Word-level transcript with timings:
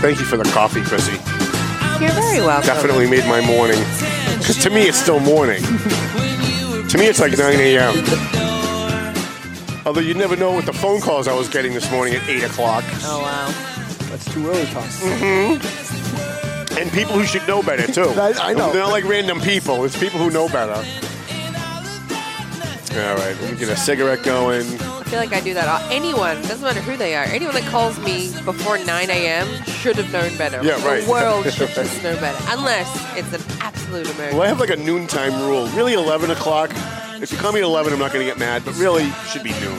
Thank 0.00 0.20
you 0.20 0.26
for 0.26 0.36
the 0.36 0.44
coffee, 0.44 0.80
Chrissy. 0.80 1.37
You're 2.00 2.10
very 2.12 2.40
welcome. 2.40 2.66
Definitely 2.66 3.08
made 3.10 3.24
my 3.26 3.40
morning. 3.44 3.78
Because 4.38 4.56
to 4.62 4.70
me, 4.70 4.82
it's 4.88 4.98
still 4.98 5.18
morning. 5.20 5.62
to 5.62 6.96
me, 6.98 7.06
it's 7.06 7.18
like 7.20 7.36
9 7.36 7.40
a.m. 7.58 7.94
Although 9.84 10.00
you 10.00 10.14
never 10.14 10.36
know 10.36 10.52
what 10.52 10.64
the 10.66 10.72
phone 10.72 11.00
calls 11.00 11.26
I 11.26 11.34
was 11.34 11.48
getting 11.48 11.72
this 11.74 11.90
morning 11.90 12.14
at 12.14 12.28
8 12.28 12.44
o'clock. 12.44 12.84
Oh 13.02 13.20
wow. 13.22 13.48
That's 14.10 14.32
too 14.32 14.46
early, 14.48 14.64
Tom. 14.66 14.84
Mm-hmm. 14.84 16.78
And 16.78 16.92
people 16.92 17.14
who 17.14 17.24
should 17.24 17.46
know 17.48 17.62
better, 17.62 17.90
too. 17.92 18.02
I- 18.20 18.34
I 18.50 18.54
know. 18.54 18.72
They're 18.72 18.82
not 18.82 18.92
like 18.92 19.04
random 19.04 19.40
people. 19.40 19.84
It's 19.84 19.98
people 19.98 20.18
who 20.20 20.30
know 20.30 20.48
better. 20.48 20.74
All 23.00 23.14
right, 23.16 23.36
let 23.40 23.52
me 23.52 23.58
get 23.58 23.68
a 23.68 23.76
cigarette 23.76 24.22
going. 24.24 24.64
I 25.08 25.10
feel 25.10 25.20
like 25.20 25.32
I 25.32 25.40
do 25.40 25.54
that. 25.54 25.90
Anyone, 25.90 26.36
doesn't 26.42 26.60
matter 26.60 26.82
who 26.82 26.94
they 26.98 27.14
are, 27.16 27.24
anyone 27.24 27.54
that 27.54 27.64
calls 27.70 27.98
me 28.00 28.30
before 28.44 28.76
9 28.76 29.08
a.m. 29.08 29.64
should 29.64 29.96
have 29.96 30.12
known 30.12 30.36
better. 30.36 30.62
Yeah, 30.62 30.84
right. 30.86 31.02
The 31.02 31.10
world 31.10 31.50
should 31.50 31.70
just 31.70 32.02
know 32.02 32.14
better. 32.16 32.36
Unless 32.50 33.16
it's 33.16 33.32
an 33.32 33.40
absolute 33.62 34.04
emergency. 34.04 34.36
Well, 34.36 34.42
I 34.42 34.48
have 34.48 34.60
like 34.60 34.68
a 34.68 34.76
noontime 34.76 35.32
rule. 35.48 35.66
Really, 35.68 35.94
11 35.94 36.30
o'clock. 36.30 36.72
If 37.22 37.32
you 37.32 37.38
call 37.38 37.52
me 37.52 37.60
at 37.60 37.64
11, 37.64 37.94
I'm 37.94 37.98
not 37.98 38.12
going 38.12 38.22
to 38.26 38.30
get 38.30 38.38
mad, 38.38 38.66
but 38.66 38.76
really, 38.76 39.04
it 39.04 39.14
should 39.28 39.42
be 39.42 39.52
noon. 39.52 39.78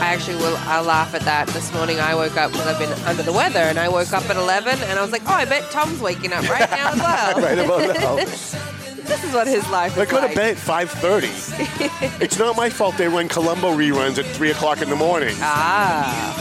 I 0.00 0.14
actually 0.14 0.36
will. 0.36 0.56
I 0.60 0.80
laugh 0.80 1.14
at 1.14 1.20
that. 1.20 1.48
This 1.48 1.70
morning 1.74 2.00
I 2.00 2.14
woke 2.14 2.38
up 2.38 2.52
because 2.52 2.66
I've 2.66 2.78
been 2.78 2.90
under 3.06 3.22
the 3.22 3.34
weather, 3.34 3.60
and 3.60 3.78
I 3.78 3.90
woke 3.90 4.14
up 4.14 4.24
at 4.30 4.36
11, 4.38 4.78
and 4.84 4.98
I 4.98 5.02
was 5.02 5.12
like, 5.12 5.24
oh, 5.26 5.34
I 5.34 5.44
bet 5.44 5.70
Tom's 5.70 6.00
waking 6.00 6.32
up 6.32 6.48
right 6.48 6.70
now 6.70 6.92
as 6.92 6.98
well. 7.00 7.38
Right 7.42 7.58
about 7.58 7.94
now. 8.00 8.73
This 9.06 9.22
is 9.24 9.32
what 9.34 9.46
his 9.46 9.68
life 9.70 9.96
I 9.98 10.02
is 10.02 10.10
go 10.10 10.20
to 10.20 10.26
like. 10.26 10.34
bed 10.34 10.56
at 10.56 10.62
5.30. 10.62 12.20
it's 12.22 12.38
not 12.38 12.56
my 12.56 12.68
fault 12.70 12.96
they 12.96 13.08
run 13.08 13.28
Columbo 13.28 13.72
reruns 13.76 14.18
at 14.18 14.26
3 14.26 14.50
o'clock 14.50 14.82
in 14.82 14.88
the 14.90 14.96
morning. 14.96 15.34
Ah. 15.40 16.34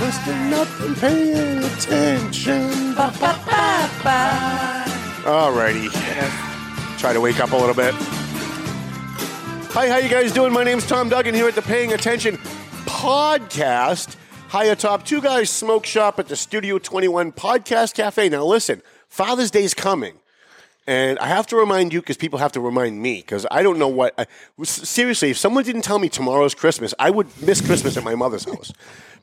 Must 0.00 0.20
have 0.22 0.50
not 0.50 0.68
paying 0.98 1.58
attention. 1.64 2.94
Alrighty. 5.24 5.90
Try 6.98 7.12
to 7.12 7.20
wake 7.20 7.40
up 7.40 7.52
a 7.52 7.56
little 7.56 7.74
bit. 7.74 7.94
Hi, 9.72 9.88
how 9.88 9.96
you 9.98 10.08
guys 10.08 10.32
doing? 10.32 10.52
My 10.52 10.64
name's 10.64 10.86
Tom 10.86 11.08
Duggan 11.08 11.34
here 11.34 11.48
at 11.48 11.54
the 11.54 11.62
Paying 11.62 11.92
Attention 11.92 12.36
podcast. 12.84 14.16
Hi 14.48 14.64
atop 14.66 15.04
Two 15.04 15.20
Guys 15.20 15.50
Smoke 15.50 15.84
Shop 15.84 16.18
at 16.20 16.28
the 16.28 16.36
Studio 16.36 16.78
21 16.78 17.32
Podcast 17.32 17.94
Cafe. 17.94 18.28
Now 18.28 18.44
listen, 18.44 18.82
Father's 19.08 19.50
Day's 19.50 19.74
coming. 19.74 20.14
And 20.86 21.18
I 21.18 21.28
have 21.28 21.46
to 21.46 21.56
remind 21.56 21.94
you 21.94 22.00
because 22.00 22.18
people 22.18 22.38
have 22.38 22.52
to 22.52 22.60
remind 22.60 23.00
me 23.00 23.16
because 23.16 23.46
I 23.50 23.62
don't 23.62 23.78
know 23.78 23.88
what. 23.88 24.14
I, 24.18 24.26
seriously, 24.64 25.30
if 25.30 25.38
someone 25.38 25.64
didn't 25.64 25.82
tell 25.82 25.98
me 25.98 26.10
tomorrow's 26.10 26.54
Christmas, 26.54 26.92
I 26.98 27.10
would 27.10 27.26
miss 27.40 27.62
Christmas 27.62 27.96
at 27.96 28.04
my 28.04 28.14
mother's 28.14 28.44
house 28.44 28.70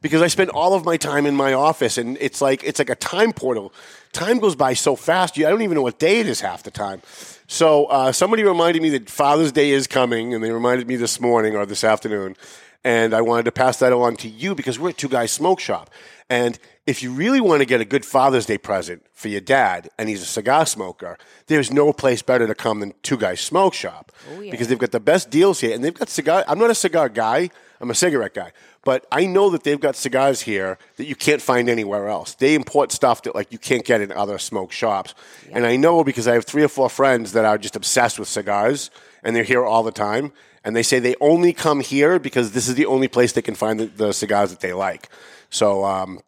because 0.01 0.23
I 0.23 0.27
spend 0.27 0.49
all 0.49 0.73
of 0.73 0.85
my 0.85 0.97
time 0.97 1.27
in 1.27 1.35
my 1.35 1.53
office, 1.53 1.99
and 1.99 2.17
it's 2.19 2.41
like 2.41 2.63
it's 2.63 2.79
like 2.79 2.89
a 2.89 2.95
time 2.95 3.31
portal. 3.31 3.73
Time 4.11 4.39
goes 4.39 4.55
by 4.55 4.73
so 4.73 4.95
fast. 4.95 5.37
You, 5.37 5.45
I 5.45 5.51
don't 5.51 5.61
even 5.61 5.75
know 5.75 5.83
what 5.83 5.99
day 5.99 6.19
it 6.19 6.27
is 6.27 6.41
half 6.41 6.63
the 6.63 6.71
time. 6.71 7.01
So 7.47 7.85
uh, 7.85 8.11
somebody 8.11 8.43
reminded 8.43 8.81
me 8.81 8.89
that 8.89 9.09
Father's 9.09 9.51
Day 9.51 9.69
is 9.69 9.85
coming, 9.85 10.33
and 10.33 10.43
they 10.43 10.51
reminded 10.51 10.87
me 10.87 10.95
this 10.95 11.19
morning 11.19 11.55
or 11.55 11.67
this 11.67 11.83
afternoon. 11.83 12.35
And 12.83 13.13
I 13.13 13.21
wanted 13.21 13.45
to 13.45 13.51
pass 13.51 13.77
that 13.79 13.93
along 13.93 14.17
to 14.17 14.27
you 14.27 14.55
because 14.55 14.79
we're 14.79 14.89
at 14.89 14.97
Two 14.97 15.09
Guys 15.09 15.31
Smoke 15.31 15.59
Shop. 15.59 15.89
And 16.29 16.57
if 16.87 17.03
you 17.03 17.11
really 17.11 17.41
want 17.41 17.59
to 17.59 17.65
get 17.65 17.79
a 17.79 17.85
good 17.85 18.05
Father's 18.05 18.45
Day 18.45 18.57
present 18.57 19.05
for 19.13 19.27
your 19.27 19.41
dad, 19.41 19.89
and 19.99 20.09
he's 20.09 20.21
a 20.21 20.25
cigar 20.25 20.65
smoker, 20.65 21.17
there's 21.47 21.71
no 21.71 21.93
place 21.93 22.21
better 22.21 22.47
to 22.47 22.55
come 22.55 22.79
than 22.79 22.93
Two 23.03 23.17
Guys 23.17 23.41
Smoke 23.41 23.73
Shop 23.73 24.11
oh, 24.31 24.39
because 24.49 24.67
they've 24.67 24.79
got 24.79 24.91
the 24.91 24.99
best 24.99 25.29
deals 25.29 25.59
here, 25.59 25.75
and 25.75 25.83
they've 25.83 25.93
got 25.93 26.09
cigar. 26.09 26.43
I'm 26.47 26.57
not 26.57 26.71
a 26.71 26.75
cigar 26.75 27.09
guy; 27.09 27.51
I'm 27.79 27.91
a 27.91 27.95
cigarette 27.95 28.33
guy, 28.33 28.51
but 28.83 29.05
I 29.11 29.25
know 29.25 29.49
that 29.51 29.63
they've 29.63 29.79
got 29.79 29.95
cigars 29.95 30.41
here 30.41 30.77
that 30.97 31.05
you 31.05 31.15
can't 31.15 31.41
find 31.41 31.69
anywhere 31.69 32.07
else. 32.07 32.33
They 32.33 32.55
import 32.55 32.91
stuff 32.91 33.23
that 33.23 33.35
like 33.35 33.51
you 33.51 33.57
can't 33.57 33.85
get 33.85 34.01
in 34.01 34.11
other 34.11 34.37
smoke 34.37 34.71
shops, 34.71 35.13
and 35.51 35.65
I 35.65 35.75
know 35.75 36.03
because 36.03 36.27
I 36.27 36.33
have 36.33 36.45
three 36.45 36.63
or 36.63 36.67
four 36.69 36.89
friends 36.89 37.33
that 37.33 37.45
are 37.45 37.57
just 37.57 37.75
obsessed 37.75 38.19
with 38.19 38.27
cigars, 38.27 38.89
and 39.23 39.35
they're 39.35 39.43
here 39.43 39.63
all 39.63 39.83
the 39.83 39.91
time. 39.91 40.31
And 40.63 40.75
they 40.75 40.83
say 40.83 40.99
they 40.99 41.15
only 41.19 41.53
come 41.53 41.79
here 41.79 42.19
because 42.19 42.51
this 42.51 42.67
is 42.67 42.75
the 42.75 42.85
only 42.85 43.07
place 43.07 43.31
they 43.33 43.41
can 43.41 43.55
find 43.55 43.79
the, 43.79 43.85
the 43.87 44.13
cigars 44.13 44.51
that 44.51 44.59
they 44.59 44.73
like. 44.73 45.09
So 45.49 45.83
um, 45.83 46.19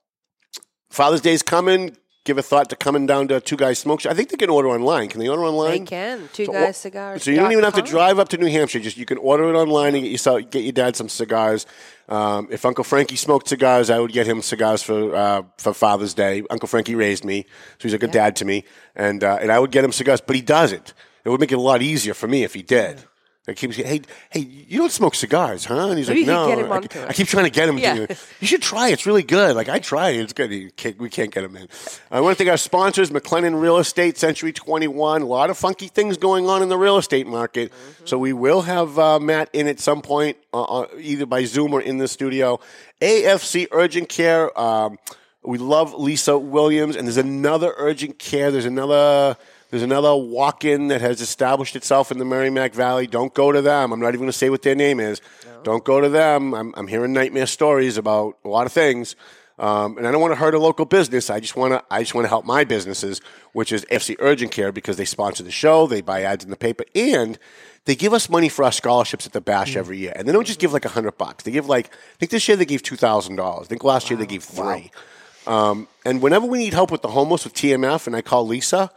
Father's 0.90 1.24
is 1.26 1.44
coming. 1.44 1.98
Give 2.26 2.38
a 2.38 2.42
thought 2.42 2.70
to 2.70 2.78
coming 2.78 3.06
down 3.06 3.28
to 3.28 3.42
Two 3.42 3.58
Guys 3.58 3.80
Smoke 3.80 4.00
Shop. 4.00 4.14
I 4.14 4.16
think 4.16 4.30
they 4.30 4.38
can 4.38 4.50
order 4.50 4.70
online. 4.70 5.10
Can 5.10 5.20
they 5.20 5.28
order 5.28 5.44
online? 5.44 5.84
They 5.84 5.86
can. 5.86 6.30
Two 6.32 6.46
So, 6.46 6.54
guys 6.54 6.78
cigars. 6.78 7.22
So 7.22 7.32
you 7.32 7.38
don't 7.38 7.52
even 7.52 7.66
have 7.66 7.74
to 7.74 7.82
drive 7.82 8.18
up 8.18 8.30
to 8.30 8.38
New 8.38 8.50
Hampshire. 8.50 8.80
Just 8.80 8.96
you 8.96 9.06
can 9.06 9.18
order 9.18 9.54
it 9.54 9.58
online 9.58 9.94
and 9.96 10.04
get 10.04 10.12
yourself 10.12 10.50
get 10.50 10.64
your 10.64 10.72
dad 10.72 10.96
some 10.96 11.10
cigars. 11.10 11.66
Um, 12.08 12.48
if 12.50 12.66
Uncle 12.66 12.86
Frankie 12.86 13.18
smoked 13.18 13.50
cigars, 13.50 13.90
I 13.90 14.00
would 14.00 14.14
get 14.14 14.26
him 14.26 14.42
cigars 14.42 14.82
for 14.82 15.14
uh, 15.14 15.42
for 15.58 15.74
Father's 15.74 16.14
Day. 16.14 16.44
Uncle 16.50 16.68
Frankie 16.68 16.96
raised 16.96 17.26
me, 17.26 17.44
so 17.78 17.90
he's 17.90 17.94
a 17.94 17.98
good 17.98 18.12
dad 18.12 18.38
to 18.38 18.46
me, 18.46 18.64
and 18.96 19.22
uh, 19.22 19.40
and 19.42 19.52
I 19.52 19.60
would 19.60 19.72
get 19.72 19.84
him 19.84 19.92
cigars. 19.92 20.22
But 20.22 20.38
he 20.38 20.42
doesn't. 20.42 20.94
It 21.26 21.30
would 21.30 21.42
make 21.42 21.52
it 21.52 21.56
a 21.56 21.62
lot 21.62 21.82
easier 21.82 22.14
for 22.14 22.30
me 22.30 22.44
if 22.44 22.54
he 22.54 22.62
did. 22.62 23.04
I 23.46 23.54
keep 23.54 23.74
saying, 23.74 23.88
hey, 23.88 24.02
hey, 24.30 24.40
you 24.40 24.78
don't 24.80 24.92
smoke 24.92 25.16
cigars, 25.16 25.66
huh? 25.66 25.90
And 25.90 25.98
he's 25.98 26.08
Maybe 26.08 26.22
like, 26.26 26.28
no. 26.28 26.46
could 26.46 26.56
get 26.56 26.66
him 26.94 27.04
I, 27.04 27.08
I 27.10 27.14
keep 27.14 27.28
trying 27.28 27.44
to 27.44 27.50
get 27.50 27.68
him 27.68 27.78
Yeah. 27.78 28.06
to. 28.06 28.16
You 28.40 28.48
should 28.48 28.62
try. 28.62 28.88
It's 28.88 29.06
really 29.06 29.22
good. 29.24 29.58
Like 29.58 29.68
I 29.68 29.78
it. 30.12 30.22
It's 30.22 30.32
good. 30.32 30.76
Can't- 30.78 30.98
we 30.98 31.10
can't 31.10 31.30
get 31.30 31.44
him 31.44 31.58
in. 31.58 31.68
I 32.10 32.22
want 32.22 32.38
to 32.38 32.42
thank 32.42 32.50
our 32.50 32.56
sponsors: 32.58 33.12
McLennan 33.12 33.60
Real 33.60 33.80
Estate, 33.80 34.18
Century 34.18 34.54
Twenty 34.54 34.88
One. 34.88 35.22
A 35.22 35.26
lot 35.26 35.50
of 35.50 35.58
funky 35.58 35.90
things 35.90 36.16
going 36.18 36.48
on 36.48 36.62
in 36.64 36.70
the 36.70 36.78
real 36.78 36.98
estate 36.98 37.28
market. 37.28 37.74
So 38.06 38.18
we 38.18 38.32
will 38.32 38.62
have 38.62 38.98
uh, 38.98 39.20
Matt 39.20 39.50
in 39.52 39.68
at 39.68 39.82
some 39.82 40.02
point, 40.02 40.38
uh, 40.54 40.64
uh, 40.64 40.88
either 40.98 41.26
by 41.26 41.44
Zoom 41.44 41.74
or 41.74 41.82
in 41.82 41.98
the 41.98 42.08
studio. 42.08 42.62
AFC 43.02 43.68
Urgent 43.72 44.08
Care. 44.08 44.58
Um, 44.58 44.98
we 45.44 45.58
love 45.58 45.94
Lisa 45.94 46.38
Williams, 46.38 46.96
and 46.96 47.06
there's 47.06 47.18
another 47.18 47.74
urgent 47.76 48.20
care. 48.20 48.52
There's 48.52 48.64
another. 48.64 49.36
There's 49.74 49.82
another 49.82 50.16
walk-in 50.16 50.90
that 50.90 51.02
has 51.02 51.20
established 51.20 51.76
itself 51.76 52.12
in 52.12 52.20
the 52.20 52.26
Merrimack 52.26 52.76
Valley. 52.76 53.08
Don't 53.08 53.34
go 53.34 53.52
to 53.52 53.60
them. 53.60 53.92
I'm 53.92 54.00
not 54.00 54.10
even 54.10 54.20
going 54.20 54.30
to 54.30 54.38
say 54.38 54.52
what 54.52 54.62
their 54.62 54.76
name 54.76 55.00
is. 55.00 55.20
Don't 55.64 55.84
go 55.84 56.00
to 56.00 56.10
them. 56.10 56.54
I'm, 56.54 56.76
I'm 56.78 56.86
hearing 56.86 57.12
nightmare 57.12 57.48
stories 57.48 57.98
about 57.98 58.38
a 58.46 58.50
lot 58.50 58.68
of 58.68 58.72
things, 58.72 59.16
um, 59.58 59.98
and 59.98 60.08
I 60.08 60.12
don't 60.12 60.22
want 60.22 60.32
to 60.32 60.36
hurt 60.36 60.54
a 60.54 60.60
local 60.60 60.86
business. 60.86 61.32
I 61.32 61.40
just 61.40 61.56
want 61.56 61.74
to. 61.74 61.84
I 61.90 62.04
just 62.04 62.14
want 62.14 62.26
to 62.26 62.30
help 62.30 62.46
my 62.46 62.64
businesses, 62.64 63.20
which 63.54 63.72
is 63.72 63.84
AFC 63.86 64.16
Urgent 64.20 64.52
Care, 64.52 64.72
because 64.72 64.98
they 64.98 65.06
sponsor 65.06 65.42
the 65.42 65.50
show, 65.50 65.88
they 65.88 66.02
buy 66.02 66.22
ads 66.22 66.44
in 66.44 66.52
the 66.52 66.56
paper, 66.56 66.86
and 66.94 67.40
they 67.86 67.96
give 67.96 68.14
us 68.14 68.30
money 68.30 68.50
for 68.50 68.64
our 68.66 68.72
scholarships 68.72 69.26
at 69.26 69.34
the 69.34 69.42
Bash 69.42 69.76
every 69.76 69.98
year. 69.98 70.14
And 70.16 70.28
they 70.28 70.34
don't 70.34 70.46
just 70.46 70.60
give 70.60 70.72
like 70.72 70.86
a 70.86 70.90
hundred 70.90 71.18
bucks. 71.18 71.46
They 71.46 71.52
give 71.52 71.66
like 71.66 71.88
I 71.88 72.18
think 72.20 72.30
this 72.30 72.48
year 72.48 72.58
they 72.58 72.66
gave 72.66 72.84
two 72.84 72.96
thousand 72.96 73.38
dollars. 73.38 73.66
I 73.66 73.70
think 73.70 73.84
last 73.84 74.12
year 74.12 74.20
they 74.20 74.28
gave 74.28 74.44
three. 74.44 74.92
Um, 75.48 75.88
and 76.06 76.22
whenever 76.22 76.46
we 76.46 76.60
need 76.60 76.74
help 76.74 76.92
with 76.92 77.02
the 77.02 77.08
homeless 77.08 77.44
with 77.44 77.56
TMF, 77.56 78.06
and 78.06 78.16
I 78.16 78.22
call 78.22 78.46
Lisa, 78.46 78.92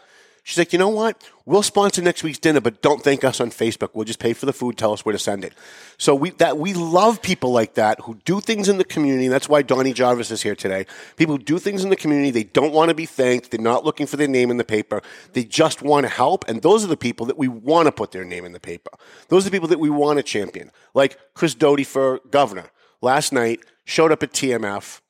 she's 0.46 0.58
like, 0.58 0.72
you 0.72 0.78
know 0.78 0.88
what? 0.88 1.28
We'll 1.44 1.62
sponsor 1.64 2.02
next 2.02 2.22
week's 2.22 2.38
dinner, 2.38 2.60
but 2.60 2.80
don't 2.80 3.02
thank 3.02 3.24
us 3.24 3.40
on 3.40 3.50
Facebook. 3.50 3.90
We'll 3.94 4.04
just 4.04 4.20
pay 4.20 4.32
for 4.32 4.46
the 4.46 4.52
food. 4.52 4.78
Tell 4.78 4.92
us 4.92 5.04
where 5.04 5.12
to 5.12 5.18
send 5.18 5.44
it. 5.44 5.52
So 5.98 6.14
we 6.14 6.30
that 6.30 6.56
we 6.56 6.72
love 6.72 7.20
people 7.20 7.50
like 7.50 7.74
that 7.74 8.00
who 8.02 8.14
do 8.24 8.40
things 8.40 8.68
in 8.68 8.78
the 8.78 8.84
community. 8.84 9.26
That's 9.28 9.48
why 9.48 9.62
Donnie 9.62 9.92
Jarvis 9.92 10.30
is 10.30 10.42
here 10.42 10.54
today. 10.54 10.86
People 11.16 11.36
who 11.36 11.42
do 11.42 11.58
things 11.58 11.82
in 11.82 11.90
the 11.90 11.96
community. 11.96 12.30
They 12.30 12.44
don't 12.44 12.72
want 12.72 12.90
to 12.90 12.94
be 12.94 13.06
thanked. 13.06 13.50
They're 13.50 13.60
not 13.60 13.84
looking 13.84 14.06
for 14.06 14.16
their 14.16 14.28
name 14.28 14.50
in 14.50 14.56
the 14.56 14.64
paper. 14.64 15.02
They 15.32 15.44
just 15.44 15.82
want 15.82 16.04
to 16.04 16.10
help. 16.10 16.48
And 16.48 16.62
those 16.62 16.84
are 16.84 16.88
the 16.88 16.96
people 16.96 17.26
that 17.26 17.36
we 17.36 17.48
want 17.48 17.86
to 17.86 17.92
put 17.92 18.12
their 18.12 18.24
name 18.24 18.44
in 18.44 18.52
the 18.52 18.60
paper. 18.60 18.90
Those 19.28 19.44
are 19.44 19.50
the 19.50 19.56
people 19.56 19.68
that 19.68 19.80
we 19.80 19.90
want 19.90 20.18
to 20.18 20.22
champion. 20.22 20.70
Like 20.94 21.18
Chris 21.34 21.54
Doughty 21.54 21.84
for 21.84 22.20
governor 22.30 22.70
last 23.02 23.32
night 23.32 23.60
showed 23.84 24.12
up 24.12 24.22
at 24.22 24.32
TMF 24.32 25.00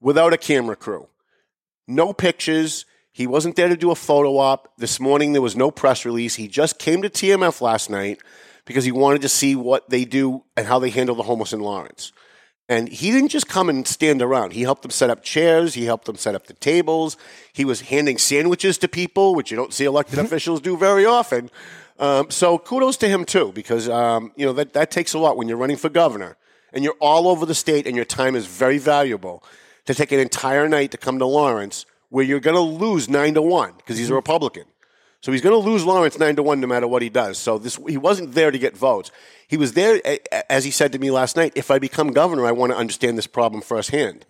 without 0.00 0.32
a 0.32 0.38
camera 0.38 0.76
crew. 0.76 1.08
no 1.86 2.12
pictures. 2.12 2.84
He 3.18 3.26
wasn't 3.26 3.56
there 3.56 3.66
to 3.66 3.76
do 3.76 3.90
a 3.90 3.96
photo 3.96 4.38
op. 4.38 4.72
This 4.78 5.00
morning 5.00 5.32
there 5.32 5.42
was 5.42 5.56
no 5.56 5.72
press 5.72 6.04
release. 6.04 6.36
He 6.36 6.46
just 6.46 6.78
came 6.78 7.02
to 7.02 7.10
TMF 7.10 7.60
last 7.60 7.90
night 7.90 8.20
because 8.64 8.84
he 8.84 8.92
wanted 8.92 9.22
to 9.22 9.28
see 9.28 9.56
what 9.56 9.90
they 9.90 10.04
do 10.04 10.44
and 10.56 10.68
how 10.68 10.78
they 10.78 10.90
handle 10.90 11.16
the 11.16 11.24
homeless 11.24 11.52
in 11.52 11.58
Lawrence. 11.58 12.12
And 12.68 12.88
he 12.88 13.10
didn't 13.10 13.30
just 13.30 13.48
come 13.48 13.68
and 13.68 13.88
stand 13.88 14.22
around. 14.22 14.52
He 14.52 14.62
helped 14.62 14.82
them 14.82 14.92
set 14.92 15.10
up 15.10 15.24
chairs. 15.24 15.74
He 15.74 15.84
helped 15.84 16.04
them 16.04 16.14
set 16.14 16.36
up 16.36 16.46
the 16.46 16.54
tables. 16.54 17.16
He 17.52 17.64
was 17.64 17.80
handing 17.80 18.18
sandwiches 18.18 18.78
to 18.78 18.86
people, 18.86 19.34
which 19.34 19.50
you 19.50 19.56
don't 19.56 19.74
see 19.74 19.84
elected 19.84 20.20
officials 20.20 20.60
do 20.60 20.76
very 20.76 21.04
often. 21.04 21.50
Um, 21.98 22.30
so 22.30 22.56
kudos 22.56 22.96
to 22.98 23.08
him 23.08 23.24
too, 23.24 23.50
because 23.52 23.88
um, 23.88 24.30
you 24.36 24.46
know 24.46 24.52
that 24.52 24.74
that 24.74 24.92
takes 24.92 25.12
a 25.12 25.18
lot 25.18 25.36
when 25.36 25.48
you're 25.48 25.56
running 25.56 25.76
for 25.76 25.88
governor 25.88 26.36
and 26.72 26.84
you're 26.84 26.96
all 27.00 27.26
over 27.26 27.44
the 27.44 27.54
state 27.56 27.84
and 27.84 27.96
your 27.96 28.04
time 28.04 28.36
is 28.36 28.46
very 28.46 28.78
valuable 28.78 29.42
to 29.86 29.92
take 29.94 30.12
an 30.12 30.20
entire 30.20 30.68
night 30.68 30.92
to 30.92 30.98
come 30.98 31.18
to 31.18 31.26
Lawrence 31.26 31.84
where 32.10 32.24
you're 32.24 32.40
going 32.40 32.56
to 32.56 32.60
lose 32.60 33.08
nine 33.08 33.34
to 33.34 33.42
one 33.42 33.74
because 33.76 33.98
he's 33.98 34.10
a 34.10 34.14
Republican. 34.14 34.64
So 35.20 35.32
he's 35.32 35.40
going 35.40 35.60
to 35.60 35.68
lose 35.68 35.84
Lawrence 35.84 36.18
nine 36.18 36.36
to 36.36 36.42
one 36.42 36.60
no 36.60 36.68
matter 36.68 36.86
what 36.86 37.02
he 37.02 37.08
does. 37.08 37.38
So 37.38 37.58
this 37.58 37.78
he 37.88 37.96
wasn't 37.96 38.32
there 38.34 38.50
to 38.50 38.58
get 38.58 38.76
votes. 38.76 39.10
He 39.48 39.56
was 39.56 39.72
there, 39.72 40.00
as 40.48 40.64
he 40.64 40.70
said 40.70 40.92
to 40.92 40.98
me 40.98 41.10
last 41.10 41.34
night. 41.34 41.52
If 41.56 41.70
I 41.70 41.78
become 41.78 42.12
governor, 42.12 42.46
I 42.46 42.52
want 42.52 42.72
to 42.72 42.78
understand 42.78 43.18
this 43.18 43.26
problem 43.26 43.62
firsthand. 43.62 44.26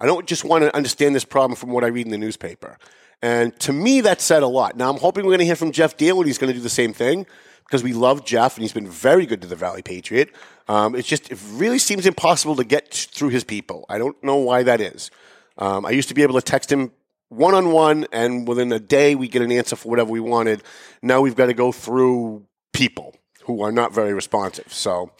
I 0.00 0.06
don't 0.06 0.26
just 0.26 0.44
want 0.44 0.64
to 0.64 0.74
understand 0.74 1.14
this 1.14 1.24
problem 1.24 1.56
from 1.56 1.70
what 1.70 1.84
I 1.84 1.88
read 1.88 2.06
in 2.06 2.12
the 2.12 2.18
newspaper. 2.18 2.78
And 3.22 3.58
to 3.60 3.72
me, 3.72 4.00
that 4.00 4.20
said 4.20 4.42
a 4.42 4.48
lot. 4.48 4.76
Now 4.76 4.90
I'm 4.90 4.98
hoping 4.98 5.24
we're 5.24 5.30
going 5.30 5.38
to 5.38 5.44
hear 5.44 5.54
from 5.56 5.70
Geoff 5.70 5.96
Diehl 5.96 6.16
and 6.16 6.26
he's 6.26 6.38
going 6.38 6.52
to 6.52 6.58
do 6.58 6.62
the 6.62 6.68
same 6.68 6.92
thing 6.92 7.24
because 7.64 7.84
we 7.84 7.92
love 7.92 8.24
Geoff 8.24 8.56
and 8.56 8.62
he's 8.62 8.72
been 8.72 8.88
very 8.88 9.26
good 9.26 9.40
to 9.42 9.46
the 9.46 9.54
Valley 9.54 9.82
Patriot. 9.82 10.30
Um, 10.66 10.96
it's 10.96 11.06
just 11.06 11.30
it 11.30 11.38
really 11.52 11.78
seems 11.78 12.04
impossible 12.04 12.56
to 12.56 12.64
get 12.64 12.92
through 12.92 13.28
his 13.28 13.44
people. 13.44 13.86
I 13.88 13.98
don't 13.98 14.20
know 14.24 14.36
why 14.36 14.64
that 14.64 14.80
is. 14.80 15.12
Um, 15.56 15.86
I 15.86 15.90
used 15.90 16.08
to 16.08 16.14
be 16.14 16.22
able 16.22 16.34
to 16.34 16.42
text 16.42 16.72
him 16.72 16.90
one 17.32 17.54
on 17.54 17.72
one, 17.72 18.06
and 18.12 18.46
within 18.46 18.72
a 18.72 18.78
day 18.78 19.14
we 19.14 19.28
get 19.28 19.42
an 19.42 19.52
answer 19.52 19.76
for 19.76 19.88
whatever 19.88 20.10
we 20.10 20.20
wanted. 20.20 20.62
Now 21.02 21.20
we've 21.20 21.36
got 21.36 21.46
to 21.46 21.54
go 21.54 21.72
through 21.72 22.46
people 22.72 23.14
who 23.44 23.62
are 23.62 23.72
not 23.72 23.92
very 23.94 24.12
responsive. 24.12 24.72
So 24.72 25.12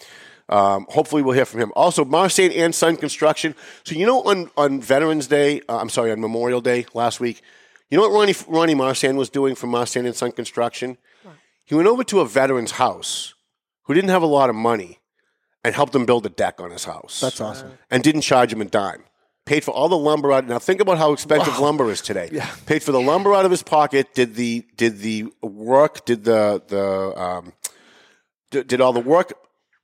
um, 0.49 0.87
hopefully 0.89 1.23
we'll 1.23 1.35
hear 1.35 1.45
from 1.45 1.61
him. 1.61 1.73
Also, 1.75 2.05
Marsan 2.05 2.57
and 2.57 2.75
Son 2.75 2.97
Construction. 2.97 3.55
So 3.85 3.95
you 3.95 4.07
know 4.07 4.23
on 4.23 4.51
on 4.57 4.81
Veterans 4.81 5.27
Day, 5.27 5.61
uh, 5.69 5.79
I'm 5.79 5.89
sorry, 5.89 6.13
on 6.13 6.21
Memorial 6.21 6.61
Day 6.61 6.87
last 6.95 7.21
week. 7.21 7.43
You 7.91 7.99
know 7.99 8.09
what 8.09 8.13
Ronnie 8.19 8.35
Ronnie 8.49 8.75
Marsan 8.75 9.17
was 9.17 9.29
doing 9.29 9.55
for 9.55 9.67
Marsan 9.67 10.07
and 10.07 10.15
Son 10.17 10.33
Construction? 10.33 10.99
He 11.65 11.75
went 11.75 11.89
over 11.89 12.05
to 12.05 12.21
a 12.21 12.27
veteran's 12.27 12.73
house 12.73 13.35
who 13.85 13.95
didn't 13.95 14.11
have 14.11 14.23
a 14.23 14.27
lot 14.27 14.51
of 14.51 14.57
money 14.57 14.99
and 15.65 15.75
helped 15.75 15.95
him 15.95 16.05
build 16.07 16.27
a 16.27 16.29
deck 16.29 16.61
on 16.61 16.71
his 16.71 16.85
house 16.85 17.21
That's 17.21 17.41
awesome. 17.41 17.73
and 17.91 18.03
didn't 18.03 18.23
charge 18.23 18.53
him 18.53 18.61
a 18.61 18.65
dime. 18.65 19.05
Paid 19.45 19.65
for 19.65 19.73
all 19.73 19.89
the 19.89 19.99
lumber 19.99 20.33
out. 20.33 20.47
Now 20.47 20.61
think 20.61 20.81
about 20.81 20.99
how 20.99 21.13
expensive 21.13 21.59
lumber 21.59 21.91
is 21.91 22.01
today. 22.01 22.31
Paid 22.67 22.83
for 22.83 22.93
the 22.93 23.01
lumber 23.01 23.35
out 23.35 23.45
of 23.45 23.51
his 23.51 23.63
pocket. 23.63 24.15
Did 24.15 24.37
the 24.37 24.65
did 24.77 25.01
the 25.01 25.27
work? 25.43 26.05
Did 26.05 26.25
the 26.25 26.63
the 26.69 27.21
um, 27.21 27.53
did, 28.53 28.69
did 28.69 28.81
all 28.81 28.93
the 28.93 29.01
work 29.01 29.33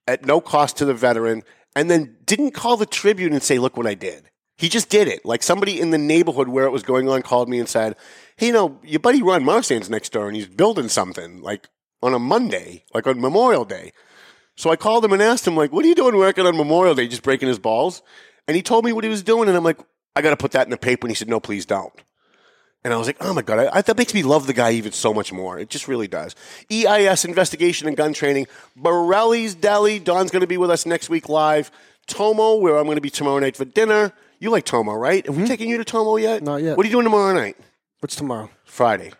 at 0.06 0.24
no 0.24 0.40
cost 0.40 0.76
to 0.76 0.84
the 0.84 0.94
veteran, 0.94 1.42
and 1.74 1.90
then 1.90 2.16
didn't 2.24 2.52
call 2.52 2.76
the 2.76 2.86
Tribune 2.86 3.32
and 3.32 3.42
say, 3.42 3.58
"Look 3.58 3.76
what 3.76 3.86
I 3.86 3.94
did." 3.94 4.30
He 4.56 4.68
just 4.68 4.90
did 4.90 5.08
it. 5.08 5.24
Like 5.24 5.42
somebody 5.42 5.80
in 5.80 5.90
the 5.90 5.98
neighborhood 5.98 6.48
where 6.48 6.64
it 6.64 6.70
was 6.70 6.82
going 6.82 7.08
on 7.08 7.22
called 7.22 7.48
me 7.48 7.58
and 7.58 7.68
said, 7.68 7.96
"Hey, 8.36 8.46
you 8.46 8.52
know, 8.52 8.78
your 8.84 9.00
buddy 9.00 9.22
Ron 9.22 9.44
Marsan's 9.44 9.90
next 9.90 10.12
door, 10.12 10.28
and 10.28 10.36
he's 10.36 10.48
building 10.48 10.88
something 10.88 11.42
like 11.42 11.68
on 12.00 12.14
a 12.14 12.18
Monday, 12.20 12.84
like 12.94 13.08
on 13.08 13.20
Memorial 13.20 13.64
Day." 13.64 13.92
So 14.58 14.70
I 14.70 14.76
called 14.76 15.04
him 15.04 15.12
and 15.12 15.22
asked 15.22 15.46
him, 15.46 15.54
like, 15.54 15.70
what 15.70 15.84
are 15.84 15.88
you 15.88 15.94
doing 15.94 16.16
working 16.16 16.44
on 16.44 16.56
Memorial 16.56 16.96
Day? 16.96 17.06
Just 17.06 17.22
breaking 17.22 17.46
his 17.46 17.60
balls? 17.60 18.02
And 18.48 18.56
he 18.56 18.62
told 18.62 18.84
me 18.84 18.92
what 18.92 19.04
he 19.04 19.10
was 19.10 19.22
doing. 19.22 19.48
And 19.48 19.56
I'm 19.56 19.62
like, 19.62 19.78
I 20.16 20.22
got 20.22 20.30
to 20.30 20.36
put 20.36 20.52
that 20.52 20.66
in 20.66 20.70
the 20.70 20.76
paper. 20.76 21.06
And 21.06 21.12
he 21.12 21.14
said, 21.14 21.28
no, 21.28 21.38
please 21.38 21.64
don't. 21.64 21.92
And 22.84 22.94
I 22.94 22.96
was 22.96 23.06
like, 23.06 23.18
oh 23.20 23.34
my 23.34 23.42
God, 23.42 23.58
I, 23.58 23.78
I, 23.78 23.82
that 23.82 23.98
makes 23.98 24.14
me 24.14 24.22
love 24.22 24.46
the 24.46 24.52
guy 24.52 24.72
even 24.72 24.92
so 24.92 25.12
much 25.12 25.32
more. 25.32 25.58
It 25.58 25.68
just 25.68 25.88
really 25.88 26.08
does. 26.08 26.34
EIS, 26.70 27.24
investigation 27.24 27.86
and 27.86 27.96
gun 27.96 28.12
training. 28.12 28.46
Borelli's 28.76 29.54
Deli. 29.54 29.98
Don's 29.98 30.30
going 30.30 30.40
to 30.40 30.46
be 30.46 30.56
with 30.56 30.70
us 30.70 30.86
next 30.86 31.10
week 31.10 31.28
live. 31.28 31.70
Tomo, 32.06 32.56
where 32.56 32.78
I'm 32.78 32.84
going 32.84 32.96
to 32.96 33.02
be 33.02 33.10
tomorrow 33.10 33.38
night 33.38 33.56
for 33.56 33.64
dinner. 33.64 34.12
You 34.38 34.50
like 34.50 34.64
Tomo, 34.64 34.94
right? 34.94 35.26
Have 35.26 35.36
we 35.36 35.42
mm-hmm. 35.42 35.48
taken 35.48 35.68
you 35.68 35.76
to 35.78 35.84
Tomo 35.84 36.16
yet? 36.16 36.42
Not 36.42 36.62
yet. 36.62 36.76
What 36.76 36.86
are 36.86 36.88
you 36.88 36.92
doing 36.92 37.04
tomorrow 37.04 37.34
night? 37.34 37.56
What's 38.00 38.16
tomorrow? 38.16 38.50
Friday. 38.64 39.12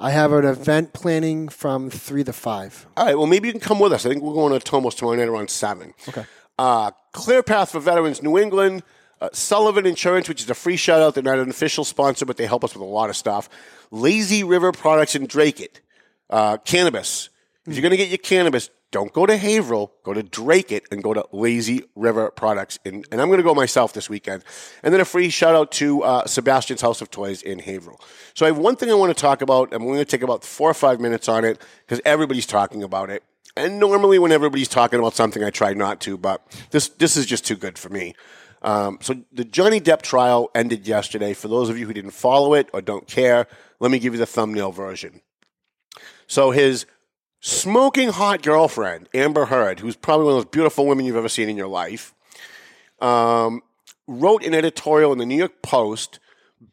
I 0.00 0.10
have 0.10 0.32
an 0.32 0.44
event 0.44 0.92
planning 0.92 1.48
from 1.48 1.90
three 1.90 2.24
to 2.24 2.32
five. 2.32 2.86
All 2.96 3.06
right. 3.06 3.16
Well, 3.16 3.26
maybe 3.26 3.48
you 3.48 3.52
can 3.52 3.60
come 3.60 3.80
with 3.80 3.92
us. 3.92 4.04
I 4.04 4.10
think 4.10 4.22
we're 4.22 4.34
going 4.34 4.52
to 4.52 4.60
Tomos 4.60 4.94
tomorrow 4.94 5.16
night 5.16 5.28
around 5.28 5.50
seven. 5.50 5.94
Okay. 6.08 6.24
Uh, 6.58 6.90
Clear 7.12 7.42
Path 7.42 7.72
for 7.72 7.80
Veterans 7.80 8.22
New 8.22 8.38
England. 8.38 8.82
Uh, 9.20 9.28
Sullivan 9.32 9.84
Insurance, 9.84 10.28
which 10.28 10.42
is 10.42 10.50
a 10.50 10.54
free 10.54 10.76
shout 10.76 11.02
out. 11.02 11.14
They're 11.14 11.24
not 11.24 11.38
an 11.38 11.50
official 11.50 11.84
sponsor, 11.84 12.24
but 12.24 12.36
they 12.36 12.46
help 12.46 12.62
us 12.62 12.74
with 12.74 12.82
a 12.82 12.84
lot 12.84 13.10
of 13.10 13.16
stuff. 13.16 13.48
Lazy 13.90 14.44
River 14.44 14.70
Products 14.70 15.16
in 15.16 15.26
Dracut. 15.26 15.80
Uh, 16.30 16.58
cannabis. 16.58 17.30
If 17.66 17.74
you're 17.74 17.82
going 17.82 17.90
to 17.90 17.96
get 17.96 18.08
your 18.08 18.18
cannabis, 18.18 18.70
don't 18.90 19.12
go 19.12 19.26
to 19.26 19.36
Haverhill, 19.36 19.92
go 20.02 20.14
to 20.14 20.22
Dracut, 20.22 20.84
and 20.90 21.02
go 21.02 21.12
to 21.12 21.26
Lazy 21.32 21.84
River 21.94 22.30
Products. 22.30 22.78
And, 22.84 23.06
and 23.10 23.20
I'm 23.20 23.28
going 23.28 23.38
to 23.38 23.44
go 23.44 23.54
myself 23.54 23.92
this 23.92 24.08
weekend. 24.08 24.44
And 24.82 24.94
then 24.94 25.00
a 25.00 25.04
free 25.04 25.28
shout 25.28 25.54
out 25.54 25.72
to 25.72 26.02
uh, 26.02 26.26
Sebastian's 26.26 26.80
House 26.80 27.02
of 27.02 27.10
Toys 27.10 27.42
in 27.42 27.58
Haverhill. 27.58 28.00
So 28.34 28.46
I 28.46 28.48
have 28.48 28.58
one 28.58 28.76
thing 28.76 28.90
I 28.90 28.94
want 28.94 29.14
to 29.14 29.20
talk 29.20 29.42
about, 29.42 29.74
and 29.74 29.84
we're 29.84 29.94
going 29.94 30.06
to 30.06 30.10
take 30.10 30.22
about 30.22 30.44
four 30.44 30.70
or 30.70 30.74
five 30.74 31.00
minutes 31.00 31.28
on 31.28 31.44
it 31.44 31.60
because 31.86 32.00
everybody's 32.04 32.46
talking 32.46 32.82
about 32.82 33.10
it. 33.10 33.22
And 33.58 33.80
normally, 33.80 34.20
when 34.20 34.30
everybody's 34.30 34.68
talking 34.68 35.00
about 35.00 35.14
something, 35.14 35.42
I 35.42 35.50
try 35.50 35.74
not 35.74 36.00
to, 36.02 36.16
but 36.16 36.46
this 36.70 36.88
this 36.90 37.16
is 37.16 37.26
just 37.26 37.44
too 37.44 37.56
good 37.56 37.76
for 37.76 37.88
me. 37.88 38.14
Um, 38.62 38.98
so 39.00 39.16
the 39.32 39.44
Johnny 39.44 39.80
Depp 39.80 40.02
trial 40.02 40.50
ended 40.54 40.86
yesterday. 40.86 41.34
For 41.34 41.48
those 41.48 41.68
of 41.68 41.76
you 41.76 41.86
who 41.86 41.92
didn't 41.92 42.12
follow 42.12 42.54
it 42.54 42.68
or 42.72 42.80
don't 42.80 43.06
care, 43.08 43.48
let 43.80 43.90
me 43.90 43.98
give 43.98 44.14
you 44.14 44.18
the 44.18 44.26
thumbnail 44.26 44.70
version. 44.70 45.22
So 46.28 46.52
his 46.52 46.86
smoking 47.40 48.10
hot 48.10 48.42
girlfriend, 48.42 49.08
Amber 49.12 49.46
Heard, 49.46 49.80
who's 49.80 49.96
probably 49.96 50.26
one 50.26 50.34
of 50.34 50.44
those 50.44 50.50
beautiful 50.50 50.86
women 50.86 51.04
you've 51.04 51.16
ever 51.16 51.28
seen 51.28 51.48
in 51.48 51.56
your 51.56 51.68
life, 51.68 52.14
um, 53.00 53.62
wrote 54.06 54.44
an 54.44 54.54
editorial 54.54 55.12
in 55.12 55.18
the 55.18 55.26
New 55.26 55.36
York 55.36 55.62
Post 55.62 56.20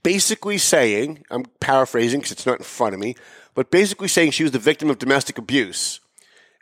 basically 0.04 0.58
saying, 0.58 1.24
I'm 1.30 1.46
paraphrasing 1.60 2.20
because 2.20 2.32
it's 2.32 2.46
not 2.46 2.60
in 2.60 2.64
front 2.64 2.94
of 2.94 3.00
me, 3.00 3.16
but 3.54 3.72
basically 3.72 4.08
saying 4.08 4.32
she 4.32 4.44
was 4.44 4.52
the 4.52 4.60
victim 4.60 4.90
of 4.90 4.98
domestic 4.98 5.38
abuse 5.38 6.00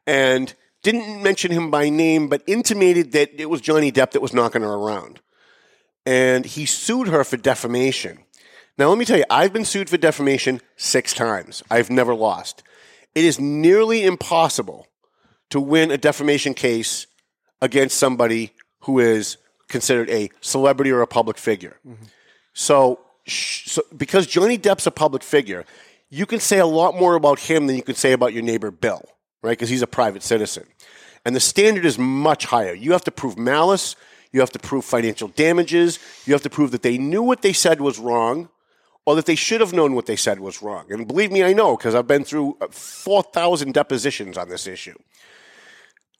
and 0.05 0.53
didn't 0.81 1.23
mention 1.23 1.51
him 1.51 1.71
by 1.71 1.89
name, 1.89 2.27
but 2.27 2.43
intimated 2.45 3.13
that 3.13 3.39
it 3.39 3.49
was 3.49 3.61
Johnny 3.61 3.91
Depp 3.91 4.11
that 4.11 4.21
was 4.21 4.33
knocking 4.33 4.61
her 4.61 4.73
around. 4.73 5.21
And 6.05 6.45
he 6.45 6.65
sued 6.65 7.07
her 7.07 7.23
for 7.23 7.37
defamation. 7.37 8.19
Now, 8.77 8.89
let 8.89 8.97
me 8.97 9.05
tell 9.05 9.17
you, 9.17 9.25
I've 9.29 9.53
been 9.53 9.65
sued 9.65 9.89
for 9.89 9.97
defamation 9.97 10.59
six 10.75 11.13
times. 11.13 11.63
I've 11.69 11.89
never 11.89 12.13
lost. 12.13 12.63
It 13.15 13.23
is 13.23 13.39
nearly 13.39 14.03
impossible 14.03 14.87
to 15.51 15.59
win 15.59 15.91
a 15.91 15.97
defamation 15.97 16.53
case 16.53 17.07
against 17.61 17.97
somebody 17.97 18.51
who 18.81 18.99
is 18.99 19.37
considered 19.69 20.09
a 20.09 20.29
celebrity 20.41 20.91
or 20.91 21.01
a 21.01 21.07
public 21.07 21.37
figure. 21.37 21.77
Mm-hmm. 21.87 22.05
So, 22.53 22.99
so, 23.27 23.81
because 23.95 24.27
Johnny 24.27 24.57
Depp's 24.57 24.87
a 24.87 24.91
public 24.91 25.23
figure, 25.23 25.63
you 26.09 26.25
can 26.25 26.39
say 26.39 26.59
a 26.59 26.65
lot 26.65 26.95
more 26.95 27.15
about 27.15 27.39
him 27.39 27.67
than 27.67 27.75
you 27.75 27.83
can 27.83 27.95
say 27.95 28.11
about 28.11 28.33
your 28.33 28.43
neighbor 28.43 28.71
Bill, 28.71 29.03
right? 29.43 29.51
Because 29.51 29.69
he's 29.69 29.83
a 29.83 29.87
private 29.87 30.23
citizen. 30.23 30.65
And 31.25 31.35
the 31.35 31.39
standard 31.39 31.85
is 31.85 31.99
much 31.99 32.45
higher. 32.45 32.73
You 32.73 32.93
have 32.93 33.03
to 33.03 33.11
prove 33.11 33.37
malice, 33.37 33.95
you 34.31 34.39
have 34.39 34.51
to 34.51 34.59
prove 34.59 34.83
financial 34.83 35.27
damages, 35.27 35.99
you 36.25 36.33
have 36.33 36.41
to 36.41 36.49
prove 36.49 36.71
that 36.71 36.81
they 36.81 36.97
knew 36.97 37.21
what 37.21 37.43
they 37.43 37.53
said 37.53 37.79
was 37.79 37.99
wrong 37.99 38.49
or 39.05 39.15
that 39.15 39.25
they 39.25 39.35
should 39.35 39.61
have 39.61 39.73
known 39.73 39.93
what 39.93 40.05
they 40.05 40.15
said 40.15 40.39
was 40.39 40.61
wrong. 40.61 40.85
And 40.89 41.07
believe 41.07 41.31
me, 41.31 41.43
I 41.43 41.53
know 41.53 41.77
because 41.77 41.93
I've 41.93 42.07
been 42.07 42.23
through 42.23 42.57
uh, 42.61 42.67
4,000 42.71 43.73
depositions 43.73 44.37
on 44.37 44.49
this 44.49 44.65
issue. 44.65 44.97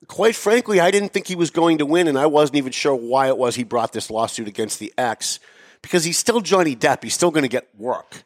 Quite 0.08 0.36
frankly, 0.36 0.82
I 0.82 0.92
didn't 0.92 1.10
think 1.13 1.27
he 1.27 1.36
was 1.36 1.50
going 1.50 1.77
to 1.77 1.86
win, 1.86 2.10
and 2.10 2.20
I 2.20 2.25
wasn't 2.25 2.58
even 2.58 2.74
sure 2.74 2.94
why 2.94 3.27
it 3.27 3.38
was 3.38 3.56
he 3.56 3.63
brought 3.63 3.94
this 3.94 4.12
lawsuit 4.12 4.50
against 4.50 4.80
the 4.80 4.94
ex 4.98 5.39
because 5.82 6.03
he's 6.03 6.18
still 6.18 6.42
Johnny 6.42 6.75
Depp. 6.75 7.03
He's 7.03 7.13
still 7.13 7.32
going 7.32 7.44
to 7.44 7.50
get 7.50 7.70
work. 7.77 8.24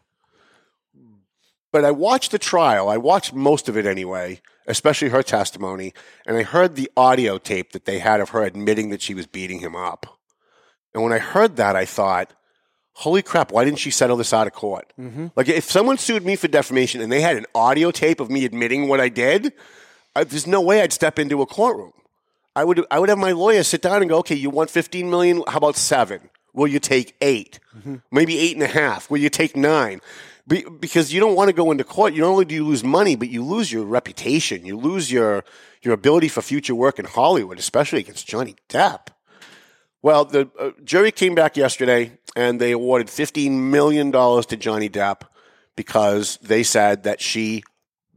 But 1.71 1.85
I 1.85 1.91
watched 1.91 2.31
the 2.31 2.39
trial. 2.39 2.89
I 2.89 2.97
watched 2.97 3.33
most 3.33 3.69
of 3.69 3.77
it 3.77 3.85
anyway, 3.85 4.41
especially 4.67 5.09
her 5.09 5.23
testimony, 5.23 5.93
and 6.25 6.37
I 6.37 6.43
heard 6.43 6.75
the 6.75 6.91
audio 6.97 7.37
tape 7.37 7.71
that 7.71 7.85
they 7.85 7.99
had 7.99 8.19
of 8.19 8.29
her 8.29 8.43
admitting 8.43 8.89
that 8.89 9.01
she 9.01 9.13
was 9.13 9.25
beating 9.25 9.59
him 9.59 9.75
up. 9.75 10.19
And 10.93 11.03
when 11.03 11.13
I 11.13 11.19
heard 11.19 11.55
that, 11.55 11.75
I 11.75 11.85
thought, 11.85 12.33
holy 12.93 13.21
crap, 13.21 13.51
why 13.51 13.63
didn't 13.63 13.79
she 13.79 13.91
settle 13.91 14.17
this 14.17 14.33
out 14.33 14.47
of 14.47 14.53
court? 14.53 14.91
Mm-hmm. 14.99 15.27
Like, 15.35 15.47
if 15.47 15.65
someone 15.65 15.97
sued 15.97 16.25
me 16.25 16.35
for 16.35 16.47
defamation 16.47 17.01
and 17.01 17.11
they 17.11 17.21
had 17.21 17.37
an 17.37 17.45
audio 17.55 17.91
tape 17.91 18.19
of 18.19 18.29
me 18.29 18.43
admitting 18.43 18.87
what 18.87 18.99
I 18.99 19.09
did, 19.09 19.53
I, 20.15 20.23
there's 20.23 20.47
no 20.47 20.61
way 20.61 20.81
I'd 20.81 20.93
step 20.93 21.19
into 21.19 21.41
a 21.41 21.45
courtroom. 21.45 21.93
I 22.55 22.63
would, 22.63 22.83
I 22.89 22.99
would 22.99 23.09
have 23.09 23.19
my 23.19 23.33
lawyer 23.33 23.61
sit 23.63 23.83
down 23.83 24.01
and 24.01 24.09
go, 24.09 24.17
okay, 24.17 24.35
you 24.35 24.49
want 24.49 24.71
15 24.71 25.09
million? 25.09 25.43
How 25.47 25.57
about 25.57 25.75
seven? 25.75 26.29
Will 26.53 26.67
you 26.67 26.79
take 26.79 27.15
8 27.21 27.59
mm-hmm. 27.77 27.95
Maybe 28.11 28.39
eight 28.39 28.55
and 28.55 28.63
a 28.63 28.67
half. 28.67 29.11
Will 29.11 29.19
you 29.19 29.29
take 29.29 29.55
nine? 29.55 30.01
Be, 30.47 30.63
because 30.79 31.13
you 31.13 31.19
don't 31.19 31.35
want 31.35 31.49
to 31.49 31.53
go 31.53 31.71
into 31.71 31.83
court. 31.83 32.13
You 32.13 32.21
not 32.21 32.29
only 32.29 32.45
do 32.45 32.55
you 32.55 32.65
lose 32.65 32.83
money, 32.83 33.15
but 33.15 33.29
you 33.29 33.43
lose 33.43 33.71
your 33.71 33.83
reputation. 33.83 34.65
You 34.65 34.77
lose 34.77 35.11
your, 35.11 35.43
your 35.81 35.93
ability 35.93 36.29
for 36.29 36.41
future 36.41 36.75
work 36.75 36.99
in 36.99 37.05
Hollywood, 37.05 37.59
especially 37.59 37.99
against 37.99 38.27
Johnny 38.27 38.55
Depp. 38.69 39.07
Well, 40.01 40.25
the 40.25 40.49
uh, 40.59 40.71
jury 40.83 41.11
came 41.11 41.35
back 41.35 41.57
yesterday 41.57 42.17
and 42.35 42.61
they 42.61 42.71
awarded 42.71 43.07
$15 43.07 43.51
million 43.51 44.11
to 44.11 44.57
Johnny 44.57 44.89
Depp 44.89 45.23
because 45.75 46.37
they 46.41 46.63
said 46.63 47.03
that 47.03 47.21
she 47.21 47.63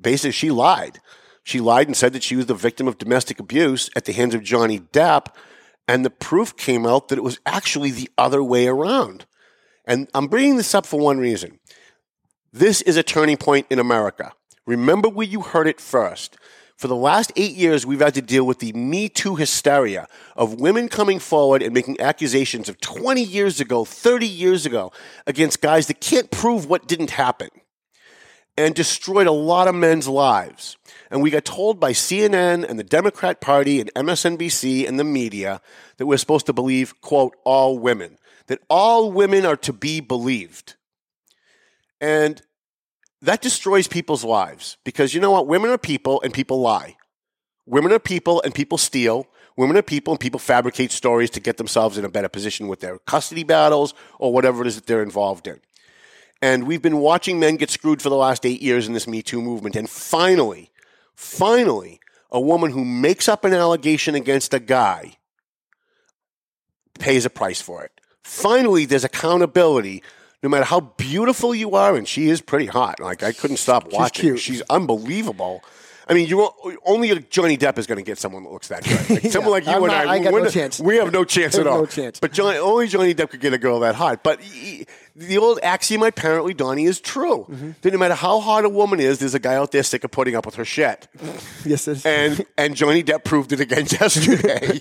basically 0.00 0.32
she 0.32 0.50
lied. 0.50 1.00
She 1.42 1.60
lied 1.60 1.86
and 1.86 1.96
said 1.96 2.12
that 2.12 2.22
she 2.22 2.36
was 2.36 2.46
the 2.46 2.54
victim 2.54 2.88
of 2.88 2.98
domestic 2.98 3.40
abuse 3.40 3.88
at 3.96 4.04
the 4.04 4.12
hands 4.12 4.34
of 4.34 4.42
Johnny 4.42 4.80
Depp, 4.80 5.28
and 5.88 6.04
the 6.04 6.10
proof 6.10 6.56
came 6.56 6.86
out 6.86 7.08
that 7.08 7.18
it 7.18 7.24
was 7.24 7.40
actually 7.46 7.90
the 7.90 8.10
other 8.18 8.42
way 8.42 8.66
around. 8.66 9.26
And 9.86 10.08
I'm 10.14 10.28
bringing 10.28 10.56
this 10.56 10.74
up 10.74 10.86
for 10.86 11.00
one 11.00 11.18
reason. 11.18 11.58
This 12.52 12.82
is 12.82 12.96
a 12.96 13.04
turning 13.04 13.36
point 13.36 13.68
in 13.70 13.78
America. 13.78 14.32
Remember 14.66 15.08
where 15.08 15.26
you 15.26 15.40
heard 15.40 15.68
it 15.68 15.80
first. 15.80 16.36
For 16.76 16.88
the 16.88 16.96
last 16.96 17.30
eight 17.36 17.54
years, 17.54 17.86
we've 17.86 18.00
had 18.00 18.14
to 18.14 18.22
deal 18.22 18.44
with 18.44 18.58
the 18.58 18.72
Me 18.72 19.08
Too 19.08 19.36
hysteria 19.36 20.08
of 20.34 20.60
women 20.60 20.88
coming 20.88 21.20
forward 21.20 21.62
and 21.62 21.72
making 21.72 22.00
accusations 22.00 22.68
of 22.68 22.80
20 22.80 23.22
years 23.22 23.60
ago, 23.60 23.84
30 23.84 24.26
years 24.26 24.66
ago, 24.66 24.90
against 25.28 25.60
guys 25.60 25.86
that 25.86 26.00
can't 26.00 26.32
prove 26.32 26.68
what 26.68 26.88
didn't 26.88 27.10
happen 27.10 27.50
and 28.58 28.74
destroyed 28.74 29.28
a 29.28 29.32
lot 29.32 29.68
of 29.68 29.76
men's 29.76 30.08
lives. 30.08 30.76
And 31.08 31.22
we 31.22 31.30
got 31.30 31.44
told 31.44 31.78
by 31.78 31.92
CNN 31.92 32.68
and 32.68 32.80
the 32.80 32.84
Democrat 32.84 33.40
Party 33.40 33.80
and 33.80 33.94
MSNBC 33.94 34.88
and 34.88 34.98
the 34.98 35.04
media 35.04 35.60
that 35.98 36.06
we're 36.06 36.16
supposed 36.16 36.46
to 36.46 36.52
believe, 36.52 37.00
quote, 37.00 37.36
all 37.44 37.78
women, 37.78 38.18
that 38.48 38.58
all 38.68 39.12
women 39.12 39.46
are 39.46 39.56
to 39.58 39.72
be 39.72 40.00
believed. 40.00 40.74
And 42.00 42.40
that 43.22 43.42
destroys 43.42 43.86
people's 43.86 44.24
lives 44.24 44.78
because 44.84 45.14
you 45.14 45.20
know 45.20 45.30
what? 45.30 45.46
Women 45.46 45.70
are 45.70 45.78
people 45.78 46.20
and 46.22 46.32
people 46.32 46.60
lie. 46.60 46.96
Women 47.66 47.92
are 47.92 47.98
people 47.98 48.40
and 48.42 48.54
people 48.54 48.78
steal. 48.78 49.26
Women 49.56 49.76
are 49.76 49.82
people 49.82 50.12
and 50.12 50.20
people 50.20 50.40
fabricate 50.40 50.90
stories 50.90 51.30
to 51.30 51.40
get 51.40 51.56
themselves 51.58 51.98
in 51.98 52.04
a 52.04 52.08
better 52.08 52.28
position 52.28 52.66
with 52.66 52.80
their 52.80 52.98
custody 53.00 53.44
battles 53.44 53.92
or 54.18 54.32
whatever 54.32 54.62
it 54.62 54.66
is 54.66 54.76
that 54.76 54.86
they're 54.86 55.02
involved 55.02 55.46
in. 55.46 55.60
And 56.42 56.66
we've 56.66 56.80
been 56.80 56.98
watching 56.98 57.38
men 57.38 57.56
get 57.56 57.68
screwed 57.68 58.00
for 58.00 58.08
the 58.08 58.16
last 58.16 58.46
eight 58.46 58.62
years 58.62 58.86
in 58.86 58.94
this 58.94 59.06
Me 59.06 59.20
Too 59.20 59.42
movement. 59.42 59.76
And 59.76 59.90
finally, 59.90 60.70
finally, 61.14 62.00
a 62.30 62.40
woman 62.40 62.70
who 62.70 62.84
makes 62.84 63.28
up 63.28 63.44
an 63.44 63.52
allegation 63.52 64.14
against 64.14 64.54
a 64.54 64.60
guy 64.60 65.18
pays 66.98 67.26
a 67.26 67.30
price 67.30 67.60
for 67.60 67.84
it. 67.84 67.92
Finally, 68.22 68.86
there's 68.86 69.04
accountability. 69.04 70.02
No 70.42 70.48
matter 70.48 70.64
how 70.64 70.80
beautiful 70.80 71.54
you 71.54 71.74
are, 71.74 71.96
and 71.96 72.08
she 72.08 72.28
is 72.30 72.40
pretty 72.40 72.66
hot. 72.66 72.98
Like 73.00 73.22
I 73.22 73.32
couldn't 73.32 73.58
stop 73.58 73.92
watching. 73.92 74.22
cute. 74.22 74.40
She's 74.40 74.62
unbelievable. 74.70 75.62
I 76.08 76.12
mean, 76.14 76.26
you 76.26 76.50
only 76.84 77.20
Johnny 77.30 77.56
Depp 77.56 77.78
is 77.78 77.86
going 77.86 77.98
to 77.98 78.02
get 78.04 78.18
someone 78.18 78.42
that 78.42 78.50
looks 78.50 78.66
that 78.68 78.82
good. 78.82 79.10
Like, 79.22 79.32
someone 79.32 79.52
like 79.52 79.64
you 79.66 79.70
I'm 79.72 79.84
and 79.84 79.92
not- 79.92 80.06
I, 80.08 80.16
I 80.16 80.30
we're 80.30 80.42
no 80.42 80.50
not- 80.52 80.80
we 80.80 80.96
have 80.96 81.12
no 81.12 81.24
chance 81.24 81.54
at 81.58 81.68
all. 81.68 81.80
No 81.80 81.86
chance. 81.86 82.18
But 82.18 82.32
Johnny, 82.32 82.58
only 82.58 82.88
Johnny 82.88 83.14
Depp 83.14 83.30
could 83.30 83.38
get 83.40 83.52
a 83.52 83.58
girl 83.58 83.78
that 83.80 83.94
hot. 83.94 84.24
But 84.24 84.40
he, 84.40 84.86
the 85.14 85.38
old 85.38 85.60
axiom, 85.62 86.02
apparently, 86.02 86.52
Donnie, 86.52 86.84
is 86.86 87.00
true. 87.00 87.44
Mm-hmm. 87.48 87.70
That 87.82 87.92
no 87.92 87.98
matter 87.98 88.14
how 88.14 88.40
hot 88.40 88.64
a 88.64 88.68
woman 88.68 88.98
is, 88.98 89.20
there's 89.20 89.34
a 89.34 89.38
guy 89.38 89.54
out 89.54 89.70
there 89.70 89.84
sick 89.84 90.02
of 90.02 90.10
putting 90.10 90.34
up 90.34 90.46
with 90.46 90.56
her 90.56 90.64
shit. 90.64 91.06
Yes, 91.64 91.86
it 91.86 91.98
is. 91.98 92.06
And 92.06 92.44
and 92.58 92.74
Johnny 92.74 93.04
Depp 93.04 93.22
proved 93.22 93.52
it 93.52 93.60
again 93.60 93.86
yesterday. 93.90 94.80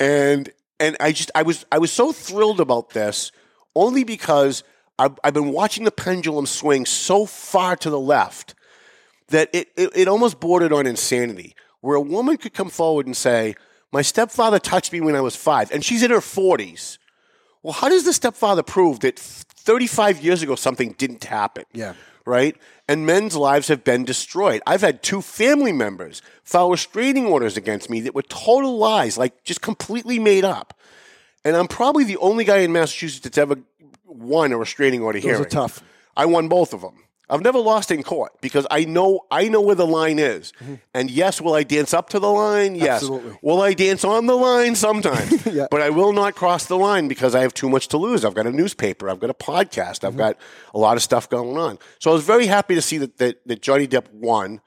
and 0.00 0.50
and 0.80 0.96
I 1.00 1.12
just 1.12 1.30
I 1.34 1.42
was 1.42 1.66
I 1.70 1.78
was 1.78 1.92
so 1.92 2.12
thrilled 2.12 2.60
about 2.60 2.90
this 2.90 3.32
only 3.74 4.04
because 4.04 4.64
I've, 4.98 5.18
I've 5.24 5.34
been 5.34 5.52
watching 5.52 5.84
the 5.84 5.90
pendulum 5.90 6.46
swing 6.46 6.86
so 6.86 7.26
far 7.26 7.76
to 7.76 7.90
the 7.90 8.00
left 8.00 8.54
that 9.28 9.48
it, 9.52 9.68
it, 9.76 9.90
it 9.94 10.08
almost 10.08 10.40
bordered 10.40 10.72
on 10.72 10.86
insanity, 10.86 11.54
where 11.80 11.96
a 11.96 12.00
woman 12.00 12.36
could 12.36 12.54
come 12.54 12.70
forward 12.70 13.06
and 13.06 13.16
say, 13.16 13.54
My 13.90 14.02
stepfather 14.02 14.58
touched 14.58 14.92
me 14.92 15.00
when 15.00 15.16
I 15.16 15.20
was 15.20 15.34
five, 15.34 15.70
and 15.72 15.84
she's 15.84 16.02
in 16.02 16.10
her 16.10 16.18
40s. 16.18 16.98
Well, 17.62 17.72
how 17.72 17.88
does 17.88 18.04
the 18.04 18.12
stepfather 18.12 18.62
prove 18.62 19.00
that 19.00 19.18
35 19.18 20.20
years 20.20 20.42
ago 20.42 20.54
something 20.54 20.92
didn't 20.98 21.24
happen? 21.24 21.64
Yeah. 21.72 21.94
Right? 22.24 22.56
And 22.88 23.06
men's 23.06 23.36
lives 23.36 23.68
have 23.68 23.84
been 23.84 24.04
destroyed. 24.04 24.62
I've 24.66 24.80
had 24.80 25.02
two 25.02 25.22
family 25.22 25.72
members 25.72 26.22
file 26.44 26.70
restraining 26.70 27.26
orders 27.26 27.56
against 27.56 27.88
me 27.88 28.00
that 28.02 28.14
were 28.14 28.22
total 28.22 28.78
lies, 28.78 29.16
like 29.16 29.42
just 29.44 29.60
completely 29.60 30.18
made 30.18 30.44
up. 30.44 30.74
And 31.44 31.56
I'm 31.56 31.68
probably 31.68 32.04
the 32.04 32.16
only 32.18 32.44
guy 32.44 32.58
in 32.58 32.72
Massachusetts 32.72 33.24
that's 33.24 33.38
ever 33.38 33.56
won 34.06 34.52
a 34.52 34.58
restraining 34.58 35.02
order 35.02 35.18
Those 35.18 35.24
hearing. 35.24 35.42
are 35.42 35.48
tough. 35.48 35.82
I 36.16 36.26
won 36.26 36.48
both 36.48 36.72
of 36.72 36.80
them. 36.82 36.98
I've 37.30 37.40
never 37.40 37.58
lost 37.60 37.90
in 37.90 38.02
court 38.02 38.32
because 38.42 38.66
I 38.70 38.84
know 38.84 39.20
I 39.30 39.48
know 39.48 39.62
where 39.62 39.74
the 39.74 39.86
line 39.86 40.18
is. 40.18 40.52
And 40.92 41.10
yes, 41.10 41.40
will 41.40 41.54
I 41.54 41.62
dance 41.62 41.94
up 41.94 42.10
to 42.10 42.18
the 42.18 42.30
line? 42.30 42.74
Yes. 42.74 42.84
Mm-hmm. 42.84 43.14
Absolutely. 43.14 43.38
Will 43.40 43.62
I 43.62 43.72
dance 43.72 44.04
on 44.04 44.26
the 44.26 44.34
line 44.36 44.74
sometimes? 44.74 45.46
Yeah. 45.52 45.66
But 45.70 45.80
I 45.80 45.88
will 45.90 46.12
not 46.12 46.34
cross 46.34 46.66
the 46.66 46.76
line 46.76 47.08
because 47.08 47.34
I 47.34 47.40
have 47.40 47.54
too 47.54 47.70
much 47.70 47.88
to 47.88 47.96
lose. 47.96 48.24
I've 48.24 48.34
got 48.34 48.46
a 48.46 48.50
newspaper, 48.52 49.08
I've 49.08 49.18
got 49.20 49.30
a 49.30 49.34
podcast, 49.34 50.00
Mm-hmm. 50.00 50.06
I've 50.08 50.16
got 50.18 50.36
a 50.74 50.78
lot 50.78 50.96
of 50.98 51.02
stuff 51.02 51.28
going 51.30 51.56
on. 51.56 51.78
So 52.00 52.10
I 52.10 52.14
was 52.14 52.24
very 52.24 52.46
happy 52.46 52.74
to 52.74 52.82
see 52.82 52.98
that 52.98 53.16
that, 53.18 53.46
that 53.46 53.62
Johnny 53.62 53.88
Depp 53.88 54.12
won. 54.12 54.60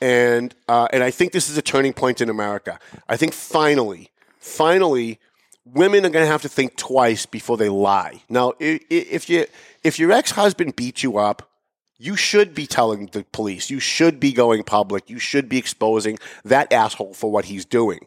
And 0.00 0.54
uh, 0.68 0.86
and 0.92 1.02
I 1.02 1.10
think 1.10 1.32
this 1.32 1.50
is 1.50 1.58
a 1.58 1.62
turning 1.62 1.94
point 1.94 2.20
in 2.20 2.28
America. 2.28 2.78
I 3.08 3.16
think 3.16 3.32
finally, 3.32 4.10
finally, 4.38 5.18
women 5.64 6.04
are 6.04 6.10
going 6.10 6.24
to 6.24 6.30
have 6.30 6.42
to 6.42 6.48
think 6.48 6.76
twice 6.76 7.26
before 7.26 7.56
they 7.56 7.68
lie. 7.68 8.22
Now, 8.28 8.54
if 8.60 9.28
you 9.28 9.46
if 9.82 9.98
your 9.98 10.12
ex 10.12 10.32
husband 10.32 10.76
beat 10.76 11.02
you 11.02 11.18
up, 11.18 11.50
you 11.98 12.16
should 12.16 12.54
be 12.54 12.66
telling 12.66 13.06
the 13.06 13.24
police. 13.32 13.70
You 13.70 13.80
should 13.80 14.20
be 14.20 14.32
going 14.32 14.62
public. 14.64 15.08
You 15.08 15.18
should 15.18 15.48
be 15.48 15.58
exposing 15.58 16.18
that 16.44 16.72
asshole 16.72 17.14
for 17.14 17.30
what 17.30 17.46
he's 17.46 17.64
doing. 17.64 18.06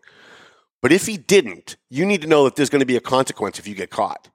But 0.82 0.92
if 0.92 1.08
he 1.08 1.18
didn't, 1.18 1.78
you 1.90 2.06
need 2.06 2.22
to 2.22 2.28
know 2.28 2.44
that 2.44 2.56
there's 2.56 2.70
going 2.70 2.82
to 2.82 2.86
be 2.86 2.98
a 2.98 3.02
consequence 3.02 3.58
if 3.58 3.68
you 3.68 3.74
get 3.74 3.90
caught. 3.90 4.30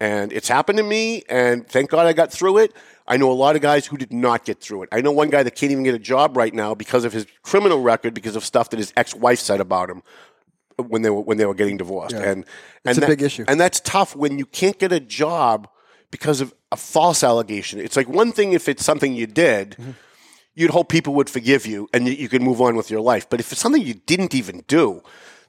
And 0.00 0.32
it's 0.32 0.48
happened 0.48 0.78
to 0.78 0.82
me, 0.82 1.22
and 1.28 1.66
thank 1.68 1.88
God 1.90 2.06
I 2.06 2.12
got 2.12 2.32
through 2.32 2.58
it. 2.58 2.74
I 3.06 3.16
know 3.16 3.30
a 3.30 3.32
lot 3.32 3.54
of 3.54 3.62
guys 3.62 3.86
who 3.86 3.96
did 3.96 4.12
not 4.12 4.44
get 4.44 4.60
through 4.60 4.82
it. 4.82 4.88
I 4.90 5.00
know 5.00 5.12
one 5.12 5.30
guy 5.30 5.44
that 5.44 5.54
can't 5.54 5.70
even 5.70 5.84
get 5.84 5.94
a 5.94 6.00
job 6.00 6.36
right 6.36 6.52
now 6.52 6.74
because 6.74 7.04
of 7.04 7.12
his 7.12 7.26
criminal 7.42 7.80
record, 7.80 8.12
because 8.12 8.34
of 8.34 8.44
stuff 8.44 8.70
that 8.70 8.78
his 8.78 8.92
ex-wife 8.96 9.38
said 9.38 9.60
about 9.60 9.88
him 9.88 10.02
when 10.78 11.02
they 11.02 11.10
were 11.10 11.20
when 11.20 11.38
they 11.38 11.46
were 11.46 11.54
getting 11.54 11.76
divorced. 11.76 12.14
And 12.14 12.44
It's 12.84 12.98
a 12.98 13.00
that- 13.00 13.08
big 13.08 13.22
issue. 13.22 13.44
and 13.48 13.60
that's 13.60 13.80
tough 13.80 14.14
when 14.16 14.38
you 14.38 14.46
can't 14.46 14.78
get 14.78 14.92
a 14.92 15.00
job 15.00 15.68
because 16.10 16.40
of 16.40 16.54
a 16.72 16.76
false 16.76 17.22
allegation. 17.24 17.80
It's 17.80 17.96
like 17.96 18.08
one 18.08 18.32
thing 18.32 18.52
if 18.52 18.68
it's 18.68 18.84
something 18.84 19.14
you 19.14 19.26
did, 19.26 19.70
Mm-hmm. 19.78 19.90
you'd 20.54 20.70
hope 20.70 20.88
people 20.88 21.14
would 21.14 21.28
forgive 21.30 21.66
you 21.66 21.88
and 21.92 22.06
you, 22.06 22.14
you 22.14 22.28
could 22.28 22.42
move 22.42 22.60
on 22.60 22.76
with 22.76 22.90
your 22.90 23.00
life. 23.00 23.28
But 23.28 23.40
if 23.40 23.50
it's 23.52 23.60
something 23.60 23.82
you 23.82 23.94
didn't 23.94 24.34
even 24.34 24.62
do, 24.68 25.02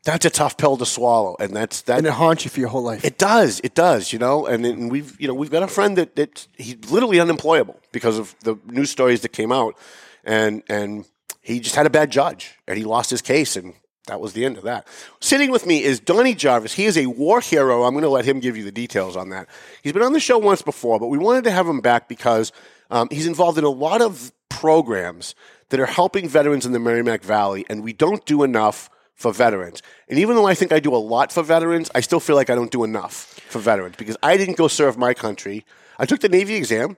that's 0.03 0.25
a 0.25 0.29
tough 0.29 0.55
pill 0.57 0.77
to 0.77 0.85
swallow, 0.85 1.35
and 1.39 1.55
that's 1.55 1.81
that. 1.83 1.97
and 1.97 2.05
it 2.07 2.13
haunts 2.13 2.45
you 2.45 2.51
for 2.51 2.59
your 2.59 2.69
whole 2.69 2.83
life. 2.83 3.03
It 3.03 3.17
does. 3.17 3.59
It 3.63 3.73
does. 3.73 4.13
You 4.13 4.19
know, 4.19 4.45
and, 4.45 4.63
and 4.65 4.91
we've 4.91 5.19
you 5.19 5.27
know 5.27 5.33
we've 5.33 5.49
got 5.51 5.63
a 5.63 5.67
friend 5.67 5.97
that 5.97 6.15
that 6.15 6.47
he's 6.57 6.77
literally 6.91 7.19
unemployable 7.19 7.79
because 7.91 8.19
of 8.19 8.35
the 8.43 8.55
news 8.67 8.91
stories 8.91 9.21
that 9.21 9.29
came 9.29 9.51
out, 9.51 9.75
and 10.23 10.61
and 10.69 11.05
he 11.41 11.59
just 11.59 11.75
had 11.75 11.85
a 11.87 11.89
bad 11.89 12.11
judge 12.11 12.55
and 12.67 12.77
he 12.77 12.83
lost 12.83 13.09
his 13.09 13.21
case 13.21 13.55
and. 13.55 13.73
That 14.07 14.21
was 14.21 14.33
the 14.33 14.45
end 14.45 14.57
of 14.57 14.63
that. 14.63 14.87
Sitting 15.19 15.49
with 15.49 15.65
me 15.65 15.83
is 15.83 15.99
Donnie 15.99 16.35
Jarvis. 16.35 16.73
He 16.73 16.85
is 16.85 16.97
a 16.97 17.07
war 17.07 17.41
hero. 17.41 17.83
I'm 17.83 17.93
going 17.93 18.03
to 18.03 18.09
let 18.09 18.25
him 18.25 18.39
give 18.39 18.55
you 18.55 18.63
the 18.63 18.71
details 18.71 19.15
on 19.15 19.29
that. 19.29 19.47
He's 19.81 19.93
been 19.93 20.03
on 20.03 20.13
the 20.13 20.19
show 20.19 20.37
once 20.37 20.61
before, 20.61 20.99
but 20.99 21.07
we 21.07 21.17
wanted 21.17 21.43
to 21.45 21.51
have 21.51 21.67
him 21.67 21.81
back 21.81 22.07
because 22.07 22.51
um, 22.91 23.07
he's 23.09 23.25
involved 23.25 23.57
in 23.57 23.63
a 23.63 23.69
lot 23.69 24.01
of 24.01 24.31
programs 24.49 25.33
that 25.69 25.79
are 25.79 25.87
helping 25.87 26.29
veterans 26.29 26.65
in 26.65 26.71
the 26.71 26.79
Merrimack 26.79 27.23
Valley, 27.23 27.65
and 27.67 27.83
we 27.83 27.93
don't 27.93 28.23
do 28.25 28.43
enough 28.43 28.89
for 29.15 29.33
veterans. 29.33 29.81
And 30.09 30.19
even 30.19 30.35
though 30.35 30.45
I 30.45 30.53
think 30.53 30.71
I 30.71 30.79
do 30.79 30.93
a 30.93 30.97
lot 30.97 31.31
for 31.31 31.41
veterans, 31.41 31.89
I 31.95 32.01
still 32.01 32.19
feel 32.19 32.35
like 32.35 32.49
I 32.49 32.55
don't 32.55 32.71
do 32.71 32.83
enough 32.83 33.39
for 33.47 33.59
veterans 33.59 33.95
because 33.97 34.17
I 34.21 34.37
didn't 34.37 34.57
go 34.57 34.67
serve 34.67 34.97
my 34.97 35.13
country. 35.13 35.65
I 35.97 36.05
took 36.05 36.19
the 36.19 36.29
Navy 36.29 36.55
exam. 36.55 36.97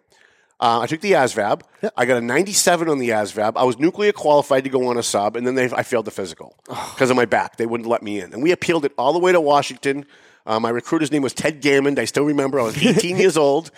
Uh, 0.60 0.80
I 0.80 0.88
took 0.88 1.02
the 1.02 1.12
ASVAB. 1.12 1.62
I 1.96 2.06
got 2.06 2.18
a 2.18 2.22
97 2.22 2.90
on 2.90 2.98
the 2.98 3.10
ASVAB. 3.10 3.54
I 3.56 3.64
was 3.64 3.78
nuclear 3.78 4.12
qualified 4.12 4.64
to 4.64 4.70
go 4.70 4.88
on 4.88 4.98
a 4.98 5.04
sub, 5.04 5.36
and 5.36 5.46
then 5.46 5.54
they, 5.54 5.66
I 5.66 5.84
failed 5.84 6.06
the 6.06 6.12
physical 6.12 6.56
because 6.68 7.12
of 7.12 7.16
my 7.16 7.26
back. 7.26 7.58
They 7.58 7.68
wouldn't 7.68 7.88
let 7.88 8.02
me 8.02 8.20
in. 8.20 8.34
And 8.34 8.42
we 8.42 8.52
appealed 8.52 8.84
it 8.84 8.92
all 8.98 9.14
the 9.14 9.20
way 9.20 9.32
to 9.32 9.40
Washington. 9.40 10.06
Uh, 10.48 10.60
my 10.60 10.70
recruiter's 10.70 11.12
name 11.12 11.22
was 11.22 11.34
Ted 11.34 11.62
Gammond. 11.62 12.00
I 12.00 12.06
still 12.06 12.24
remember. 12.24 12.60
I 12.60 12.64
was 12.64 12.78
18 12.84 13.18
years 13.20 13.38
old, 13.38 13.70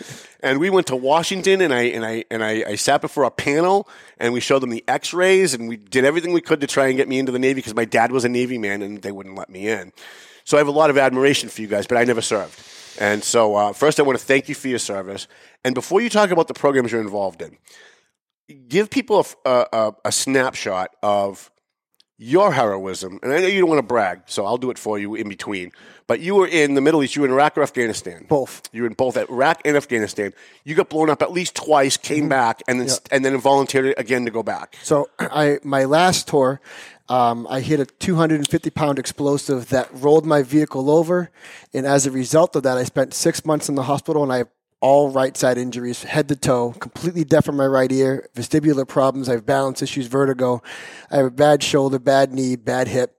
and 0.42 0.60
we 0.60 0.70
went 0.70 0.88
to 0.88 0.96
Washington, 0.96 1.62
and 1.62 1.74
I 1.74 1.82
and 1.84 2.06
I 2.06 2.24
and 2.30 2.44
I, 2.44 2.64
I 2.66 2.76
sat 2.76 3.02
before 3.02 3.24
a 3.24 3.32
panel, 3.32 3.90
and 4.20 4.34
we 4.34 4.40
showed 4.40 4.60
them 4.60 4.70
the 4.70 4.84
X-rays, 4.88 5.54
and 5.54 5.68
we 5.68 5.78
did 5.78 6.06
everything 6.06 6.32
we 6.32 6.42
could 6.42 6.62
to 6.62 6.68
try 6.68 6.88
and 6.88 6.96
get 6.96 7.10
me 7.10 7.20
into 7.20 7.32
the 7.32 7.40
Navy 7.40 7.56
because 7.56 7.76
my 7.76 7.86
dad 7.86 8.12
was 8.12 8.24
a 8.24 8.30
Navy 8.30 8.58
man, 8.58 8.84
and 8.84 9.02
they 9.02 9.12
wouldn't 9.12 9.36
let 9.36 9.50
me 9.50 9.68
in. 9.68 9.92
So 10.46 10.58
I 10.58 10.60
have 10.60 10.68
a 10.68 10.72
lot 10.72 10.92
of 10.92 10.98
admiration 10.98 11.50
for 11.50 11.62
you 11.62 11.68
guys, 11.68 11.88
but 11.88 11.98
I 11.98 12.06
never 12.06 12.22
served. 12.22 12.58
And 13.00 13.24
so, 13.24 13.56
uh, 13.56 13.74
first, 13.74 14.00
I 14.00 14.04
want 14.04 14.20
to 14.20 14.26
thank 14.26 14.50
you 14.50 14.56
for 14.56 14.68
your 14.68 14.80
service. 14.80 15.28
And 15.64 15.76
before 15.76 16.02
you 16.02 16.10
talk 16.10 16.32
about 16.32 16.48
the 16.48 16.54
programs 16.54 16.92
you're 16.92 17.02
involved 17.02 17.42
in, 17.42 17.58
give 18.68 18.90
people 18.90 19.26
a, 19.46 19.66
a, 19.72 19.94
a, 20.06 20.12
snapshot 20.12 20.96
of 21.04 21.52
your 22.18 22.52
heroism. 22.52 23.20
And 23.24 23.32
I 23.32 23.40
know 23.40 23.48
you 23.48 23.62
don't 23.62 23.70
want 23.70 23.80
to 23.80 23.88
brag, 23.88 24.24
so 24.26 24.46
I'll 24.46 24.58
do 24.58 24.72
it 24.72 24.78
for 24.78 25.00
you 25.00 25.16
in 25.16 25.30
between. 25.30 25.72
But 26.08 26.20
you 26.20 26.36
were 26.36 26.48
in 26.48 26.74
the 26.74 26.82
Middle 26.82 27.02
East. 27.04 27.16
You 27.16 27.22
were 27.22 27.28
in 27.28 27.34
Iraq 27.34 27.58
or 27.58 27.62
Afghanistan. 27.62 28.26
Both. 28.28 28.68
You 28.74 28.82
were 28.82 28.88
in 28.88 28.94
both 28.94 29.16
Iraq 29.16 29.62
and 29.64 29.78
Afghanistan. 29.78 30.34
You 30.66 30.76
got 30.76 30.90
blown 30.90 31.10
up 31.10 31.22
at 31.22 31.32
least 31.32 31.56
twice, 31.56 31.98
came 31.98 32.28
back, 32.28 32.62
and 32.68 32.82
then 32.82 32.90
and 33.12 33.24
then 33.24 33.38
volunteered 33.38 33.94
again 33.98 34.26
to 34.26 34.32
go 34.32 34.44
back. 34.44 34.76
So 34.84 35.10
I 35.20 35.60
my 35.64 35.86
last 35.86 36.28
tour, 36.28 36.60
Um, 37.10 37.48
I 37.50 37.62
hit 37.62 37.80
a 37.80 37.86
250 37.86 38.70
pound 38.72 39.00
explosive 39.00 39.70
that 39.70 39.90
rolled 39.94 40.26
my 40.26 40.44
vehicle 40.44 40.92
over, 40.92 41.32
and 41.74 41.86
as 41.86 42.06
a 42.06 42.12
result 42.12 42.56
of 42.56 42.64
that, 42.64 42.78
I 42.78 42.84
spent 42.84 43.14
six 43.14 43.46
months 43.46 43.70
in 43.70 43.76
the 43.76 43.84
hospital, 43.84 44.24
and 44.24 44.34
I 44.34 44.44
all 44.82 45.10
right 45.10 45.36
side 45.36 45.58
injuries, 45.58 46.04
head 46.04 46.28
to 46.30 46.36
toe, 46.36 46.72
completely 46.80 47.24
deaf 47.24 47.48
in 47.50 47.56
my 47.56 47.66
right 47.66 47.92
ear, 47.92 48.30
vestibular 48.36 48.88
problems. 48.88 49.28
I 49.30 49.34
have 49.34 49.46
balance 49.46 49.82
issues, 49.82 50.08
vertigo. 50.08 50.62
I 51.12 51.18
have 51.18 51.26
a 51.26 51.32
bad 51.32 51.62
shoulder, 51.64 52.00
bad 52.00 52.34
knee, 52.34 52.56
bad 52.56 52.88
hip, 52.88 53.16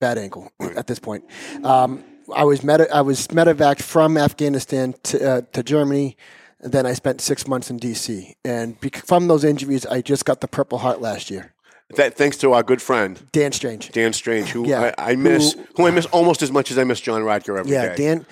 bad 0.00 0.18
ankle 0.18 0.50
at 0.76 0.86
this 0.86 0.98
point. 0.98 1.24
Um, 1.64 2.02
I 2.34 2.44
was 2.44 2.62
meta, 2.64 2.88
I 2.94 3.00
was 3.02 3.28
medevaced 3.28 3.82
from 3.82 4.16
Afghanistan 4.16 4.94
to, 5.04 5.30
uh, 5.30 5.40
to 5.52 5.62
Germany. 5.62 6.16
And 6.62 6.72
then 6.72 6.84
I 6.84 6.92
spent 6.92 7.22
six 7.22 7.48
months 7.48 7.70
in 7.70 7.80
DC, 7.80 8.34
and 8.44 8.76
from 9.06 9.28
those 9.28 9.44
injuries, 9.44 9.86
I 9.86 10.02
just 10.02 10.26
got 10.26 10.42
the 10.42 10.46
Purple 10.46 10.76
Heart 10.76 11.00
last 11.00 11.30
year. 11.30 11.54
That 11.96 12.18
thanks 12.18 12.36
to 12.36 12.52
our 12.52 12.62
good 12.62 12.82
friend 12.82 13.18
Dan 13.32 13.52
Strange. 13.52 13.90
Dan 13.92 14.12
Strange, 14.12 14.50
who 14.50 14.68
Yeah. 14.68 14.92
I, 14.98 15.12
I 15.12 15.16
miss, 15.16 15.54
Who- 15.54 15.64
who, 15.76 15.86
I 15.86 15.90
miss 15.90 16.04
almost 16.06 16.42
as 16.42 16.52
much 16.52 16.70
as 16.70 16.76
I 16.76 16.84
miss 16.84 17.00
John 17.00 17.22
Radker 17.22 17.58
every 17.58 17.70
day. 17.70 17.82
Yeah, 17.82 17.94
Dan. 17.96 18.26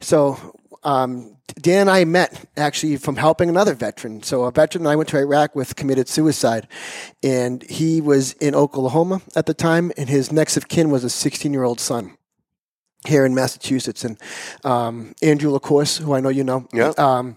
So 0.00 0.57
um, 0.84 1.36
Dan 1.60 1.82
and 1.82 1.90
I 1.90 2.04
met 2.04 2.48
actually 2.56 2.96
from 2.96 3.16
helping 3.16 3.48
another 3.48 3.74
veteran. 3.74 4.22
So 4.22 4.44
a 4.44 4.50
veteran 4.52 4.86
I 4.86 4.96
went 4.96 5.08
to 5.10 5.18
Iraq 5.18 5.54
with 5.56 5.76
committed 5.76 6.08
suicide, 6.08 6.68
and 7.22 7.62
he 7.64 8.00
was 8.00 8.32
in 8.34 8.54
Oklahoma 8.54 9.22
at 9.34 9.46
the 9.46 9.54
time, 9.54 9.92
and 9.96 10.08
his 10.08 10.30
next 10.30 10.56
of 10.56 10.68
kin 10.68 10.90
was 10.90 11.04
a 11.04 11.10
16 11.10 11.52
year 11.52 11.64
old 11.64 11.80
son. 11.80 12.14
Here 13.06 13.24
in 13.24 13.32
Massachusetts, 13.32 14.04
and 14.04 14.18
um, 14.64 15.14
Andrew 15.22 15.52
LaCourse, 15.56 15.98
who 16.02 16.14
I 16.14 16.20
know 16.20 16.30
you 16.30 16.42
know, 16.42 16.66
Yeah. 16.74 16.92
um, 16.98 17.36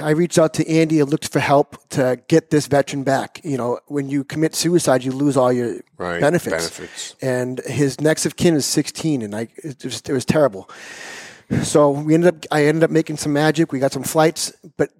I 0.00 0.10
reached 0.10 0.38
out 0.38 0.54
to 0.54 0.68
Andy 0.68 1.00
and 1.00 1.10
looked 1.10 1.28
for 1.32 1.40
help 1.40 1.76
to 1.90 2.20
get 2.28 2.50
this 2.50 2.68
veteran 2.68 3.02
back. 3.02 3.40
You 3.42 3.56
know, 3.56 3.80
when 3.88 4.08
you 4.08 4.22
commit 4.22 4.54
suicide, 4.54 5.02
you 5.02 5.10
lose 5.10 5.36
all 5.36 5.52
your 5.52 5.80
Right, 5.98 6.20
benefits. 6.20 6.54
benefits. 6.70 7.14
And 7.20 7.60
his 7.66 8.00
next 8.00 8.26
of 8.26 8.36
kin 8.36 8.54
is 8.54 8.64
16, 8.64 9.22
and 9.22 9.34
I 9.34 9.48
it 9.56 9.84
was, 9.84 10.02
it 10.08 10.12
was 10.12 10.24
terrible. 10.24 10.70
So 11.62 11.90
we 11.90 12.14
ended 12.14 12.34
up. 12.34 12.46
I 12.50 12.66
ended 12.66 12.84
up 12.84 12.90
making 12.90 13.16
some 13.16 13.32
magic. 13.32 13.72
We 13.72 13.78
got 13.78 13.92
some 13.92 14.02
flights, 14.02 14.52
but 14.76 14.90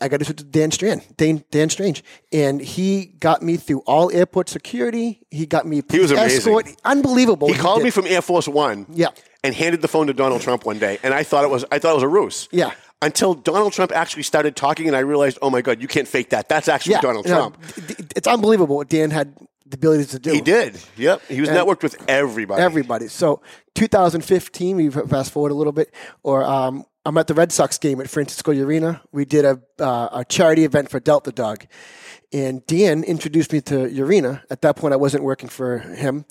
I 0.00 0.08
got 0.08 0.20
to 0.20 0.34
Dan 0.34 0.70
Strand, 0.70 1.02
Dan, 1.16 1.44
Dan 1.50 1.68
Strange, 1.68 2.02
and 2.32 2.60
he 2.60 3.06
got 3.06 3.42
me 3.42 3.56
through 3.56 3.80
all 3.80 4.10
airport 4.10 4.48
security. 4.48 5.20
He 5.30 5.46
got 5.46 5.66
me. 5.66 5.82
He 5.90 6.00
was 6.00 6.10
amazing. 6.10 6.76
Unbelievable. 6.84 7.48
He 7.48 7.54
what 7.54 7.60
called 7.60 7.78
did. 7.78 7.84
me 7.84 7.90
from 7.90 8.06
Air 8.06 8.22
Force 8.22 8.48
One. 8.48 8.86
Yeah. 8.90 9.08
And 9.44 9.54
handed 9.54 9.82
the 9.82 9.88
phone 9.88 10.06
to 10.06 10.12
Donald 10.12 10.40
Trump 10.40 10.64
one 10.64 10.78
day, 10.78 10.98
and 11.02 11.12
I 11.12 11.24
thought 11.24 11.44
it 11.44 11.50
was 11.50 11.64
I 11.70 11.78
thought 11.78 11.92
it 11.92 11.94
was 11.94 12.04
a 12.04 12.08
ruse. 12.08 12.48
Yeah. 12.52 12.72
Until 13.00 13.34
Donald 13.34 13.72
Trump 13.72 13.90
actually 13.90 14.22
started 14.22 14.54
talking, 14.54 14.86
and 14.86 14.96
I 14.96 15.00
realized, 15.00 15.38
oh 15.42 15.50
my 15.50 15.60
God, 15.60 15.82
you 15.82 15.88
can't 15.88 16.06
fake 16.06 16.30
that. 16.30 16.48
That's 16.48 16.68
actually 16.68 16.92
yeah, 16.92 17.00
Donald 17.00 17.26
Trump. 17.26 17.58
it's 18.14 18.28
unbelievable 18.28 18.76
what 18.76 18.88
Dan 18.88 19.10
had 19.10 19.34
the 19.72 19.76
ability 19.76 20.04
to 20.04 20.18
do. 20.18 20.32
He 20.32 20.40
did. 20.40 20.78
Yep. 20.96 21.22
He 21.28 21.40
was 21.40 21.48
And- 21.48 21.58
networked 21.58 21.82
with 21.82 21.96
everybody. 22.08 22.62
Everybody. 22.62 23.08
So 23.08 23.42
2015, 23.74 24.76
we 24.76 24.90
fast 24.90 25.32
forward 25.32 25.50
a 25.50 25.54
little 25.54 25.72
bit, 25.72 25.92
or 26.22 26.44
um, 26.44 26.84
I'm 27.04 27.16
at 27.18 27.26
the 27.26 27.34
Red 27.34 27.50
Sox 27.50 27.78
game 27.78 28.00
at 28.00 28.08
Francisco 28.08 28.52
Urena. 28.52 29.00
We 29.10 29.24
did 29.24 29.44
a, 29.44 29.60
uh, 29.80 30.08
a 30.12 30.24
charity 30.24 30.64
event 30.64 30.90
for 30.90 31.00
Delta 31.00 31.32
Dog. 31.32 31.66
And 32.34 32.64
Dan 32.66 33.04
introduced 33.04 33.52
me 33.52 33.60
to 33.62 33.74
Urena. 33.74 34.42
At 34.50 34.62
that 34.62 34.76
point, 34.76 34.94
I 34.94 34.96
wasn't 34.96 35.22
working 35.22 35.50
for 35.50 35.78
him. 35.78 36.24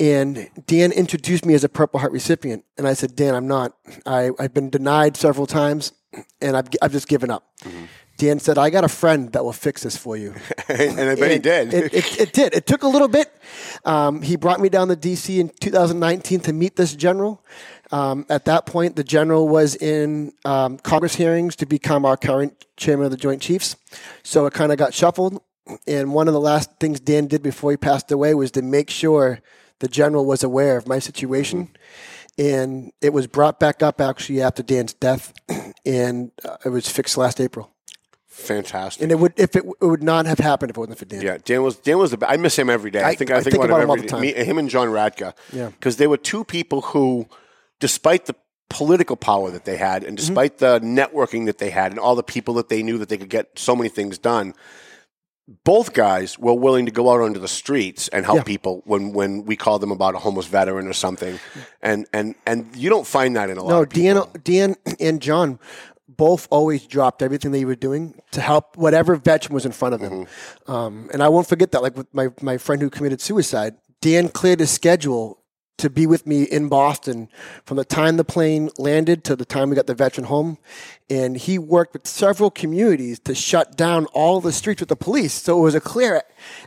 And 0.00 0.48
Dan 0.66 0.90
introduced 0.90 1.44
me 1.44 1.54
as 1.54 1.62
a 1.62 1.68
Purple 1.68 2.00
Heart 2.00 2.12
recipient. 2.12 2.64
And 2.76 2.88
I 2.88 2.94
said, 2.94 3.14
Dan, 3.14 3.34
I'm 3.34 3.46
not. 3.46 3.76
I, 4.04 4.30
I've 4.40 4.52
been 4.54 4.70
denied 4.70 5.16
several 5.16 5.46
times, 5.46 5.92
and 6.40 6.56
I've, 6.56 6.66
I've 6.82 6.92
just 6.92 7.06
given 7.08 7.30
up. 7.30 7.46
Dan 8.16 8.38
said, 8.38 8.56
I 8.56 8.70
got 8.70 8.84
a 8.84 8.88
friend 8.88 9.30
that 9.32 9.44
will 9.44 9.52
fix 9.52 9.82
this 9.82 9.96
for 9.96 10.16
you. 10.16 10.34
and 10.68 11.00
I 11.00 11.14
bet 11.14 11.30
he 11.30 11.38
did. 11.38 11.74
It, 11.74 11.94
it, 11.94 12.20
it 12.20 12.32
did. 12.32 12.54
It 12.54 12.66
took 12.66 12.82
a 12.82 12.88
little 12.88 13.08
bit. 13.08 13.30
Um, 13.84 14.22
he 14.22 14.36
brought 14.36 14.60
me 14.60 14.68
down 14.68 14.88
to 14.88 14.96
DC 14.96 15.38
in 15.38 15.50
2019 15.60 16.40
to 16.40 16.52
meet 16.52 16.76
this 16.76 16.94
general. 16.94 17.44
Um, 17.92 18.26
at 18.28 18.46
that 18.46 18.66
point, 18.66 18.96
the 18.96 19.04
general 19.04 19.48
was 19.48 19.76
in 19.76 20.32
um, 20.44 20.78
Congress 20.78 21.14
hearings 21.14 21.56
to 21.56 21.66
become 21.66 22.04
our 22.04 22.16
current 22.16 22.64
chairman 22.76 23.04
of 23.04 23.10
the 23.10 23.16
Joint 23.16 23.42
Chiefs. 23.42 23.76
So 24.22 24.46
it 24.46 24.54
kind 24.54 24.72
of 24.72 24.78
got 24.78 24.94
shuffled. 24.94 25.40
And 25.86 26.14
one 26.14 26.28
of 26.28 26.34
the 26.34 26.40
last 26.40 26.70
things 26.80 27.00
Dan 27.00 27.26
did 27.26 27.42
before 27.42 27.70
he 27.70 27.76
passed 27.76 28.10
away 28.10 28.34
was 28.34 28.50
to 28.52 28.62
make 28.62 28.88
sure 28.88 29.40
the 29.80 29.88
general 29.88 30.24
was 30.24 30.42
aware 30.42 30.76
of 30.76 30.88
my 30.88 30.98
situation. 30.98 31.68
And 32.38 32.92
it 33.00 33.12
was 33.12 33.26
brought 33.26 33.58
back 33.60 33.82
up 33.82 34.00
actually 34.00 34.42
after 34.42 34.62
Dan's 34.62 34.92
death, 34.92 35.32
and 35.86 36.30
uh, 36.44 36.56
it 36.64 36.68
was 36.68 36.88
fixed 36.88 37.16
last 37.16 37.40
April. 37.40 37.72
Fantastic. 38.36 39.02
And 39.02 39.10
it 39.12 39.18
would 39.18 39.32
if 39.36 39.56
it, 39.56 39.64
it 39.80 39.84
would 39.86 40.02
not 40.02 40.26
have 40.26 40.38
happened 40.38 40.70
if 40.70 40.76
it 40.76 40.80
wasn't 40.80 40.98
for 40.98 41.04
Dan. 41.06 41.22
Yeah, 41.22 41.38
Dan 41.44 41.62
was 41.62 41.76
Dan 41.76 41.98
was 41.98 42.10
the. 42.10 42.28
I 42.30 42.36
miss 42.36 42.56
him 42.58 42.68
every 42.70 42.90
day. 42.90 43.02
I, 43.02 43.08
I- 43.10 43.14
think 43.14 43.30
I, 43.30 43.36
I 43.38 43.40
think, 43.40 43.52
think 43.54 43.64
about, 43.64 43.78
him 43.78 43.84
him 43.84 43.90
all 43.90 43.96
every 43.96 44.06
the 44.06 44.10
time. 44.12 44.20
Me, 44.20 44.32
him 44.32 44.58
and 44.58 44.68
John 44.68 44.88
Radka. 44.88 45.32
Yeah. 45.52 45.70
because 45.70 45.96
they 45.96 46.06
were 46.06 46.18
two 46.18 46.44
people 46.44 46.82
who, 46.82 47.26
despite 47.80 48.26
the 48.26 48.34
political 48.68 49.16
power 49.16 49.50
that 49.50 49.64
they 49.64 49.76
had, 49.78 50.02
Mm-hmm. 50.02 50.08
and 50.08 50.16
despite 50.18 50.58
the 50.58 50.80
networking 50.80 51.46
that 51.46 51.58
they 51.58 51.70
had, 51.70 51.92
and 51.92 51.98
all 51.98 52.14
the 52.14 52.22
people 52.22 52.54
that 52.54 52.68
they 52.68 52.82
knew 52.82 52.98
that 52.98 53.08
they 53.08 53.16
could 53.16 53.30
get 53.30 53.58
so 53.58 53.74
many 53.74 53.88
things 53.88 54.18
done. 54.18 54.54
Both 55.62 55.92
guys 55.92 56.36
were 56.40 56.54
willing 56.54 56.86
to 56.86 56.90
go 56.92 57.08
out 57.12 57.20
onto 57.20 57.38
the 57.38 57.46
streets 57.46 58.08
and 58.08 58.24
help 58.26 58.38
Yeah. 58.38 58.42
people 58.42 58.82
when, 58.84 59.12
when 59.12 59.44
we 59.44 59.54
called 59.54 59.80
them 59.80 59.92
about 59.92 60.16
a 60.16 60.18
homeless 60.18 60.46
veteran 60.46 60.88
or 60.88 60.92
something, 60.92 61.38
and 61.80 62.04
and 62.12 62.34
and 62.44 62.74
you 62.74 62.90
don't 62.90 63.06
find 63.06 63.36
that 63.36 63.48
in 63.48 63.56
a 63.56 63.62
lot. 63.62 63.70
No, 63.70 63.82
of 63.82 63.90
people. 63.90 64.28
Dan, 64.42 64.74
Dan 64.74 64.96
and 64.98 65.22
John 65.22 65.60
both 66.16 66.48
always 66.50 66.86
dropped 66.86 67.22
everything 67.22 67.52
they 67.52 67.64
were 67.64 67.74
doing 67.74 68.20
to 68.32 68.40
help 68.40 68.76
whatever 68.76 69.16
veteran 69.16 69.54
was 69.54 69.66
in 69.66 69.72
front 69.72 69.94
of 69.94 70.00
them. 70.00 70.26
Mm-hmm. 70.26 70.72
Um, 70.72 71.10
and 71.12 71.22
I 71.22 71.28
won't 71.28 71.46
forget 71.46 71.72
that. 71.72 71.82
Like 71.82 71.96
with 71.96 72.12
my, 72.12 72.28
my 72.40 72.58
friend 72.58 72.80
who 72.80 72.90
committed 72.90 73.20
suicide, 73.20 73.76
Dan 74.00 74.28
cleared 74.28 74.60
his 74.60 74.70
schedule 74.70 75.42
to 75.78 75.90
be 75.90 76.06
with 76.06 76.26
me 76.26 76.42
in 76.44 76.68
Boston 76.68 77.28
from 77.66 77.76
the 77.76 77.84
time 77.84 78.16
the 78.16 78.24
plane 78.24 78.70
landed 78.78 79.24
to 79.24 79.36
the 79.36 79.44
time 79.44 79.68
we 79.68 79.76
got 79.76 79.86
the 79.86 79.94
veteran 79.94 80.26
home. 80.26 80.56
And 81.10 81.36
he 81.36 81.56
worked 81.58 81.92
with 81.92 82.06
several 82.06 82.50
communities 82.50 83.20
to 83.20 83.34
shut 83.34 83.76
down 83.76 84.06
all 84.06 84.40
the 84.40 84.52
streets 84.52 84.80
with 84.80 84.88
the 84.88 84.96
police. 84.96 85.32
So 85.34 85.58
it 85.58 85.62
was 85.62 85.74
a 85.76 85.80
clear. 85.80 86.14
And 86.14 86.22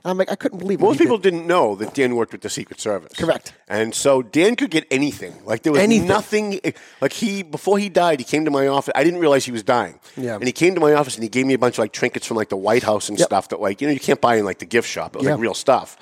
I'm 0.05 0.17
like, 0.17 0.31
I 0.31 0.35
couldn't 0.35 0.59
believe 0.59 0.79
what 0.79 0.89
Most 0.91 0.99
people 0.99 1.17
did. 1.17 1.31
didn't 1.31 1.47
know 1.47 1.75
that 1.75 1.93
Dan 1.93 2.15
worked 2.15 2.31
with 2.31 2.41
the 2.41 2.49
Secret 2.49 2.79
Service. 2.79 3.11
Correct. 3.17 3.53
And 3.67 3.93
so 3.93 4.21
Dan 4.21 4.55
could 4.55 4.69
get 4.69 4.85
anything. 4.91 5.33
Like 5.43 5.63
there 5.63 5.73
was 5.73 5.81
Anything. 5.81 6.07
nothing. 6.07 6.59
Like 7.01 7.11
he 7.13 7.43
before 7.43 7.79
he 7.79 7.89
died, 7.89 8.19
he 8.19 8.23
came 8.23 8.45
to 8.45 8.51
my 8.51 8.67
office. 8.67 8.93
I 8.95 9.03
didn't 9.03 9.19
realize 9.19 9.43
he 9.43 9.51
was 9.51 9.63
dying. 9.63 9.99
Yeah. 10.15 10.35
And 10.35 10.45
he 10.45 10.53
came 10.53 10.73
to 10.75 10.79
my 10.81 10.93
office 10.93 11.15
and 11.15 11.23
he 11.23 11.29
gave 11.29 11.45
me 11.45 11.53
a 11.55 11.59
bunch 11.59 11.75
of 11.75 11.79
like 11.79 11.91
trinkets 11.91 12.25
from 12.25 12.37
like 12.37 12.49
the 12.49 12.57
White 12.57 12.83
House 12.83 13.09
and 13.09 13.17
Yep. 13.19 13.25
stuff 13.25 13.49
that 13.49 13.59
like 13.59 13.81
you 13.81 13.87
know 13.87 13.93
you 13.93 13.99
can't 13.99 14.21
buy 14.21 14.35
in 14.37 14.45
like 14.45 14.59
the 14.59 14.65
gift 14.65 14.87
shop. 14.87 15.15
It 15.15 15.19
was 15.19 15.27
like 15.27 15.39
real 15.39 15.53
stuff, 15.53 15.97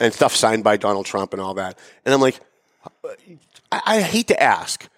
and 0.00 0.12
stuff 0.12 0.34
signed 0.34 0.64
by 0.64 0.76
Donald 0.76 1.06
Trump 1.06 1.32
and 1.32 1.40
all 1.40 1.54
that. 1.54 1.78
And 2.04 2.12
I'm 2.12 2.20
like, 2.20 2.40
I, 3.70 3.80
I 3.86 4.00
hate 4.00 4.28
to 4.28 4.42
ask 4.42 4.88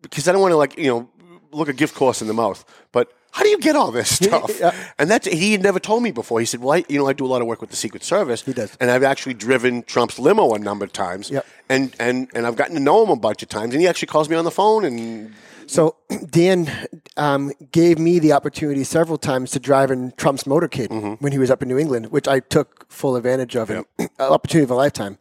because 0.00 0.28
I 0.28 0.32
don't 0.32 0.40
want 0.40 0.52
to 0.52 0.56
like 0.56 0.78
you 0.78 0.86
know 0.86 1.10
look 1.52 1.68
a 1.68 1.72
gift 1.72 1.96
horse 1.96 2.22
in 2.22 2.28
the 2.28 2.34
mouth, 2.34 2.64
but. 2.92 3.12
How 3.32 3.42
do 3.42 3.50
you 3.50 3.58
get 3.58 3.76
all 3.76 3.90
this 3.90 4.16
stuff? 4.24 4.58
Yeah. 4.58 4.72
And 4.98 5.10
that's 5.10 5.26
he 5.26 5.52
had 5.52 5.62
never 5.62 5.78
told 5.78 6.02
me 6.02 6.10
before. 6.10 6.40
He 6.40 6.46
said, 6.46 6.60
"Well, 6.60 6.72
I, 6.72 6.84
you 6.88 6.98
know, 6.98 7.06
I 7.06 7.12
do 7.12 7.26
a 7.26 7.28
lot 7.28 7.42
of 7.42 7.46
work 7.46 7.60
with 7.60 7.68
the 7.68 7.76
Secret 7.76 8.02
Service." 8.02 8.40
He 8.40 8.54
does. 8.54 8.74
and 8.80 8.90
I've 8.90 9.02
actually 9.02 9.34
driven 9.34 9.82
Trump's 9.82 10.18
limo 10.18 10.54
a 10.54 10.58
number 10.58 10.86
of 10.86 10.92
times. 10.94 11.30
Yep. 11.30 11.46
And 11.68 11.94
and 12.00 12.28
and 12.34 12.46
I've 12.46 12.56
gotten 12.56 12.76
to 12.76 12.80
know 12.80 13.04
him 13.04 13.10
a 13.10 13.16
bunch 13.16 13.42
of 13.42 13.50
times, 13.50 13.74
and 13.74 13.82
he 13.82 13.88
actually 13.88 14.08
calls 14.08 14.30
me 14.30 14.36
on 14.36 14.46
the 14.46 14.50
phone. 14.50 14.86
And 14.86 15.34
So 15.66 15.96
Dan 16.30 16.70
um, 17.16 17.52
gave 17.72 17.98
me 17.98 18.18
the 18.18 18.32
opportunity 18.32 18.84
several 18.84 19.18
times 19.18 19.50
to 19.52 19.60
drive 19.60 19.90
in 19.90 20.12
Trump's 20.16 20.44
motorcade 20.44 20.88
Mm-hmm. 20.88 21.14
when 21.22 21.32
he 21.32 21.38
was 21.38 21.50
up 21.50 21.62
in 21.62 21.68
New 21.68 21.78
England, 21.78 22.06
which 22.06 22.28
I 22.28 22.40
took 22.40 22.90
full 22.90 23.16
advantage 23.16 23.56
of, 23.56 23.70
and 23.70 23.84
an 23.98 24.08
opportunity 24.20 24.64
of 24.64 24.70
a 24.70 24.74
lifetime. 24.74 25.18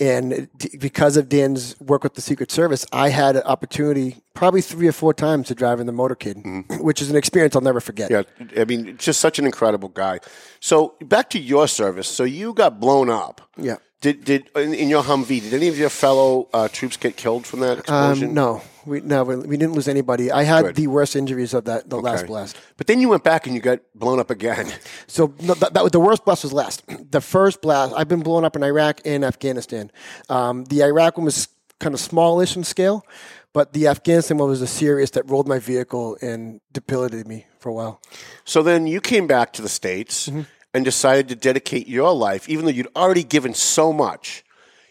And 0.00 0.48
d- 0.56 0.76
because 0.78 1.16
of 1.16 1.28
Dan's 1.28 1.78
work 1.80 2.02
with 2.02 2.14
the 2.14 2.20
Secret 2.20 2.50
Service, 2.50 2.84
I 2.92 3.10
had 3.10 3.36
an 3.36 3.42
opportunity 3.44 4.16
probably 4.34 4.60
three 4.62 4.88
or 4.88 4.92
four 4.92 5.14
times 5.14 5.46
to 5.48 5.54
drive 5.54 5.78
in 5.80 5.86
the 5.86 5.92
motorcade, 5.92 6.80
which 6.82 7.00
is 7.00 7.10
an 7.10 7.16
experience 7.16 7.54
I'll 7.54 7.62
never 7.62 7.80
forget. 7.80 8.10
Mm-hmm. 8.10 8.48
yeah, 8.56 8.60
I 8.62 8.64
mean, 8.64 8.96
just 8.96 9.20
such 9.20 9.38
an 9.38 9.44
incredible 9.46 9.88
guy. 9.90 10.18
So 10.60 10.94
back 11.02 11.30
to 11.30 11.38
your 11.38 11.68
service. 11.68 12.08
So 12.08 12.24
you 12.24 12.52
got 12.54 12.80
blown 12.80 13.08
up. 13.10 13.40
Yeah. 13.56 13.76
Did 14.04 14.22
did 14.22 14.50
in, 14.54 14.74
in 14.74 14.90
your 14.90 15.02
Humvee? 15.02 15.40
Did 15.40 15.54
any 15.54 15.68
of 15.68 15.78
your 15.78 15.88
fellow 15.88 16.46
uh, 16.52 16.68
troops 16.68 16.98
get 16.98 17.16
killed 17.16 17.46
from 17.46 17.60
that 17.60 17.78
explosion? 17.78 18.28
Um, 18.28 18.34
no, 18.34 18.62
we 18.84 19.00
no, 19.00 19.24
we 19.24 19.36
we 19.36 19.56
didn't 19.56 19.72
lose 19.72 19.88
anybody. 19.88 20.30
I 20.30 20.42
had 20.42 20.62
Good. 20.66 20.76
the 20.76 20.88
worst 20.88 21.16
injuries 21.16 21.54
of 21.54 21.64
that 21.64 21.88
the 21.88 21.98
last 21.98 22.26
blast. 22.26 22.54
But 22.76 22.86
then 22.86 23.00
you 23.00 23.08
went 23.08 23.24
back 23.24 23.46
and 23.46 23.54
you 23.54 23.62
got 23.62 23.78
blown 23.94 24.20
up 24.20 24.30
again. 24.30 24.70
So 25.06 25.32
no, 25.40 25.54
that, 25.54 25.72
that 25.72 25.82
was 25.82 25.92
the 25.92 26.00
worst 26.00 26.26
blast 26.26 26.42
was 26.42 26.52
last. 26.52 26.82
The 27.10 27.22
first 27.22 27.62
blast, 27.62 27.94
I've 27.96 28.08
been 28.08 28.20
blown 28.20 28.44
up 28.44 28.56
in 28.56 28.62
Iraq 28.62 29.00
and 29.06 29.24
Afghanistan. 29.24 29.90
Um, 30.28 30.64
the 30.64 30.82
Iraq 30.82 31.16
one 31.16 31.24
was 31.24 31.48
kind 31.80 31.94
of 31.94 32.00
smallish 32.00 32.56
in 32.56 32.64
scale, 32.64 33.06
but 33.54 33.72
the 33.72 33.86
Afghanistan 33.86 34.36
one 34.36 34.50
was 34.50 34.60
the 34.60 34.66
serious 34.66 35.10
that 35.12 35.30
rolled 35.30 35.48
my 35.48 35.58
vehicle 35.58 36.18
and 36.20 36.60
debilitated 36.72 37.26
me 37.26 37.46
for 37.58 37.70
a 37.70 37.72
while. 37.72 38.02
So 38.44 38.62
then 38.62 38.86
you 38.86 39.00
came 39.00 39.26
back 39.26 39.54
to 39.54 39.62
the 39.62 39.68
States 39.70 40.28
Mm-hmm. 40.28 40.42
And 40.74 40.84
decided 40.84 41.28
to 41.28 41.36
dedicate 41.36 41.86
your 41.88 42.12
life, 42.12 42.48
even 42.48 42.64
though 42.64 42.70
you'd 42.72 42.88
already 42.96 43.22
given 43.22 43.54
so 43.54 43.92
much, 43.92 44.44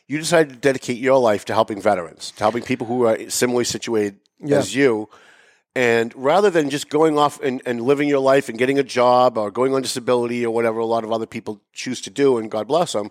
you 0.08 0.18
decided 0.18 0.50
to 0.50 0.56
dedicate 0.56 0.98
your 0.98 1.20
life 1.20 1.46
to 1.46 1.54
helping 1.54 1.82
veterans, 1.82 2.32
to 2.32 2.40
helping 2.44 2.64
people 2.64 2.88
who 2.88 3.06
are 3.06 3.30
similarly 3.30 3.66
situated 3.66 4.20
Yeah. 4.40 4.58
as 4.58 4.74
you. 4.74 5.10
And 5.76 6.14
rather 6.16 6.50
than 6.50 6.70
just 6.70 6.90
going 6.90 7.18
off 7.18 7.42
and, 7.42 7.62
and 7.66 7.82
living 7.82 8.08
your 8.08 8.20
life 8.20 8.48
and 8.48 8.58
getting 8.58 8.78
a 8.80 8.84
job 8.84 9.38
or 9.38 9.50
going 9.52 9.74
on 9.74 9.82
disability 9.82 10.46
or 10.46 10.54
whatever 10.54 10.80
a 10.80 10.86
lot 10.86 11.04
of 11.04 11.12
other 11.12 11.26
people 11.26 11.62
choose 11.74 12.00
to 12.02 12.10
do, 12.10 12.38
and 12.38 12.50
God 12.50 12.68
bless 12.68 12.94
them, 12.94 13.10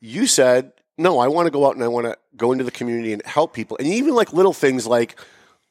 You 0.00 0.26
said, 0.26 0.72
no, 0.98 1.18
I 1.18 1.28
want 1.28 1.46
to 1.46 1.50
go 1.50 1.66
out 1.66 1.74
and 1.74 1.84
I 1.84 1.88
want 1.88 2.06
to 2.06 2.16
go 2.36 2.52
into 2.52 2.64
the 2.64 2.70
community 2.70 3.12
and 3.12 3.22
help 3.24 3.52
people. 3.54 3.76
And 3.78 3.86
even 3.86 4.14
like 4.14 4.32
little 4.32 4.52
things 4.52 4.86
like 4.86 5.16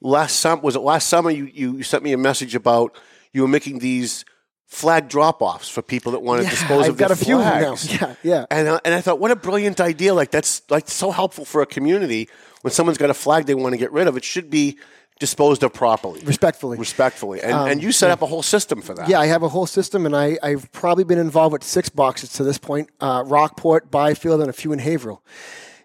last 0.02 0.39
summer, 0.39 0.62
was 0.62 0.76
it 0.76 0.80
last 0.80 1.08
summer 1.10 1.30
you, 1.30 1.46
you 1.46 1.84
sent 1.84 2.04
me 2.04 2.13
a 2.13 2.17
message 2.17 2.56
about 2.56 2.98
you 3.34 3.41
were 3.41 3.48
making 3.48 3.80
these 3.80 4.26
flag 4.74 5.08
drop 5.08 5.42
offs 5.42 5.70
for 5.70 5.82
people 5.82 6.12
that 6.14 6.22
want 6.22 6.40
to 6.40 6.44
Yeah, 6.46 6.50
dispose 6.50 6.84
I've 6.86 6.90
of 6.92 6.98
their 6.98 7.08
got 7.10 7.20
a 7.20 7.24
few 7.24 7.38
of 7.38 7.46
them 7.46 7.62
now. 7.62 7.76
flags. 7.76 7.94
Yeah, 8.02 8.16
yeah. 8.24 8.46
And, 8.50 8.68
uh, 8.68 8.80
and 8.84 8.94
I 8.94 9.02
thought, 9.02 9.20
what 9.20 9.32
a 9.32 9.36
brilliant 9.36 9.80
idea. 9.80 10.14
Like, 10.14 10.32
that's 10.32 10.62
like 10.70 10.90
so 10.90 11.12
helpful 11.12 11.46
for 11.46 11.62
a 11.62 11.66
community 11.66 12.28
when 12.62 12.72
someone's 12.74 12.98
got 12.98 13.10
a 13.10 13.14
flag 13.14 13.46
they 13.46 13.56
want 13.56 13.74
to 13.74 13.78
get 13.78 13.92
rid 13.92 14.08
of. 14.08 14.18
It 14.18 14.24
should 14.24 14.50
be 14.50 14.78
disposed 15.20 15.62
of 15.64 15.72
properly. 15.74 16.22
Respectfully. 16.26 16.78
Respectfully. 16.78 17.42
And, 17.42 17.54
and 17.72 17.84
you 17.84 17.92
set 17.92 18.10
up 18.10 18.22
a 18.24 18.26
whole 18.26 18.42
system 18.42 18.82
for 18.82 18.94
that. 18.96 19.08
Yeah, 19.08 19.20
I 19.20 19.28
have 19.28 19.44
a 19.44 19.48
whole 19.50 19.68
system, 19.68 20.06
and 20.08 20.16
I, 20.16 20.38
I've 20.42 20.72
probably 20.72 21.04
been 21.04 21.20
involved 21.20 21.54
with 21.54 21.64
six 21.64 21.88
boxes 21.90 22.34
to 22.34 22.44
this 22.44 22.58
point 22.58 22.90
uh, 23.00 23.24
Rockport, 23.26 23.92
Byfield, 23.92 24.42
and 24.42 24.50
a 24.50 24.54
few 24.54 24.74
in 24.74 24.80
Haverhill. 24.80 25.24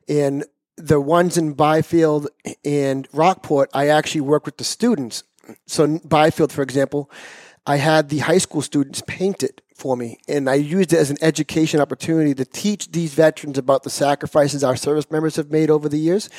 And 0.09 0.45
the 0.77 1.01
ones 1.01 1.37
in 1.37 1.53
Byfield 1.53 2.29
and 2.65 3.07
Rockport, 3.13 3.69
I 3.75 3.89
actually 3.89 4.23
work 4.23 4.47
with 4.47 4.57
the 4.57 4.65
students. 4.65 5.25
So, 5.67 5.99
Byfield, 6.05 6.51
for 6.53 6.63
example, 6.63 7.11
I 7.69 7.77
had 7.77 8.09
the 8.09 8.19
high 8.19 8.39
school 8.39 8.63
students 8.63 9.03
paint 9.07 9.43
it 9.43 9.61
for 9.75 9.95
me, 9.95 10.19
and 10.27 10.49
I 10.49 10.55
used 10.55 10.93
it 10.95 10.99
as 10.99 11.11
an 11.11 11.19
education 11.21 11.81
opportunity 11.81 12.35
to 12.35 12.45
teach 12.47 12.91
these 12.91 13.13
veterans 13.13 13.59
about 13.59 13.83
the 13.83 13.91
sacrifices 13.91 14.65
our 14.65 14.75
service 14.75 15.09
members 15.11 15.37
have 15.37 15.51
made 15.53 15.69
over 15.71 15.89
the 15.89 15.99
years 15.99 16.31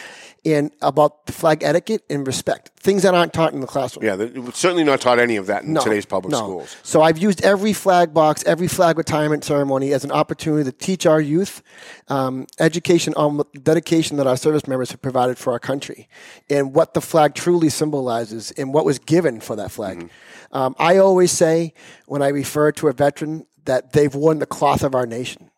and 0.43 0.71
about 0.81 1.27
the 1.27 1.31
flag 1.31 1.63
etiquette 1.63 2.03
and 2.09 2.25
respect, 2.25 2.71
things 2.79 3.03
that 3.03 3.13
aren't 3.13 3.31
taught 3.31 3.53
in 3.53 3.61
the 3.61 3.67
classroom. 3.67 4.05
Yeah, 4.05 4.43
certainly 4.53 4.83
not 4.83 5.01
taught 5.01 5.19
any 5.19 5.35
of 5.35 5.45
that 5.47 5.63
in 5.63 5.73
No, 5.73 5.83
today's 5.83 6.05
public 6.05 6.31
no. 6.31 6.37
schools. 6.39 6.75
So 6.81 7.01
I've 7.01 7.17
used 7.19 7.43
every 7.43 7.73
flag 7.73 8.13
box, 8.13 8.43
every 8.45 8.67
flag 8.67 8.97
retirement 8.97 9.43
ceremony 9.43 9.93
as 9.93 10.03
an 10.03 10.11
opportunity 10.11 10.69
to 10.69 10.75
teach 10.75 11.05
our 11.05 11.21
youth 11.21 11.61
um, 12.07 12.47
education 12.59 13.13
on 13.15 13.37
the 13.37 13.45
dedication 13.61 14.17
that 14.17 14.27
our 14.27 14.37
service 14.37 14.67
members 14.67 14.91
have 14.91 15.01
provided 15.01 15.37
for 15.37 15.53
our 15.53 15.59
country 15.59 16.09
and 16.49 16.73
what 16.73 16.93
the 16.93 17.01
flag 17.01 17.35
truly 17.35 17.69
symbolizes 17.69 18.51
and 18.51 18.73
what 18.73 18.83
was 18.83 18.97
given 18.97 19.39
for 19.39 19.55
that 19.55 19.71
flag. 19.71 19.99
Mm-hmm. 19.99 20.07
Um, 20.51 20.75
I 20.79 20.97
always 20.97 21.31
say 21.31 21.73
when 22.07 22.21
I 22.21 22.29
refer 22.29 22.71
to 22.73 22.87
a 22.87 22.93
veteran 22.93 23.45
that 23.65 23.93
they've 23.93 24.13
worn 24.13 24.39
the 24.39 24.45
cloth 24.45 24.83
of 24.83 24.95
our 24.95 25.05
nation 25.05 25.51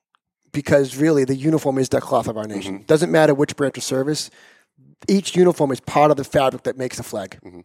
because 0.51 0.97
really 0.97 1.23
the 1.23 1.36
uniform 1.36 1.77
is 1.77 1.89
the 1.89 2.01
cloth 2.01 2.27
of 2.27 2.38
our 2.38 2.47
nation. 2.47 2.75
Mm-hmm. 2.75 2.86
Doesn't 2.86 3.12
matter 3.12 3.34
which 3.34 3.56
branch 3.56 3.77
of 3.77 3.84
service. 3.84 4.30
Each 5.08 5.36
uniform 5.36 5.71
is 5.71 5.80
part 5.80 6.12
of 6.12 6.17
the 6.17 6.23
fabric 6.23 6.63
that 6.63 6.77
makes 6.77 6.97
the 6.97 7.04
flag. 7.04 7.39
Mm-hmm. 7.43 7.62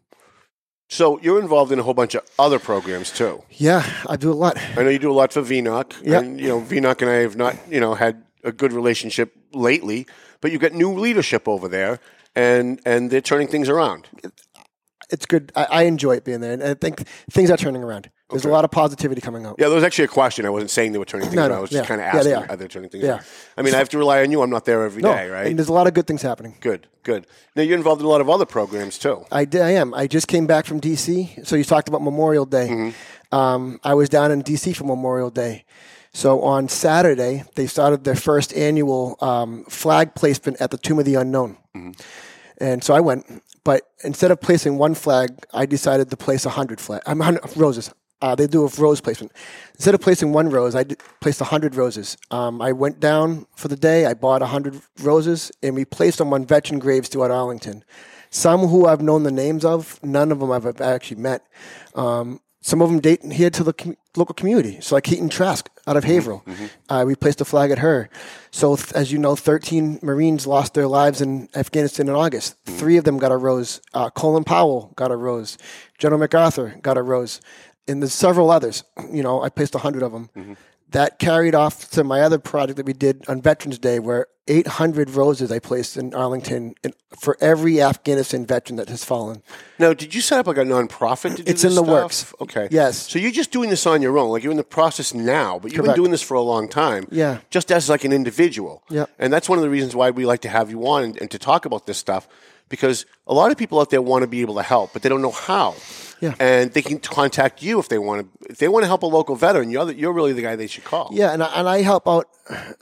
So 0.89 1.19
you're 1.21 1.41
involved 1.41 1.73
in 1.73 1.81
a 1.81 1.83
whole 1.83 1.95
bunch 1.95 2.15
of 2.15 2.23
other 2.39 2.61
programs 2.61 3.11
too. 3.11 3.43
Yeah, 3.51 3.85
I 4.09 4.17
do 4.17 4.31
a 4.31 4.35
lot. 4.35 4.57
I 4.77 4.85
know 4.85 4.89
you 4.89 5.01
do 5.01 5.11
a 5.11 5.13
lot 5.13 5.33
for 5.33 5.43
VNOC. 5.43 6.05
Yep. 6.05 6.23
And, 6.23 6.41
you 6.41 6.49
know, 6.49 6.61
VNOC 6.61 7.03
and 7.03 7.11
I 7.11 7.15
have 7.15 7.37
not, 7.37 7.57
you 7.69 7.81
know, 7.81 7.95
had 7.95 8.23
a 8.45 8.53
good 8.53 8.73
relationship 8.73 9.37
lately, 9.53 10.07
but 10.41 10.53
you've 10.53 10.61
got 10.61 10.73
new 10.73 10.93
leadership 10.93 11.49
over 11.49 11.67
there 11.67 11.99
and, 12.37 12.81
and 12.87 13.11
they're 13.11 13.21
turning 13.21 13.49
things 13.49 13.69
around. 13.69 14.07
It's 15.11 15.27
good. 15.27 15.53
I, 15.55 15.65
I 15.65 15.83
enjoy 15.85 16.17
it 16.17 16.25
being 16.25 16.41
there, 16.41 16.53
and 16.53 16.63
I 16.63 16.75
think 16.75 17.07
things 17.31 17.51
are 17.51 17.57
turning 17.57 17.83
around. 17.83 18.11
There's 18.29 18.45
a 18.45 18.49
lot 18.49 18.65
of 18.65 18.73
positivity 18.73 19.21
coming 19.21 19.47
out. 19.47 19.55
Yeah, 19.57 19.67
there 19.69 19.77
was 19.77 19.85
actually 19.85 20.07
a 20.07 20.09
question. 20.09 20.47
I 20.47 20.51
wasn't 20.51 20.71
saying 20.71 20.91
they 20.91 20.99
were 20.99 21.05
turning 21.05 21.27
things 21.29 21.37
No, 21.37 21.43
around. 21.43 21.51
no, 21.51 21.57
I 21.59 21.61
was 21.61 21.71
just 21.71 21.87
kind 21.89 22.01
of 22.01 22.07
Yeah, 22.07 22.13
they 22.25 22.33
asking, 22.35 22.51
are. 22.51 22.53
are. 22.53 22.57
they 22.57 22.67
turning 22.67 22.91
things 22.91 23.05
Yeah. 23.05 23.11
around? 23.11 23.25
I 23.57 23.63
mean, 23.63 23.75
I 23.75 23.79
have 23.79 23.89
to 23.91 23.99
rely 23.99 24.21
on 24.23 24.33
you. 24.33 24.43
I'm 24.43 24.51
not 24.51 24.65
there 24.65 24.83
every 24.85 25.01
day, 25.01 25.09
no, 25.29 25.33
right? 25.33 25.47
and 25.47 25.57
there's 25.57 25.69
a 25.69 25.73
lot 25.73 25.87
of 25.87 25.95
good 25.95 26.09
things 26.09 26.23
happening. 26.23 26.57
Good, 26.61 26.89
good. 27.05 27.25
Now, 27.55 27.63
you're 27.63 27.77
involved 27.77 28.01
in 28.01 28.07
a 28.07 28.11
lot 28.11 28.21
of 28.21 28.29
other 28.29 28.45
programs 28.45 28.99
too. 28.99 29.25
I 29.31 29.45
did. 29.45 29.61
I 29.63 29.71
am. 29.73 29.95
I 29.95 30.09
just 30.09 30.27
came 30.27 30.47
back 30.49 30.67
from 30.67 30.81
DC. 30.81 31.47
So 31.47 31.55
you 31.55 31.63
talked 31.63 31.89
about 31.89 32.03
Memorial 32.03 32.47
Day. 32.47 32.69
Mm-hmm. 32.69 33.35
Um, 33.35 33.79
I 33.85 33.95
was 33.95 34.09
down 34.09 34.33
in 34.33 34.43
DC 34.43 34.75
for 34.75 34.83
Memorial 34.85 35.31
Day. 35.31 35.65
So 36.13 36.43
on 36.43 36.69
Saturday, 36.69 37.45
they 37.55 37.69
started 37.69 38.03
their 38.03 38.17
first 38.17 38.53
annual 38.57 39.19
um, 39.21 39.65
flag 39.67 40.17
placement 40.17 40.61
at 40.61 40.73
the 40.73 40.79
Tomb 40.79 40.99
of 40.99 41.05
the 41.05 41.15
Unknown. 41.15 41.59
Mm-hmm. 41.77 41.93
And 42.59 42.83
so 42.83 42.95
I 42.95 43.01
went, 43.01 43.43
but 43.67 43.83
instead 44.05 44.31
of 44.31 44.41
placing 44.41 44.79
one 44.79 44.95
flag, 44.95 45.45
I 45.53 45.67
decided 45.67 46.09
to 46.11 46.17
place 46.17 46.47
a 46.47 46.51
hundred 46.51 46.81
flag. 46.81 47.03
I'm 47.05 47.19
hundred 47.19 47.57
roses. 47.57 47.93
Uh, 48.23 48.37
they 48.37 48.47
do 48.47 48.65
a 48.65 48.69
rose 48.79 49.01
placement. 49.01 49.33
Instead 49.75 49.93
of 49.93 50.01
placing 50.01 50.33
one 50.33 50.51
rose, 50.51 50.77
I 50.77 50.85
d- 50.85 50.95
placed 51.21 51.41
a 51.41 51.45
hundred 51.47 51.75
roses. 51.75 52.17
Um, 52.31 52.63
I 52.63 52.71
went 52.71 53.01
down 53.01 53.47
for 53.57 53.67
the 53.67 53.75
day. 53.75 54.07
I 54.07 54.15
bought 54.15 54.41
a 54.41 54.47
hundred 54.47 54.81
roses, 55.01 55.51
and 55.65 55.75
we 55.75 55.85
placed 55.85 56.19
them 56.19 56.33
on 56.33 56.47
veteran 56.47 56.79
graves 56.79 57.09
throughout 57.09 57.33
Arlington. 57.33 57.83
Some 58.31 58.69
who 58.69 58.87
I've 58.87 59.03
known 59.03 59.25
the 59.25 59.33
names 59.33 59.65
of, 59.65 59.99
none 60.01 60.31
of 60.31 60.39
them 60.39 60.53
I've 60.53 60.81
actually 60.81 61.21
met. 61.21 61.43
Um, 61.97 62.39
some 62.61 62.83
of 62.83 62.89
them 62.91 63.01
date 63.01 63.23
here 63.33 63.51
to 63.51 63.63
the 63.63 63.73
com- 63.73 63.97
local 64.17 64.35
community. 64.35 64.81
So 64.81 64.95
like 64.97 65.05
Keaton 65.05 65.29
Trask 65.29 65.69
out 65.87 65.97
of 65.97 66.05
Haverhill, 66.05 66.43
uh, 66.89 67.05
we 67.07 67.15
placed 67.15 67.41
a 67.41 67.45
flag 67.45 67.71
at 67.71 67.79
her. 67.79 68.09
So 68.51 68.75
th- 68.77 68.93
as 68.93 69.13
you 69.13 69.19
know, 69.19 69.37
13 69.37 70.01
Marines 70.03 70.47
lost 70.47 70.75
their 70.75 70.87
lives 70.89 71.21
in 71.21 71.49
Afghanistan 71.55 72.09
in 72.09 72.15
August. 72.15 72.57
Three 72.65 72.97
of 72.97 73.05
them 73.05 73.19
got 73.19 73.31
a 73.31 73.37
rose. 73.37 73.81
Uh, 73.95 74.11
Colin 74.11 74.43
Powell 74.45 74.93
got 74.97 75.11
a 75.13 75.17
rose. 75.17 75.59
General 75.99 76.19
MacArthur 76.21 76.77
got 76.83 76.97
a 76.99 77.03
rose. 77.03 77.41
And 77.89 78.03
there's 78.03 78.13
several 78.15 78.51
others. 78.51 78.83
You 79.13 79.23
know, 79.23 79.43
I 79.43 79.49
placed 79.49 79.75
a 79.77 79.79
hundred 79.79 80.03
of 80.03 80.11
them. 80.13 80.57
That 80.97 81.19
carried 81.19 81.55
off 81.55 81.91
to 81.91 82.03
my 82.05 82.23
other 82.23 82.39
project 82.39 82.79
that 82.79 82.87
we 82.87 82.95
did 82.95 83.23
on 83.29 83.43
Veterans 83.43 83.79
Day, 83.79 83.99
where 83.99 84.29
800 84.49 85.11
roses 85.11 85.53
I 85.53 85.59
placed 85.59 85.99
in 85.99 86.15
Arlington 86.15 86.75
for 87.21 87.37
every 87.39 87.83
Afghanistan 87.83 88.47
veteran 88.47 88.77
that 88.77 88.89
has 88.89 89.05
fallen. 89.05 89.43
Now, 89.79 89.93
did 89.93 90.15
you 90.15 90.23
set 90.23 90.39
up 90.39 90.47
like 90.47 90.57
a 90.57 90.61
nonprofit 90.65 91.37
to 91.37 91.43
do 91.43 91.51
It's 91.51 91.61
this 91.61 91.65
in 91.65 91.75
the 91.75 91.83
stuff? 91.85 91.89
works. 91.89 92.35
Okay. 92.41 92.69
Yes. 92.71 93.11
So 93.11 93.19
you're 93.19 93.31
just 93.31 93.51
doing 93.51 93.69
this 93.69 93.87
on 93.87 94.01
your 94.01 94.17
own, 94.17 94.31
like 94.31 94.43
you're 94.43 94.53
in 94.53 94.57
the 94.57 94.65
process 94.65 95.13
now, 95.13 95.59
but 95.59 95.71
you've 95.71 95.83
Correct. 95.83 95.97
been 95.97 96.03
doing 96.03 96.13
this 96.13 96.23
for 96.23 96.33
a 96.33 96.41
long 96.41 96.67
time. 96.67 97.07
Yeah. 97.11 97.41
Just 97.51 97.71
as 97.71 97.91
like 97.91 98.05
an 98.05 98.13
individual. 98.15 98.83
Yeah. 98.89 99.05
And 99.19 99.31
that's 99.31 99.51
one 99.51 99.59
of 99.59 99.63
the 99.65 99.71
reasons 99.71 99.95
why 99.95 100.11
we 100.11 100.25
like 100.25 100.41
to 100.43 100.49
have 100.49 100.71
you 100.71 100.87
on 100.87 101.05
and, 101.05 101.17
and 101.19 101.31
to 101.31 101.39
talk 101.39 101.67
about 101.67 101.87
this 101.87 101.99
stuff, 101.99 102.27
because 102.71 103.05
a 103.27 103.35
lot 103.35 103.51
of 103.51 103.59
people 103.59 103.79
out 103.81 103.91
there 103.91 104.01
want 104.01 104.23
to 104.23 104.27
be 104.29 104.41
able 104.41 104.55
to 104.55 104.63
help, 104.63 104.95
but 104.95 105.03
they 105.03 105.11
don't 105.11 105.21
know 105.21 105.31
how. 105.31 105.75
Yeah. 106.21 106.35
And 106.39 106.73
they 106.73 106.83
can 106.83 106.99
contact 106.99 107.63
you 107.63 107.79
if 107.79 107.89
they 107.89 107.99
want 107.99 108.23
to. 108.23 108.51
If 108.51 108.59
they 108.59 108.69
want 108.69 108.85
to 108.85 108.87
help 108.87 109.03
a 109.03 109.07
local 109.07 109.37
veteran, 109.37 109.71
you're 109.71 109.85
the, 109.85 109.95
you're 109.95 110.13
really 110.13 110.33
the 110.33 110.43
guy 110.43 110.57
they 110.57 110.67
should 110.67 110.85
call. 110.85 111.11
Yeah, 111.13 111.33
and 111.33 111.43
I, 111.43 111.47
and 111.55 111.69
I 111.69 111.83
help 111.83 112.09
out 112.09 112.27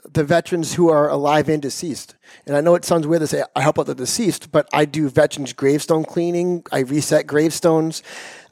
the 0.09 0.23
veterans 0.23 0.75
who 0.75 0.89
are 0.89 1.09
alive 1.09 1.49
and 1.49 1.61
deceased. 1.61 2.15
And 2.45 2.55
I 2.55 2.61
know 2.61 2.75
it 2.75 2.85
sounds 2.85 3.07
weird 3.07 3.21
to 3.21 3.27
say 3.27 3.43
I 3.55 3.61
help 3.61 3.77
out 3.77 3.87
the 3.87 3.95
deceased, 3.95 4.51
but 4.51 4.69
I 4.71 4.85
do 4.85 5.09
veterans 5.09 5.53
gravestone 5.53 6.05
cleaning. 6.05 6.63
I 6.71 6.79
reset 6.79 7.27
gravestones. 7.27 8.03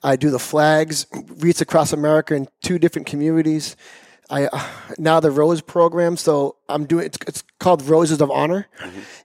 I 0.04 0.18
do 0.18 0.30
the 0.30 0.40
flags, 0.40 1.06
wreaths 1.14 1.62
across 1.62 1.94
America 1.94 2.36
in 2.36 2.50
two 2.62 2.78
different 2.78 3.08
communities. 3.08 3.78
I 4.30 4.48
uh, 4.48 4.68
now 4.98 5.20
the 5.20 5.32
Rose 5.32 5.62
program. 5.62 6.18
So 6.18 6.58
I'm 6.68 6.86
doing 6.86 7.06
it's, 7.06 7.18
it's 7.28 7.44
called 7.60 7.82
Roses 7.84 8.22
of 8.22 8.32
Honor, 8.32 8.68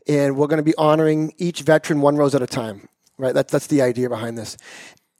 and 0.06 0.36
we're 0.36 0.46
going 0.46 0.58
to 0.58 0.62
be 0.62 0.74
honoring 0.76 1.34
each 1.38 1.62
veteran 1.62 2.00
one 2.00 2.16
rose 2.16 2.34
at 2.34 2.42
a 2.42 2.46
time. 2.46 2.88
Right. 3.16 3.34
That's 3.34 3.50
that's 3.50 3.66
the 3.66 3.82
idea 3.82 4.08
behind 4.08 4.38
this. 4.38 4.56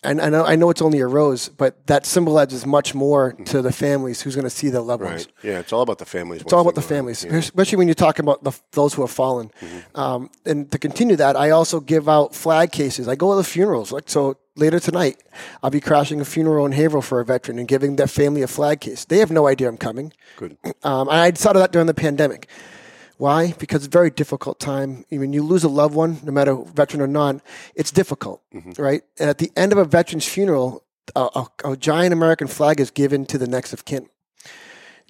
And 0.05 0.21
I 0.21 0.29
know 0.31 0.45
I 0.45 0.55
know 0.55 0.71
it's 0.71 0.81
only 0.81 1.01
a 1.01 1.09
rose, 1.09 1.49
but 1.49 1.85
that 1.89 2.07
symbolizes 2.07 2.65
much 2.65 2.95
more 2.95 3.33
to 3.47 3.61
the 3.61 3.73
families 3.73 4.23
who's 4.23 4.37
going 4.37 4.45
to 4.45 4.51
see 4.51 4.69
their 4.69 4.81
loved 4.81 5.03
ones. 5.03 5.27
Right. 5.27 5.51
Yeah. 5.51 5.59
It's 5.59 5.73
all 5.73 5.83
about 5.83 5.99
the 5.99 6.05
families. 6.05 6.43
It's 6.43 6.53
all 6.53 6.61
about 6.61 6.77
the 6.77 6.83
families, 6.83 7.25
especially 7.25 7.79
when 7.79 7.89
you're 7.89 7.97
talking 7.97 8.25
about 8.25 8.45
the, 8.45 8.53
those 8.73 8.95
who 8.95 9.03
have 9.03 9.11
fallen. 9.11 9.51
Mm-hmm. 9.61 10.01
Um, 10.01 10.31
and 10.45 10.71
to 10.71 10.79
continue 10.79 11.17
that, 11.17 11.35
I 11.35 11.51
also 11.51 11.81
give 11.81 12.09
out 12.09 12.33
flag 12.33 12.71
cases. 12.71 13.09
I 13.09 13.17
go 13.17 13.33
to 13.33 13.37
the 13.37 13.45
funerals. 13.45 13.91
Like 13.91 14.09
so, 14.09 14.37
later 14.55 14.79
tonight, 14.79 15.21
I'll 15.65 15.71
be 15.71 15.81
crashing 15.81 16.21
a 16.21 16.25
funeral 16.25 16.65
in 16.65 16.73
Haverhill 16.73 17.03
for 17.03 17.19
a 17.19 17.25
veteran 17.25 17.59
and 17.59 17.67
giving 17.67 17.97
their 17.97 18.07
family 18.07 18.43
a 18.43 18.49
flag 18.49 18.81
case. 18.81 19.05
They 19.05 19.19
have 19.19 19.33
no 19.33 19.49
idea 19.49 19.69
I'm 19.69 19.77
coming. 19.77 20.13
Good. 20.37 20.57
Um, 20.85 21.09
and 21.09 21.19
I 21.19 21.33
started 21.33 21.59
that 21.59 21.73
during 21.73 21.89
the 21.89 21.95
pandemic. 21.95 22.49
Why? 23.19 23.53
Because 23.59 23.85
it's 23.85 23.95
a 23.95 23.99
very 23.99 24.11
difficult 24.11 24.61
time. 24.61 25.05
I 25.13 25.19
mean, 25.19 25.33
you 25.33 25.43
lose 25.43 25.65
a 25.65 25.69
loved 25.69 25.95
one, 25.95 26.21
no 26.23 26.33
matter 26.33 26.55
veteran 26.55 27.03
or 27.03 27.09
non, 27.09 27.43
it's 27.75 27.91
difficult, 27.91 28.43
mm-hmm. 28.55 28.81
right? 28.81 29.03
And 29.19 29.29
at 29.29 29.39
the 29.39 29.51
end 29.57 29.73
of 29.73 29.79
a 29.79 29.85
veteran's 29.85 30.27
funeral, 30.27 30.85
a, 31.17 31.29
a, 31.35 31.73
a 31.73 31.77
giant 31.77 32.13
American 32.13 32.47
flag 32.47 32.81
is 32.81 32.91
given 32.91 33.27
to 33.27 33.37
the 33.37 33.49
next 33.49 33.73
of 33.73 33.85
kin. 33.85 34.09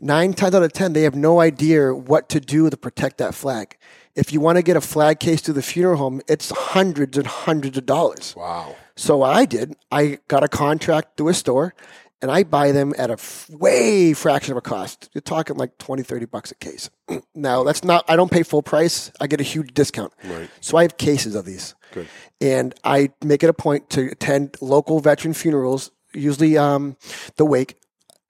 Nine 0.00 0.32
times 0.32 0.54
out 0.54 0.62
of 0.62 0.72
ten, 0.72 0.94
they 0.94 1.02
have 1.02 1.14
no 1.14 1.40
idea 1.40 1.94
what 1.94 2.28
to 2.30 2.40
do 2.40 2.70
to 2.70 2.76
protect 2.76 3.18
that 3.18 3.34
flag. 3.34 3.76
If 4.14 4.32
you 4.32 4.40
want 4.40 4.56
to 4.56 4.62
get 4.62 4.76
a 4.76 4.80
flag 4.80 5.20
case 5.20 5.42
to 5.42 5.52
the 5.52 5.62
funeral 5.62 5.98
home, 5.98 6.22
it's 6.28 6.50
hundreds 6.50 7.18
and 7.18 7.26
hundreds 7.26 7.76
of 7.76 7.84
dollars. 7.84 8.34
Wow. 8.36 8.74
So 8.96 9.18
what 9.18 9.36
I 9.36 9.44
did, 9.44 9.76
I 9.92 10.18
got 10.28 10.42
a 10.42 10.48
contract 10.48 11.16
through 11.16 11.28
a 11.28 11.34
store 11.34 11.74
and 12.20 12.30
I 12.30 12.42
buy 12.42 12.72
them 12.72 12.94
at 12.98 13.10
a 13.10 13.14
f- 13.14 13.48
way 13.50 14.12
fraction 14.12 14.52
of 14.52 14.58
a 14.58 14.60
cost. 14.60 15.08
You're 15.12 15.22
talking 15.22 15.56
like 15.56 15.78
20, 15.78 16.02
30 16.02 16.26
bucks 16.26 16.50
a 16.50 16.54
case. 16.56 16.90
now 17.34 17.62
that's 17.64 17.84
not, 17.84 18.04
I 18.08 18.16
don't 18.16 18.30
pay 18.30 18.42
full 18.42 18.62
price. 18.62 19.12
I 19.20 19.26
get 19.26 19.40
a 19.40 19.44
huge 19.44 19.74
discount. 19.74 20.12
Right. 20.24 20.50
So 20.60 20.76
I 20.76 20.82
have 20.82 20.96
cases 20.96 21.34
of 21.34 21.44
these. 21.44 21.74
Good. 21.92 22.08
And 22.40 22.74
I 22.84 23.10
make 23.22 23.42
it 23.42 23.50
a 23.50 23.54
point 23.54 23.90
to 23.90 24.10
attend 24.10 24.56
local 24.60 25.00
veteran 25.00 25.34
funerals, 25.34 25.90
usually 26.12 26.58
um, 26.58 26.96
the 27.36 27.44
wake, 27.44 27.76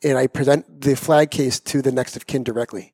and 0.02 0.16
I 0.16 0.26
present 0.26 0.80
the 0.82 0.94
flag 0.94 1.30
case 1.30 1.58
to 1.60 1.82
the 1.82 1.90
next 1.92 2.16
of 2.16 2.26
kin 2.26 2.44
directly. 2.44 2.92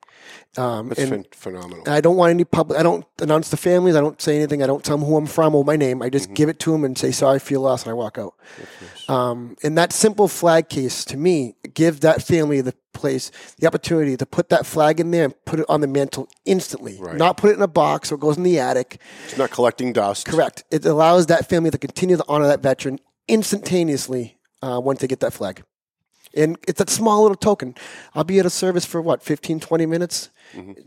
Um, 0.56 0.88
That's 0.88 1.00
phen- 1.00 1.34
phenomenal. 1.34 1.82
I 1.88 2.00
don't 2.00 2.16
want 2.16 2.30
any 2.30 2.44
public. 2.44 2.78
I 2.78 2.82
don't 2.82 3.04
announce 3.20 3.48
the 3.50 3.56
families. 3.56 3.96
I 3.96 4.00
don't 4.00 4.20
say 4.22 4.36
anything. 4.36 4.62
I 4.62 4.66
don't 4.66 4.84
tell 4.84 4.96
them 4.96 5.06
who 5.06 5.16
I'm 5.16 5.26
from 5.26 5.54
or 5.54 5.64
my 5.64 5.76
name. 5.76 6.00
I 6.02 6.06
Mm-hmm. 6.06 6.12
just 6.12 6.34
give 6.34 6.48
it 6.48 6.58
to 6.60 6.72
them 6.72 6.84
and 6.84 6.96
say 6.96 7.10
sorry 7.10 7.38
for 7.40 7.52
your 7.52 7.60
loss, 7.62 7.82
and 7.82 7.90
I 7.90 7.94
walk 7.94 8.18
out. 8.18 8.34
Um, 9.08 9.56
and 9.62 9.76
that 9.76 9.92
simple 9.92 10.28
flag 10.28 10.68
case 10.68 11.04
to 11.06 11.16
me 11.16 11.56
gives 11.74 12.00
that 12.00 12.22
family 12.22 12.60
the 12.60 12.74
place 12.92 13.30
the 13.58 13.66
opportunity 13.66 14.16
to 14.16 14.24
put 14.24 14.48
that 14.50 14.64
flag 14.64 15.00
in 15.00 15.10
there 15.10 15.24
and 15.24 15.34
put 15.44 15.58
it 15.60 15.66
on 15.68 15.80
the 15.80 15.86
mantle 15.88 16.28
instantly, 16.44 16.96
Right. 17.00 17.16
not 17.16 17.36
put 17.36 17.50
it 17.50 17.54
in 17.54 17.62
a 17.62 17.66
box 17.68 18.10
or 18.12 18.14
it 18.14 18.20
goes 18.20 18.36
in 18.36 18.44
the 18.44 18.58
attic. 18.60 18.98
It's 19.26 19.36
not 19.36 19.50
collecting 19.50 19.92
dust. 19.92 20.26
Correct. 20.26 20.62
It 20.70 20.86
allows 20.86 21.26
that 21.26 21.48
family 21.48 21.70
to 21.70 21.78
continue 21.78 22.16
to 22.16 22.24
honor 22.28 22.46
that 22.46 22.60
veteran 22.62 22.98
instantaneously 23.28 24.38
uh, 24.62 24.80
once 24.82 25.00
they 25.00 25.06
get 25.06 25.20
that 25.20 25.32
flag. 25.32 25.62
And 26.36 26.58
it's 26.66 26.80
a 26.80 26.90
small 26.90 27.22
little 27.22 27.36
token. 27.36 27.74
I'll 28.14 28.24
be 28.24 28.38
at 28.38 28.46
a 28.46 28.50
service 28.50 28.84
for 28.84 29.00
what, 29.00 29.22
15, 29.22 29.60
20 29.60 29.86
minutes? 29.86 30.30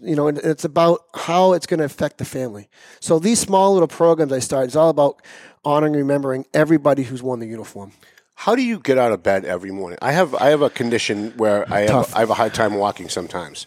You 0.01 0.15
know, 0.15 0.27
and 0.27 0.37
it's 0.37 0.63
about 0.63 1.01
how 1.13 1.53
it's 1.53 1.65
going 1.65 1.79
to 1.79 1.85
affect 1.85 2.19
the 2.19 2.25
family. 2.25 2.69
So 2.99 3.19
these 3.19 3.39
small 3.39 3.73
little 3.73 3.87
programs 3.87 4.31
I 4.31 4.39
started 4.39 4.67
is 4.67 4.75
all 4.75 4.89
about 4.89 5.21
honoring 5.65 5.93
and 5.93 6.01
remembering 6.01 6.45
everybody 6.53 7.03
who's 7.03 7.21
worn 7.21 7.39
the 7.39 7.47
uniform. 7.47 7.91
How 8.35 8.55
do 8.55 8.61
you 8.61 8.79
get 8.79 8.97
out 8.97 9.11
of 9.11 9.23
bed 9.23 9.45
every 9.45 9.71
morning? 9.71 9.97
I 10.01 10.11
have 10.11 10.35
I 10.35 10.49
have 10.49 10.61
a 10.61 10.69
condition 10.69 11.31
where 11.37 11.65
I 11.73 11.81
have, 11.81 12.13
I 12.15 12.19
have 12.19 12.29
a 12.29 12.35
hard 12.35 12.53
time 12.53 12.75
walking 12.75 13.09
sometimes, 13.09 13.65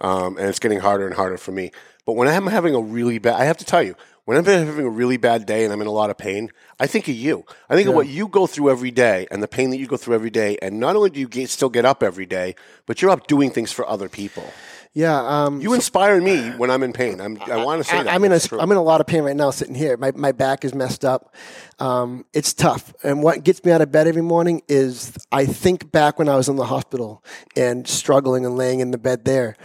um, 0.00 0.36
and 0.36 0.48
it's 0.48 0.58
getting 0.58 0.80
harder 0.80 1.06
and 1.06 1.14
harder 1.14 1.38
for 1.38 1.52
me. 1.52 1.70
But 2.04 2.14
when 2.14 2.26
I'm 2.26 2.46
having 2.48 2.74
a 2.74 2.80
really 2.80 3.18
bad, 3.18 3.40
I 3.40 3.44
have 3.44 3.58
to 3.58 3.64
tell 3.64 3.82
you, 3.82 3.94
when 4.28 4.36
I'm 4.36 4.44
having 4.44 4.84
a 4.84 4.90
really 4.90 5.16
bad 5.16 5.46
day 5.46 5.64
and 5.64 5.72
I'm 5.72 5.80
in 5.80 5.86
a 5.86 5.90
lot 5.90 6.10
of 6.10 6.18
pain, 6.18 6.50
I 6.78 6.86
think 6.86 7.08
of 7.08 7.14
you. 7.14 7.46
I 7.70 7.74
think 7.74 7.88
of 7.88 7.94
what 7.94 8.08
you 8.08 8.28
go 8.28 8.46
through 8.46 8.70
every 8.70 8.90
day 8.90 9.26
and 9.30 9.42
the 9.42 9.48
pain 9.48 9.70
that 9.70 9.78
you 9.78 9.86
go 9.86 9.96
through 9.96 10.16
every 10.16 10.28
day. 10.28 10.58
And 10.60 10.78
not 10.78 10.96
only 10.96 11.08
do 11.08 11.18
you 11.18 11.26
get, 11.26 11.48
still 11.48 11.70
get 11.70 11.86
up 11.86 12.02
every 12.02 12.26
day, 12.26 12.54
but 12.84 13.00
you're 13.00 13.10
up 13.10 13.26
doing 13.26 13.50
things 13.50 13.72
for 13.72 13.88
other 13.88 14.10
people. 14.10 14.44
Yeah. 14.92 15.16
Um, 15.18 15.62
You 15.62 15.72
inspire 15.72 16.20
me 16.20 16.50
when 16.50 16.70
I'm 16.70 16.82
in 16.82 16.92
pain. 16.92 17.22
I'm, 17.22 17.40
I 17.40 17.64
want 17.64 17.82
to 17.82 17.88
say 17.88 17.96
I, 17.96 18.02
that. 18.02 18.12
I'm 18.12 18.22
in 18.22 18.32
a, 18.32 18.34
It's 18.34 18.48
true. 18.48 18.60
I'm 18.60 18.70
in 18.70 18.76
a 18.76 18.82
lot 18.82 19.00
of 19.00 19.06
pain 19.06 19.22
right 19.22 19.34
now 19.34 19.48
sitting 19.48 19.74
here. 19.74 19.96
My, 19.96 20.12
my 20.14 20.32
back 20.32 20.62
is 20.62 20.74
messed 20.74 21.06
up. 21.06 21.34
Um, 21.78 22.26
it's 22.34 22.52
tough. 22.52 22.92
And 23.02 23.22
what 23.22 23.44
gets 23.44 23.64
me 23.64 23.72
out 23.72 23.80
of 23.80 23.90
bed 23.90 24.06
every 24.06 24.20
morning 24.20 24.60
is 24.68 25.16
I 25.32 25.46
think 25.46 25.90
back 25.90 26.18
when 26.18 26.28
I 26.28 26.36
was 26.36 26.50
in 26.50 26.56
the 26.56 26.66
hospital 26.66 27.24
and 27.56 27.88
struggling 27.88 28.44
and 28.44 28.58
laying 28.58 28.80
in 28.80 28.90
the 28.90 28.98
bed 28.98 29.24
there 29.24 29.56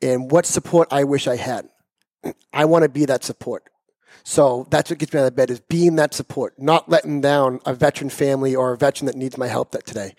and 0.00 0.30
what 0.30 0.46
support 0.46 0.86
I 0.92 1.02
wish 1.02 1.26
I 1.26 1.34
had. 1.34 1.68
I 2.52 2.66
want 2.66 2.84
to 2.84 2.88
be 2.88 3.06
that 3.06 3.24
support. 3.24 3.68
So 4.24 4.66
that's 4.70 4.90
what 4.90 4.98
gets 4.98 5.12
me 5.12 5.20
out 5.20 5.26
of 5.26 5.36
bed 5.36 5.50
is 5.50 5.60
being 5.60 5.96
that 5.96 6.14
support, 6.14 6.54
not 6.58 6.88
letting 6.88 7.20
down 7.20 7.60
a 7.66 7.74
veteran 7.74 8.08
family 8.08 8.56
or 8.56 8.72
a 8.72 8.76
veteran 8.76 9.06
that 9.06 9.16
needs 9.16 9.36
my 9.36 9.46
help 9.46 9.70
that 9.72 9.86
today. 9.86 10.14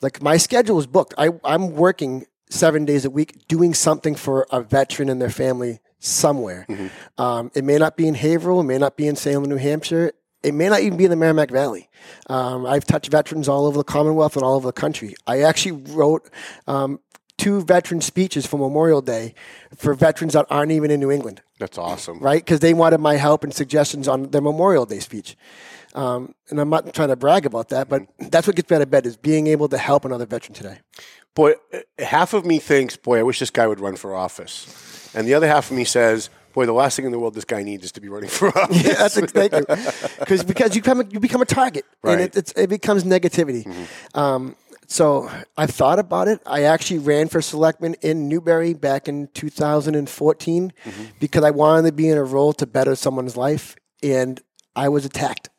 Like 0.00 0.22
my 0.22 0.36
schedule 0.36 0.78
is 0.78 0.86
booked. 0.86 1.12
I, 1.18 1.30
I'm 1.44 1.72
working 1.74 2.26
seven 2.48 2.84
days 2.84 3.04
a 3.04 3.10
week 3.10 3.46
doing 3.48 3.74
something 3.74 4.14
for 4.14 4.46
a 4.50 4.60
veteran 4.62 5.08
and 5.08 5.20
their 5.20 5.28
family 5.28 5.80
somewhere. 5.98 6.66
Um, 7.18 7.50
it 7.54 7.64
may 7.64 7.78
not 7.78 7.96
be 7.96 8.06
in 8.06 8.14
Haverhill, 8.14 8.60
it 8.60 8.64
may 8.64 8.78
not 8.78 8.96
be 8.96 9.08
in 9.08 9.16
Salem, 9.16 9.44
New 9.44 9.56
Hampshire. 9.56 10.12
It 10.40 10.54
may 10.54 10.68
not 10.68 10.80
even 10.82 10.96
be 10.96 11.02
in 11.04 11.10
the 11.10 11.16
Merrimack 11.16 11.50
Valley. 11.50 11.90
Um, 12.30 12.64
I've 12.64 12.84
touched 12.84 13.10
veterans 13.10 13.48
all 13.48 13.66
over 13.66 13.76
the 13.76 13.82
Commonwealth 13.82 14.36
and 14.36 14.44
all 14.44 14.54
over 14.54 14.68
the 14.68 14.72
country. 14.72 15.16
I 15.26 15.42
actually 15.42 15.72
wrote 15.92 16.30
um, 16.68 17.00
two 17.38 17.62
veteran 17.62 18.00
speeches 18.02 18.44
for 18.44 18.58
Memorial 18.58 19.00
Day 19.00 19.32
for 19.76 19.94
veterans 19.94 20.34
that 20.34 20.44
aren't 20.50 20.72
even 20.72 20.90
in 20.90 21.00
New 21.00 21.10
England 21.10 21.40
That's 21.58 21.78
awesome. 21.78 22.18
right? 22.18 22.44
Because 22.44 22.60
they 22.60 22.74
wanted 22.74 22.98
my 22.98 23.14
help 23.16 23.44
and 23.44 23.54
suggestions 23.54 24.06
on 24.08 24.30
their 24.30 24.42
Memorial 24.42 24.84
Day 24.84 24.98
speech. 24.98 25.36
Um, 25.94 26.34
and 26.50 26.60
I'm 26.60 26.68
not 26.68 26.92
trying 26.92 27.08
to 27.08 27.16
brag 27.16 27.46
about 27.46 27.70
that, 27.70 27.88
but 27.88 28.02
that's 28.18 28.46
what 28.46 28.56
gets 28.56 28.68
me 28.68 28.76
out 28.76 28.82
of 28.82 28.90
bed 28.90 29.06
is 29.06 29.16
being 29.16 29.46
able 29.46 29.68
to 29.68 29.78
help 29.78 30.04
another 30.04 30.26
veteran 30.26 30.52
today. 30.54 30.78
Boy, 31.34 31.52
uh, 31.72 31.78
half 32.04 32.34
of 32.34 32.44
me 32.44 32.58
thinks, 32.58 32.96
boy, 32.96 33.18
I 33.20 33.22
wish 33.22 33.38
this 33.38 33.50
guy 33.50 33.66
would 33.66 33.80
run 33.80 33.96
for 33.96 34.14
office. 34.14 35.10
And 35.14 35.26
the 35.26 35.32
other 35.34 35.46
half 35.48 35.70
of 35.70 35.76
me 35.76 35.84
says, 35.84 36.28
boy, 36.52 36.66
the 36.66 36.72
last 36.72 36.96
thing 36.96 37.06
in 37.06 37.12
the 37.12 37.18
world 37.18 37.34
this 37.34 37.44
guy 37.46 37.62
needs 37.62 37.84
is 37.84 37.92
to 37.92 38.00
be 38.00 38.08
running 38.08 38.28
for 38.28 38.48
office. 38.58 38.84
Yeah, 38.84 38.94
that's 38.94 39.18
thank 39.18 39.52
you. 39.52 39.64
Because 40.18 40.44
because 40.44 40.74
you 40.76 40.82
become 40.82 41.00
a, 41.00 41.04
you 41.10 41.20
become 41.20 41.40
a 41.40 41.46
target, 41.46 41.84
Right. 42.02 42.12
and 42.14 42.20
it, 42.22 42.36
it's, 42.36 42.52
it 42.52 42.68
becomes 42.68 43.04
negativity. 43.04 43.64
Um, 44.14 44.56
so 44.90 45.30
I've 45.56 45.70
thought 45.70 45.98
about 45.98 46.28
it. 46.28 46.40
I 46.46 46.62
actually 46.62 46.98
ran 46.98 47.28
for 47.28 47.42
selectman 47.42 47.94
in 48.00 48.26
Newbury 48.26 48.72
back 48.72 49.06
in 49.06 49.28
2014 49.34 50.72
because 51.20 51.44
I 51.44 51.50
wanted 51.50 51.90
to 51.90 51.92
be 51.92 52.08
in 52.08 52.16
a 52.16 52.24
role 52.24 52.54
to 52.54 52.66
better 52.66 52.96
someone's 52.96 53.36
life, 53.36 53.76
and 54.02 54.40
I 54.74 54.88
was 54.88 55.04
attacked. 55.04 55.50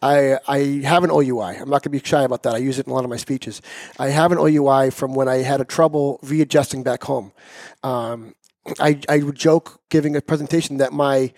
I 0.00 0.38
I 0.46 0.58
have 0.84 1.02
an 1.02 1.10
OUI. 1.10 1.56
I'm 1.56 1.68
not 1.68 1.82
going 1.82 1.90
to 1.90 1.90
be 1.90 1.98
shy 1.98 2.22
about 2.22 2.44
that. 2.44 2.54
I 2.54 2.58
use 2.58 2.78
it 2.78 2.86
in 2.86 2.92
a 2.92 2.94
lot 2.94 3.02
of 3.02 3.10
my 3.10 3.16
speeches. 3.16 3.60
I 3.98 4.10
have 4.10 4.30
an 4.30 4.38
OUI 4.38 4.90
from 4.90 5.14
when 5.14 5.28
I 5.28 5.38
had 5.38 5.60
a 5.60 5.64
trouble 5.64 6.20
readjusting 6.22 6.84
back 6.84 7.02
home. 7.02 7.32
Um, 7.82 8.36
I 8.78 9.00
I 9.08 9.18
would 9.18 9.34
joke 9.36 9.80
giving 9.88 10.14
a 10.14 10.20
presentation 10.20 10.76
that 10.76 10.92
my 10.92 11.32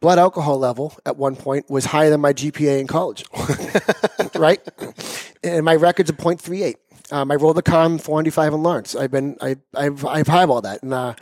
blood 0.00 0.18
alcohol 0.18 0.58
level 0.58 0.96
at 1.04 1.16
one 1.16 1.36
point 1.36 1.68
was 1.70 1.86
higher 1.86 2.10
than 2.10 2.20
my 2.20 2.32
GPA 2.32 2.78
in 2.80 2.86
college, 2.86 3.24
right? 4.34 4.60
And 5.42 5.64
my 5.64 5.74
record's 5.74 6.10
a 6.10 6.12
.38. 6.12 6.74
Um, 7.12 7.30
I 7.30 7.36
rolled 7.36 7.56
the 7.56 7.62
car 7.62 7.84
on 7.84 7.98
495 7.98 8.54
in 8.54 8.62
Lawrence. 8.62 8.96
I've 8.96 9.10
been, 9.10 9.36
I, 9.40 9.56
I've, 9.74 10.04
I've 10.04 10.26
highballed 10.26 10.64
that. 10.64 10.82
And 10.82 10.92
uh, 10.92 11.14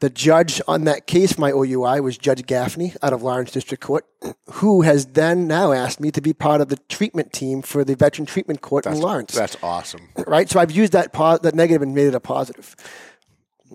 the 0.00 0.08
judge 0.08 0.62
on 0.66 0.84
that 0.84 1.06
case 1.06 1.34
for 1.34 1.42
my 1.42 1.50
OUI 1.50 2.00
was 2.00 2.16
Judge 2.16 2.46
Gaffney 2.46 2.94
out 3.02 3.12
of 3.12 3.22
Lawrence 3.22 3.50
District 3.50 3.82
Court, 3.82 4.06
who 4.52 4.80
has 4.82 5.06
then 5.06 5.46
now 5.46 5.72
asked 5.72 6.00
me 6.00 6.10
to 6.10 6.22
be 6.22 6.32
part 6.32 6.62
of 6.62 6.68
the 6.68 6.78
treatment 6.88 7.34
team 7.34 7.60
for 7.60 7.84
the 7.84 7.94
Veteran 7.94 8.24
Treatment 8.24 8.62
Court 8.62 8.86
in 8.86 8.98
Lawrence. 8.98 9.34
That's 9.34 9.58
awesome. 9.62 10.08
right? 10.26 10.48
So 10.48 10.58
I've 10.58 10.70
used 10.70 10.92
that 10.92 11.12
po- 11.12 11.38
that 11.38 11.54
negative 11.54 11.82
and 11.82 11.94
made 11.94 12.06
it 12.06 12.14
a 12.14 12.20
positive. 12.20 12.74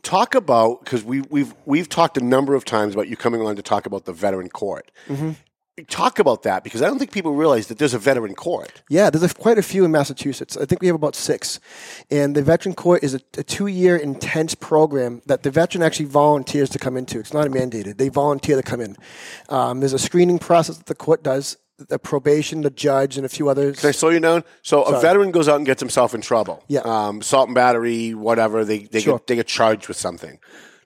talk 0.01 0.33
about 0.33 0.83
because 0.83 1.03
we, 1.03 1.21
we've 1.21 1.53
we've 1.65 1.89
talked 1.89 2.17
a 2.17 2.23
number 2.23 2.55
of 2.55 2.65
times 2.65 2.95
about 2.95 3.07
you 3.07 3.15
coming 3.15 3.41
on 3.41 3.55
to 3.55 3.61
talk 3.61 3.85
about 3.85 4.05
the 4.05 4.13
veteran 4.13 4.49
court. 4.49 4.89
Mm-hmm. 5.07 5.31
Talk 5.89 6.19
about 6.19 6.43
that 6.43 6.63
because 6.63 6.81
I 6.81 6.85
don't 6.87 6.99
think 6.99 7.11
people 7.11 7.33
realize 7.33 7.67
that 7.67 7.77
there's 7.79 7.93
a 7.93 7.99
veteran 7.99 8.33
court. 8.33 8.81
Yeah, 8.89 9.09
there's 9.09 9.29
a, 9.29 9.35
quite 9.35 9.57
a 9.57 9.61
few 9.61 9.83
in 9.83 9.91
Massachusetts. 9.91 10.55
I 10.55 10.63
think 10.63 10.79
we 10.79 10.87
have 10.87 10.95
about 10.95 11.15
six. 11.15 11.59
And 12.09 12.33
the 12.33 12.41
Veteran 12.41 12.75
Court 12.75 13.03
is 13.03 13.13
a, 13.13 13.19
a 13.37 13.43
two 13.43 13.67
year 13.67 13.97
intense 13.97 14.55
program 14.55 15.21
that 15.25 15.43
the 15.43 15.51
veteran 15.51 15.83
actually 15.83 16.05
volunteers 16.05 16.69
to 16.69 16.79
come 16.79 16.95
into. 16.95 17.19
It's 17.19 17.33
not 17.33 17.47
mandated, 17.47 17.97
they 17.97 18.07
volunteer 18.07 18.55
to 18.55 18.63
come 18.63 18.79
in. 18.79 18.95
Um, 19.49 19.81
there's 19.81 19.91
a 19.91 19.99
screening 19.99 20.39
process 20.39 20.77
that 20.77 20.85
the 20.85 20.95
court 20.95 21.23
does, 21.23 21.57
the 21.77 21.99
probation, 21.99 22.61
the 22.61 22.69
judge, 22.69 23.17
and 23.17 23.25
a 23.25 23.29
few 23.29 23.49
others. 23.49 23.81
Can 23.81 23.89
I 23.89 23.91
slow 23.91 24.11
you 24.11 24.21
down? 24.21 24.45
So 24.61 24.83
a 24.83 25.01
veteran 25.01 25.31
goes 25.31 25.49
out 25.49 25.57
and 25.57 25.65
gets 25.65 25.81
himself 25.81 26.15
in 26.15 26.21
trouble. 26.21 26.63
Yeah. 26.69 26.81
Um, 26.85 27.21
salt 27.21 27.49
and 27.49 27.55
battery, 27.55 28.13
whatever. 28.13 28.63
They 28.63 28.85
they 28.85 29.01
Sure. 29.01 29.17
get 29.17 29.27
they 29.27 29.35
get 29.35 29.47
charged 29.47 29.89
with 29.89 29.97
something, 29.97 30.39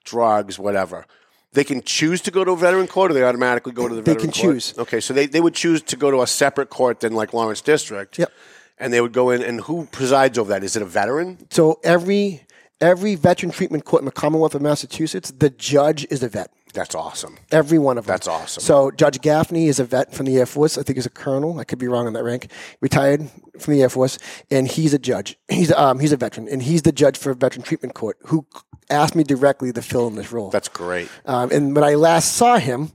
drugs, 0.04 0.58
whatever. 0.58 1.06
They 1.54 1.64
can 1.64 1.82
choose 1.82 2.22
to 2.22 2.32
go 2.32 2.44
to 2.44 2.52
a 2.52 2.56
veteran 2.56 2.88
court, 2.88 3.10
or 3.12 3.14
they 3.16 3.24
automatically 3.24 3.72
go 3.72 3.88
to 3.88 3.96
the 3.96 4.02
They 4.02 4.14
veteran 4.14 4.32
can 4.32 4.42
court? 4.42 4.54
choose. 4.56 4.78
Okay, 4.78 5.00
so 5.00 5.14
they, 5.14 5.26
they 5.26 5.42
would 5.42 5.56
choose 5.56 5.82
to 5.84 5.96
go 5.96 6.12
to 6.12 6.22
a 6.22 6.28
separate 6.28 6.70
court 6.70 7.00
than 7.00 7.14
like 7.14 7.34
Lawrence 7.34 7.62
District. 7.62 8.20
Yep. 8.20 8.32
And 8.78 8.94
they 8.94 9.02
would 9.02 9.14
go 9.14 9.30
in, 9.32 9.42
and 9.42 9.62
who 9.62 9.88
presides 9.92 10.38
over 10.38 10.50
that? 10.50 10.64
Is 10.64 10.76
it 10.76 10.82
a 10.82 10.86
veteran? 10.86 11.40
So 11.50 11.80
every 11.84 12.44
every 12.80 13.16
veteran 13.16 13.52
treatment 13.52 13.84
court 13.84 14.02
in 14.02 14.06
the 14.06 14.12
Commonwealth 14.12 14.56
of 14.56 14.62
Massachusetts, 14.62 15.32
the 15.32 15.50
judge 15.50 16.08
is 16.10 16.24
a 16.24 16.30
vet. 16.30 16.52
That's 16.74 16.94
awesome. 16.96 17.38
Every 17.52 17.80
one 17.80 17.98
of 17.98 18.06
them. 18.06 18.14
That's 18.14 18.28
awesome. 18.28 18.62
So 18.62 18.92
Judge 18.92 19.20
Gaffney 19.22 19.68
is 19.68 19.80
a 19.80 19.84
vet 19.84 20.14
from 20.14 20.28
the 20.28 20.38
Air 20.38 20.46
Force. 20.46 20.78
I 20.78 20.84
think 20.84 20.98
he's 20.98 21.06
a 21.08 21.10
colonel. 21.10 21.60
I 21.60 21.64
could 21.64 21.80
be 21.80 21.88
wrong 21.88 22.06
on 22.06 22.14
that 22.14 22.24
rank. 22.24 22.52
Retired 22.80 23.28
from 23.60 23.74
the 23.74 23.82
Air 23.82 23.90
Force, 23.90 24.20
and 24.52 24.68
he's 24.68 24.94
a 24.94 25.00
judge. 25.00 25.38
He's 25.50 25.72
um 25.74 26.00
he's 26.00 26.12
a 26.12 26.18
veteran, 26.18 26.48
and 26.48 26.62
he's 26.62 26.84
the 26.84 26.92
judge 26.92 27.18
for 27.18 27.32
a 27.32 27.36
Veteran 27.36 27.64
Treatment 27.64 27.96
Court 27.96 28.18
who 28.26 28.46
asked 28.89 29.15
me 29.15 29.23
directly 29.23 29.71
to 29.73 29.82
fill 29.82 30.08
in 30.08 30.15
this 30.15 30.32
role. 30.32 30.49
That's 30.49 30.67
great. 30.69 31.10
Um, 31.25 31.52
and 31.52 31.75
when 31.75 31.84
I 31.84 31.95
last 31.95 32.34
saw 32.36 32.58
him, 32.58 32.91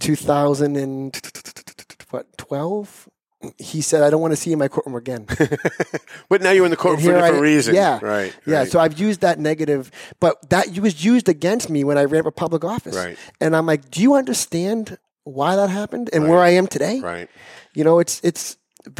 2000 0.00 0.76
and 0.76 1.14
what 2.10 2.26
12, 2.38 3.08
he 3.58 3.80
said, 3.82 4.02
"I 4.02 4.08
don't 4.10 4.20
want 4.22 4.32
to 4.32 4.36
see 4.36 4.50
you 4.50 4.54
in 4.54 4.58
my 4.58 4.68
courtroom 4.68 4.96
again." 4.96 5.26
But 6.30 6.40
now 6.42 6.50
you're 6.50 6.64
in 6.64 6.70
the 6.70 6.76
courtroom 6.76 7.02
for 7.04 7.10
a 7.10 7.14
different 7.14 7.36
I- 7.36 7.40
reason. 7.40 7.74
Yeah, 7.74 7.98
Right. 8.02 8.34
Yeah. 8.46 8.58
right. 8.60 8.70
So 8.70 8.80
I've 8.80 8.98
used 8.98 9.20
that 9.20 9.38
negative, 9.38 9.90
but 10.18 10.48
that 10.50 10.76
was 10.78 11.04
used 11.04 11.28
against 11.28 11.68
me 11.68 11.84
when 11.84 11.98
I 11.98 12.04
ran 12.04 12.22
for 12.22 12.30
public 12.30 12.64
office. 12.64 12.96
Right. 12.96 13.18
And 13.40 13.54
I'm 13.54 13.66
like, 13.66 13.90
do 13.90 14.00
you 14.00 14.14
understand 14.14 14.96
why 15.24 15.56
that 15.56 15.68
happened 15.68 16.08
and 16.12 16.28
where 16.28 16.40
I 16.40 16.50
am 16.50 16.66
today? 16.66 17.00
Right. 17.00 17.28
You 17.74 17.84
know, 17.84 17.98
it's 17.98 18.20
it's 18.24 18.56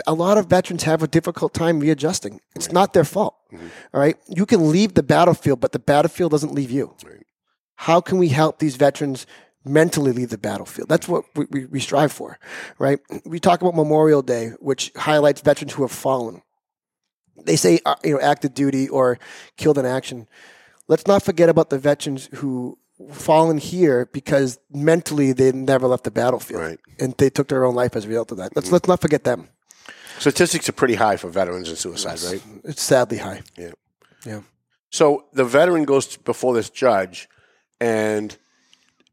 a 0.06 0.14
lot 0.14 0.38
of 0.38 0.46
veterans 0.46 0.84
have 0.84 1.02
a 1.02 1.08
difficult 1.08 1.52
time 1.54 1.80
readjusting. 1.80 2.40
It's 2.54 2.72
not 2.72 2.92
their 2.92 3.04
fault. 3.04 3.36
Mm-hmm. 3.52 3.66
all 3.92 4.00
right. 4.00 4.16
You 4.28 4.46
can 4.46 4.70
leave 4.70 4.94
the 4.94 5.02
battlefield, 5.02 5.60
but 5.60 5.72
the 5.72 5.78
battlefield 5.78 6.30
doesn't 6.32 6.52
leave 6.54 6.70
you. 6.70 6.94
How 7.76 8.00
can 8.00 8.18
we 8.18 8.28
help 8.28 8.58
these 8.58 8.76
veterans 8.76 9.26
mentally 9.64 10.12
leave 10.12 10.30
the 10.30 10.38
battlefield? 10.38 10.88
That's 10.88 11.08
what 11.08 11.24
we, 11.34 11.46
we, 11.50 11.66
we 11.66 11.80
strive 11.80 12.12
for, 12.12 12.38
right? 12.78 12.98
We 13.24 13.38
talk 13.40 13.60
about 13.62 13.74
Memorial 13.74 14.22
Day, 14.22 14.50
which 14.60 14.92
highlights 14.96 15.40
veterans 15.40 15.72
who 15.74 15.82
have 15.82 15.92
fallen. 15.92 16.42
They 17.44 17.56
say, 17.56 17.80
uh, 17.84 17.96
you 18.04 18.14
know, 18.14 18.20
active 18.20 18.54
duty 18.54 18.88
or 18.88 19.18
killed 19.56 19.76
in 19.78 19.86
action. 19.86 20.28
Let's 20.88 21.06
not 21.06 21.22
forget 21.22 21.48
about 21.48 21.70
the 21.70 21.78
veterans 21.78 22.28
who 22.34 22.78
fallen 23.10 23.58
here 23.58 24.06
because 24.12 24.58
mentally 24.70 25.32
they 25.32 25.50
never 25.50 25.88
left 25.88 26.04
the 26.04 26.10
battlefield 26.12 26.62
Right. 26.62 26.78
and 27.00 27.12
they 27.18 27.28
took 27.28 27.48
their 27.48 27.64
own 27.64 27.74
life 27.74 27.96
as 27.96 28.04
a 28.04 28.08
result 28.08 28.30
of 28.30 28.38
that. 28.38 28.54
Let's 28.54 28.70
let's 28.70 28.86
not 28.86 29.00
forget 29.00 29.24
them. 29.24 29.48
Statistics 30.18 30.68
are 30.68 30.72
pretty 30.72 30.94
high 30.94 31.16
for 31.16 31.28
veterans 31.28 31.68
and 31.68 31.78
suicide, 31.78 32.22
right? 32.22 32.42
It's 32.64 32.82
sadly 32.82 33.18
high. 33.18 33.42
Yeah. 33.56 33.72
Yeah. 34.24 34.40
So 34.90 35.24
the 35.32 35.44
veteran 35.44 35.84
goes 35.84 36.16
before 36.16 36.54
this 36.54 36.70
judge, 36.70 37.28
and 37.80 38.36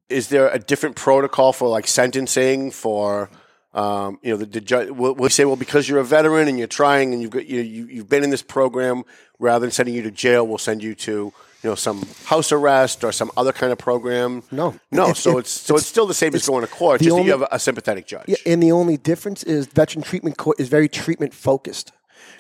is 0.10 0.28
there 0.28 0.50
a 0.50 0.60
different 0.60 0.96
protocol 0.96 1.54
for 1.54 1.68
like 1.68 1.88
sentencing 1.88 2.72
for 2.72 3.30
Um, 3.74 4.20
you 4.22 4.32
know, 4.32 4.38
the, 4.38 4.46
the 4.46 4.60
judge 4.60 4.90
will 4.90 5.16
will 5.16 5.30
say, 5.30 5.46
well, 5.46 5.56
because 5.56 5.88
you're 5.88 6.02
a 6.02 6.04
veteran 6.04 6.50
and 6.50 6.58
you're 6.58 6.68
trying 6.68 7.14
and 7.14 7.22
you've 7.22 7.32
got 7.32 7.48
you, 7.48 7.62
you 7.62 7.88
you've 7.88 8.10
been 8.10 8.24
in 8.24 8.30
this 8.30 8.44
program, 8.44 9.04
rather 9.40 9.66
than 9.66 9.72
sending 9.72 9.96
you 9.96 10.04
to 10.04 10.12
jail, 10.12 10.46
we'll 10.46 10.58
send 10.58 10.84
you 10.84 10.94
to 10.96 11.32
you 11.64 11.70
know 11.70 11.76
some 11.76 12.04
house 12.26 12.52
arrest 12.52 13.04
or 13.04 13.12
some 13.12 13.32
other 13.38 13.52
kind 13.52 13.72
of 13.72 13.78
program. 13.78 14.44
No. 14.52 14.76
no. 14.92 15.04
It's- 15.10 15.20
so 15.20 15.38
it- 15.38 15.40
it's 15.42 15.52
so 15.52 15.76
it's 15.76 15.86
still 15.88 16.08
the 16.08 16.14
same 16.14 16.34
as 16.36 16.48
going 16.48 16.62
to 16.66 16.72
court, 16.72 17.02
just 17.02 17.16
that 17.16 17.24
you 17.24 17.32
have 17.32 17.42
a, 17.44 17.48
a 17.52 17.60
sympathetic 17.60 18.08
judge. 18.08 18.26
Yeah, 18.28 18.38
and 18.46 18.62
the 18.62 18.72
only 18.72 18.98
difference 18.98 19.44
is 19.44 19.68
veteran 19.68 20.04
treatment 20.04 20.38
court 20.38 20.60
is 20.60 20.70
very 20.70 20.90
treatment 20.90 21.34
focused, 21.34 21.92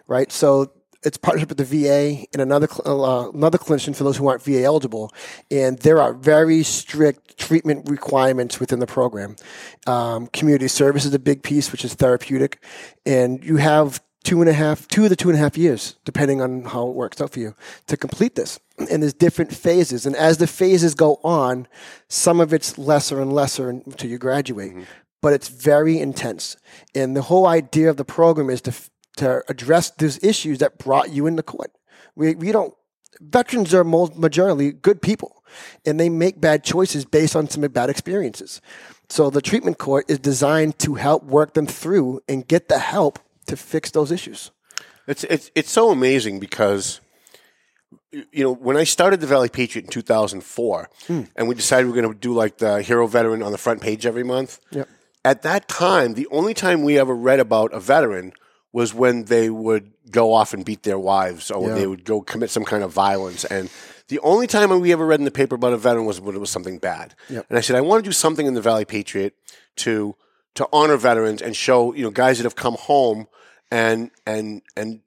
right? 0.07 0.31
So 0.31 0.71
it's 1.03 1.17
partnership 1.17 1.49
with 1.49 1.57
the 1.57 1.65
VA 1.65 2.25
and 2.31 2.41
another 2.43 2.67
cl- 2.67 3.03
uh, 3.03 3.29
another 3.31 3.57
clinician 3.57 3.95
for 3.95 4.03
those 4.03 4.17
who 4.17 4.27
aren't 4.27 4.43
VA 4.43 4.63
eligible, 4.63 5.11
and 5.49 5.79
there 5.79 5.99
are 5.99 6.13
very 6.13 6.61
strict 6.63 7.37
treatment 7.39 7.89
requirements 7.89 8.59
within 8.59 8.77
the 8.79 8.85
program. 8.85 9.35
Um, 9.87 10.27
community 10.27 10.67
service 10.67 11.05
is 11.05 11.13
a 11.15 11.19
big 11.19 11.41
piece, 11.41 11.71
which 11.71 11.83
is 11.83 11.95
therapeutic, 11.95 12.63
and 13.05 13.43
you 13.43 13.57
have 13.57 13.99
two 14.23 14.41
and 14.41 14.49
a 14.49 14.53
half, 14.53 14.87
two 14.87 15.03
of 15.03 15.09
the 15.09 15.15
two 15.15 15.29
and 15.29 15.37
a 15.37 15.41
half 15.41 15.57
years, 15.57 15.95
depending 16.05 16.41
on 16.41 16.63
how 16.63 16.87
it 16.87 16.95
works 16.95 17.19
out 17.21 17.31
for 17.31 17.39
you, 17.39 17.55
to 17.87 17.97
complete 17.97 18.35
this. 18.35 18.59
And 18.89 19.01
there's 19.03 19.13
different 19.13 19.53
phases, 19.53 20.05
and 20.05 20.15
as 20.15 20.37
the 20.37 20.47
phases 20.47 20.95
go 20.95 21.19
on, 21.23 21.67
some 22.07 22.39
of 22.39 22.53
it's 22.53 22.77
lesser 22.77 23.21
and 23.21 23.33
lesser 23.33 23.69
until 23.69 24.09
you 24.09 24.17
graduate 24.17 24.71
mm-hmm. 24.71 24.83
but 25.21 25.33
it's 25.33 25.49
very 25.49 25.99
intense. 25.99 26.57
And 26.95 27.15
the 27.15 27.21
whole 27.23 27.45
idea 27.45 27.89
of 27.89 27.97
the 27.97 28.05
program 28.05 28.49
is 28.49 28.61
to 28.61 28.73
to 29.17 29.43
address 29.49 29.91
those 29.91 30.23
issues 30.23 30.59
that 30.59 30.77
brought 30.77 31.11
you 31.11 31.27
into 31.27 31.43
court. 31.43 31.71
We 32.15 32.35
we 32.35 32.51
don't 32.51 32.73
veterans 33.19 33.73
are 33.73 33.83
most 33.83 34.15
majority 34.15 34.71
good 34.71 35.01
people, 35.01 35.43
and 35.85 35.99
they 35.99 36.09
make 36.09 36.41
bad 36.41 36.63
choices 36.63 37.05
based 37.05 37.35
on 37.35 37.49
some 37.49 37.61
bad 37.61 37.89
experiences. 37.89 38.61
So 39.09 39.29
the 39.29 39.41
treatment 39.41 39.77
court 39.77 40.05
is 40.09 40.19
designed 40.19 40.79
to 40.79 40.95
help 40.95 41.23
work 41.23 41.53
them 41.53 41.67
through 41.67 42.21
and 42.29 42.47
get 42.47 42.69
the 42.69 42.79
help 42.79 43.19
to 43.47 43.55
fix 43.57 43.91
those 43.91 44.11
issues. 44.11 44.51
It's 45.07 45.23
it's 45.25 45.51
it's 45.55 45.71
so 45.71 45.89
amazing 45.91 46.39
because 46.39 47.01
you 48.11 48.43
know 48.43 48.53
when 48.53 48.77
I 48.77 48.83
started 48.83 49.19
the 49.21 49.27
Valley 49.27 49.49
Patriot 49.49 49.85
in 49.85 49.91
2004, 49.91 50.89
Hmm. 51.07 51.21
and 51.35 51.47
we 51.47 51.55
decided 51.55 51.85
we 51.87 51.97
are 51.97 52.01
going 52.01 52.13
to 52.13 52.19
do 52.19 52.33
like 52.33 52.57
the 52.57 52.81
hero 52.81 53.07
veteran 53.07 53.41
on 53.43 53.51
the 53.51 53.57
front 53.57 53.81
page 53.81 54.05
every 54.05 54.23
month. 54.23 54.59
Yep. 54.71 54.87
At 55.23 55.41
that 55.43 55.67
time, 55.67 56.13
the 56.15 56.27
only 56.31 56.53
time 56.53 56.81
we 56.83 56.97
ever 56.97 57.15
read 57.15 57.39
about 57.39 57.73
a 57.73 57.79
veteran 57.79 58.33
was 58.73 58.93
when 58.93 59.25
they 59.25 59.49
would 59.49 59.91
go 60.09 60.33
off 60.33 60.53
and 60.53 60.65
beat 60.65 60.83
their 60.83 60.97
wives, 60.99 61.51
or 61.51 61.61
when 61.63 61.75
they 61.75 61.85
would 61.87 62.03
go 62.05 62.21
commit 62.21 62.49
some 62.49 62.63
kind 62.65 62.83
of 62.83 62.91
violence. 62.91 63.43
And 63.45 63.69
the 64.07 64.19
only 64.19 64.47
time 64.47 64.77
we 64.79 64.91
ever 64.91 65.05
read 65.05 65.19
in 65.19 65.25
the 65.25 65.31
paper 65.31 65.55
about 65.55 65.73
a 65.73 65.77
veteran 65.77 66.05
was 66.05 66.19
when 66.19 66.35
it 66.35 66.39
was 66.39 66.49
something 66.49 66.79
bad. 66.79 67.13
Yep. 67.29 67.45
And 67.49 67.57
I 67.57 67.61
said, 67.61 67.75
I 67.75 67.81
want 67.81 68.03
to 68.03 68.07
do 68.09 68.13
something 68.13 68.45
in 68.45 68.53
the 68.55 68.61
Valley 68.61 68.85
Patriot 68.85 69.35
to 69.77 70.15
to 70.55 70.67
honor 70.73 70.97
veterans 70.97 71.41
and 71.41 71.55
show 71.55 71.93
you 71.93 72.03
know 72.03 72.11
guys 72.11 72.37
that 72.37 72.43
have 72.43 72.55
come 72.55 72.75
home 72.75 73.27
and 73.71 74.11
and 74.25 74.61
and 74.75 75.01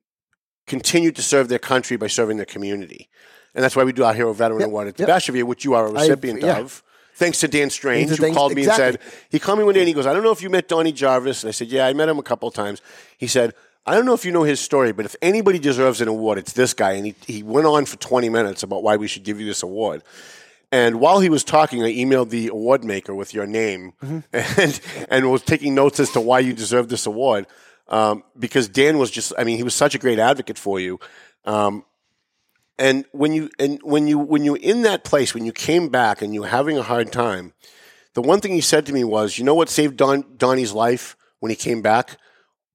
continue 0.66 1.12
to 1.12 1.22
serve 1.22 1.48
their 1.48 1.58
country 1.58 1.96
by 1.96 2.06
serving 2.06 2.36
their 2.36 2.46
community. 2.46 3.08
And 3.54 3.62
that's 3.62 3.76
why 3.76 3.84
we 3.84 3.92
do 3.92 4.02
our 4.04 4.14
Hero 4.14 4.32
Veteran 4.32 4.60
Yep. 4.60 4.68
Award 4.68 4.88
at 4.88 4.96
the 4.96 5.02
Yep. 5.06 5.10
Bashevere, 5.10 5.44
which 5.44 5.64
you 5.64 5.74
are 5.74 5.86
a 5.86 5.92
recipient 5.92 6.40
yeah. 6.40 6.58
of. 6.58 6.82
Thanks 7.16 7.38
to 7.40 7.48
Dan 7.48 7.70
Strange, 7.70 8.10
who 8.10 8.34
called 8.34 8.54
me 8.54 8.64
and 8.64 8.72
said, 8.72 8.98
he 9.30 9.38
called 9.38 9.60
me 9.60 9.64
one 9.64 9.74
day 9.74 9.80
and 9.80 9.86
he 9.86 9.94
goes, 9.94 10.04
I 10.04 10.12
don't 10.12 10.24
know 10.24 10.32
if 10.32 10.42
you 10.42 10.50
met 10.50 10.66
Donnie 10.66 10.90
Jarvis. 10.90 11.44
And 11.44 11.48
I 11.48 11.52
said, 11.52 11.68
Yeah, 11.68 11.86
I 11.86 11.92
met 11.92 12.08
him 12.08 12.18
a 12.18 12.24
couple 12.24 12.48
of 12.48 12.54
times. 12.54 12.82
He 13.18 13.28
said, 13.28 13.54
I 13.86 13.94
don't 13.94 14.06
know 14.06 14.14
if 14.14 14.24
you 14.24 14.32
know 14.32 14.42
his 14.42 14.60
story, 14.60 14.92
but 14.92 15.04
if 15.04 15.14
anybody 15.22 15.58
deserves 15.60 16.00
an 16.00 16.08
award, 16.08 16.38
it's 16.38 16.54
this 16.54 16.74
guy. 16.74 16.92
And 16.92 17.06
he, 17.06 17.14
he 17.26 17.42
went 17.42 17.66
on 17.66 17.84
for 17.84 17.96
20 17.98 18.30
minutes 18.30 18.62
about 18.62 18.82
why 18.82 18.96
we 18.96 19.06
should 19.06 19.22
give 19.22 19.38
you 19.38 19.46
this 19.46 19.62
award. 19.62 20.02
And 20.74 20.98
while 20.98 21.20
he 21.20 21.28
was 21.28 21.44
talking, 21.44 21.84
I 21.84 21.92
emailed 21.92 22.30
the 22.30 22.48
award 22.48 22.82
maker 22.82 23.14
with 23.14 23.32
your 23.32 23.46
name 23.46 23.92
and 24.32 24.80
and 25.08 25.30
was 25.30 25.42
taking 25.42 25.72
notes 25.72 26.00
as 26.00 26.10
to 26.10 26.20
why 26.20 26.40
you 26.40 26.52
deserve 26.52 26.88
this 26.88 27.06
award. 27.06 27.46
Um, 27.86 28.24
because 28.36 28.66
Dan 28.66 28.98
was 28.98 29.12
just, 29.12 29.32
I 29.38 29.44
mean, 29.44 29.56
he 29.56 29.62
was 29.62 29.74
such 29.74 29.94
a 29.94 30.00
great 30.00 30.18
advocate 30.18 30.58
for 30.58 30.80
you. 30.80 30.98
Um, 31.44 31.84
and 32.76 33.04
when 33.12 33.32
you 33.32 33.50
and 33.56 33.78
when 33.84 34.08
you 34.08 34.18
when 34.18 34.42
you 34.42 34.56
in 34.56 34.82
that 34.82 35.04
place, 35.04 35.32
when 35.32 35.44
you 35.44 35.52
came 35.52 35.90
back 35.90 36.20
and 36.20 36.34
you 36.34 36.40
were 36.40 36.48
having 36.48 36.76
a 36.76 36.82
hard 36.82 37.12
time, 37.12 37.52
the 38.14 38.22
one 38.22 38.40
thing 38.40 38.50
he 38.50 38.60
said 38.60 38.84
to 38.86 38.92
me 38.92 39.04
was, 39.04 39.38
"You 39.38 39.44
know 39.44 39.54
what 39.54 39.68
saved 39.68 39.96
Don, 39.96 40.24
Donnie's 40.36 40.72
life 40.72 41.16
when 41.38 41.50
he 41.50 41.56
came 41.56 41.82
back? 41.82 42.18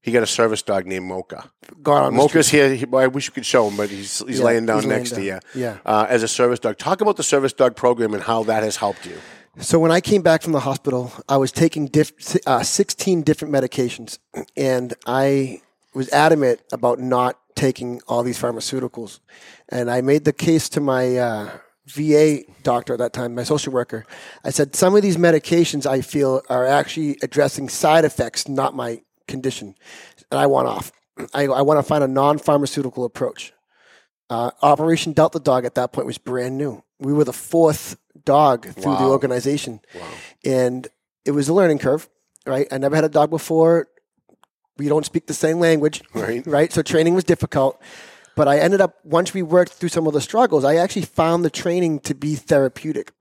He 0.01 0.11
got 0.11 0.23
a 0.23 0.27
service 0.27 0.61
dog 0.61 0.85
named 0.85 1.05
Mocha. 1.05 1.49
God, 1.83 2.03
on 2.05 2.15
Mocha's 2.15 2.49
here. 2.49 2.73
He, 2.73 2.85
I 2.93 3.07
wish 3.07 3.27
you 3.27 3.33
could 3.33 3.45
show 3.45 3.67
him, 3.69 3.75
but 3.77 3.89
he's 3.89 4.19
he's 4.25 4.39
Yeah, 4.39 4.45
laying 4.45 4.65
down 4.65 4.77
he's 4.77 4.85
laying 4.85 4.99
next 4.99 5.11
to 5.15 5.23
you. 5.23 5.39
Yeah. 5.53 5.77
uh, 5.85 6.05
as 6.09 6.23
a 6.23 6.27
service 6.27 6.59
dog. 6.59 6.77
Talk 6.77 7.01
about 7.01 7.17
the 7.17 7.23
service 7.23 7.51
dog 7.53 7.75
program 7.75 8.13
and 8.13 8.23
how 8.23 8.43
that 8.43 8.63
has 8.63 8.77
helped 8.77 9.05
you. 9.05 9.17
So 9.59 9.77
when 9.77 9.91
I 9.91 9.99
came 9.99 10.21
back 10.21 10.41
from 10.41 10.53
the 10.53 10.61
hospital, 10.61 11.11
I 11.27 11.35
was 11.35 11.51
taking 11.51 11.87
diff- 11.87 12.37
uh, 12.47 12.63
16 12.63 13.23
different 13.23 13.53
medications, 13.53 14.17
and 14.55 14.93
I 15.05 15.61
was 15.93 16.07
adamant 16.13 16.61
about 16.71 16.99
not 16.99 17.37
taking 17.55 17.99
all 18.07 18.23
these 18.23 18.39
pharmaceuticals. 18.39 19.19
And 19.67 19.91
I 19.91 19.99
made 19.99 20.23
the 20.23 20.31
case 20.31 20.69
to 20.69 20.79
my 20.79 21.17
uh, 21.17 21.49
VA 21.87 22.43
doctor 22.63 22.93
at 22.93 22.99
that 22.99 23.11
time, 23.11 23.35
my 23.35 23.43
social 23.43 23.73
worker. 23.73 24.05
I 24.45 24.51
said, 24.51 24.75
some 24.75 24.95
of 24.95 25.01
these 25.01 25.17
medications 25.17 25.85
I 25.85 26.01
feel 26.01 26.41
are 26.47 26.65
actually 26.65 27.17
addressing 27.21 27.67
side 27.67 28.05
effects, 28.05 28.47
not 28.47 28.75
my 28.75 29.01
condition. 29.29 29.75
And 30.29 30.39
I 30.39 30.45
want 30.47 30.67
off. 30.67 30.91
I, 31.33 31.43
I 31.47 31.61
want 31.61 31.77
to 31.79 31.83
find 31.83 32.03
a 32.03 32.07
non-pharmaceutical 32.07 33.05
approach. 33.05 33.53
Uh, 34.29 34.51
Operation 34.61 35.13
Delta 35.13 35.39
Dog 35.39 35.65
at 35.65 35.75
that 35.75 35.91
point 35.93 36.05
was 36.05 36.17
brand 36.17 36.57
new. 36.57 36.83
We 36.99 37.13
were 37.13 37.23
the 37.23 37.33
fourth 37.33 37.97
dog 38.25 38.65
through 38.65 38.95
the 38.97 39.05
Wow. 39.05 39.11
organization, 39.11 39.79
and 40.45 40.87
it 41.25 41.31
was 41.31 41.47
a 41.49 41.53
learning 41.53 41.79
curve. 41.79 42.09
Right, 42.45 42.67
I 42.71 42.77
never 42.77 42.95
had 42.95 43.03
a 43.05 43.09
dog 43.09 43.29
before. 43.29 43.87
We 44.77 44.87
don't 44.87 45.05
speak 45.05 45.27
the 45.27 45.33
same 45.33 45.59
language, 45.59 46.01
Right. 46.13 46.45
Right, 46.47 46.71
so 46.71 46.81
training 46.81 47.13
was 47.15 47.23
difficult. 47.23 47.81
But 48.35 48.47
I 48.47 48.59
ended 48.59 48.79
up 48.81 48.95
once 49.03 49.33
we 49.33 49.41
worked 49.41 49.73
through 49.73 49.89
some 49.89 50.07
of 50.07 50.13
the 50.13 50.21
struggles, 50.21 50.63
I 50.63 50.75
actually 50.75 51.05
found 51.05 51.43
the 51.43 51.49
training 51.49 51.99
to 52.01 52.15
be 52.15 52.35
therapeutic. 52.35 53.11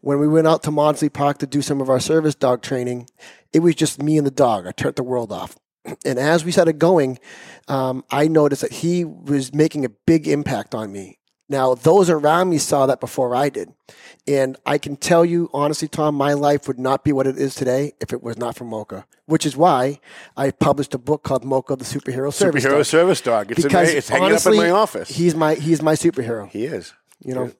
When 0.00 0.18
we 0.18 0.26
went 0.28 0.46
out 0.46 0.62
to 0.64 0.70
Maudslay 0.70 1.12
Park 1.12 1.38
to 1.38 1.46
do 1.46 1.60
some 1.60 1.80
of 1.82 1.90
our 1.90 2.00
service 2.00 2.34
dog 2.34 2.62
training, 2.62 3.08
it 3.52 3.60
was 3.60 3.74
just 3.74 4.02
me 4.02 4.16
and 4.18 4.26
the 4.26 4.30
dog. 4.30 4.66
I 4.66 4.72
turned 4.72 4.96
the 4.96 5.02
world 5.02 5.32
off. 5.32 5.56
And 6.04 6.18
as 6.18 6.44
we 6.44 6.52
started 6.52 6.78
going, 6.78 7.18
um, 7.68 8.04
I 8.10 8.28
noticed 8.28 8.62
that 8.62 8.72
he 8.72 9.04
was 9.04 9.52
making 9.52 9.84
a 9.84 9.88
big 9.88 10.28
impact 10.28 10.74
on 10.76 10.92
me. 10.92 11.18
Now, 11.48 11.74
those 11.74 12.08
around 12.08 12.48
me 12.50 12.58
saw 12.58 12.86
that 12.86 13.00
before 13.00 13.34
I 13.34 13.48
did. 13.48 13.74
And 14.26 14.56
I 14.64 14.78
can 14.78 14.96
tell 14.96 15.24
you, 15.24 15.50
honestly, 15.52 15.88
Tom, 15.88 16.14
my 16.14 16.32
life 16.34 16.66
would 16.68 16.78
not 16.78 17.04
be 17.04 17.12
what 17.12 17.26
it 17.26 17.36
is 17.36 17.54
today 17.56 17.92
if 18.00 18.12
it 18.12 18.22
was 18.22 18.38
not 18.38 18.56
for 18.56 18.64
Mocha, 18.64 19.06
which 19.26 19.44
is 19.44 19.56
why 19.56 19.98
I 20.36 20.52
published 20.52 20.94
a 20.94 20.98
book 20.98 21.24
called 21.24 21.44
Mocha, 21.44 21.74
the 21.76 21.84
Superhero 21.84 22.32
Service 22.32 22.64
Superhero 22.64 22.76
Dog. 22.76 22.86
service 22.86 23.20
dog. 23.20 23.50
It's, 23.50 23.62
Because 23.64 23.92
it's 23.92 24.08
hanging 24.08 24.26
honestly, 24.26 24.56
up 24.58 24.64
in 24.64 24.70
my 24.70 24.78
office. 24.78 25.08
He's 25.10 25.34
my, 25.34 25.54
he's 25.56 25.82
my 25.82 25.94
superhero. 25.94 26.48
he 26.48 26.64
is. 26.64 26.94
You 27.24 27.34
know, 27.34 27.52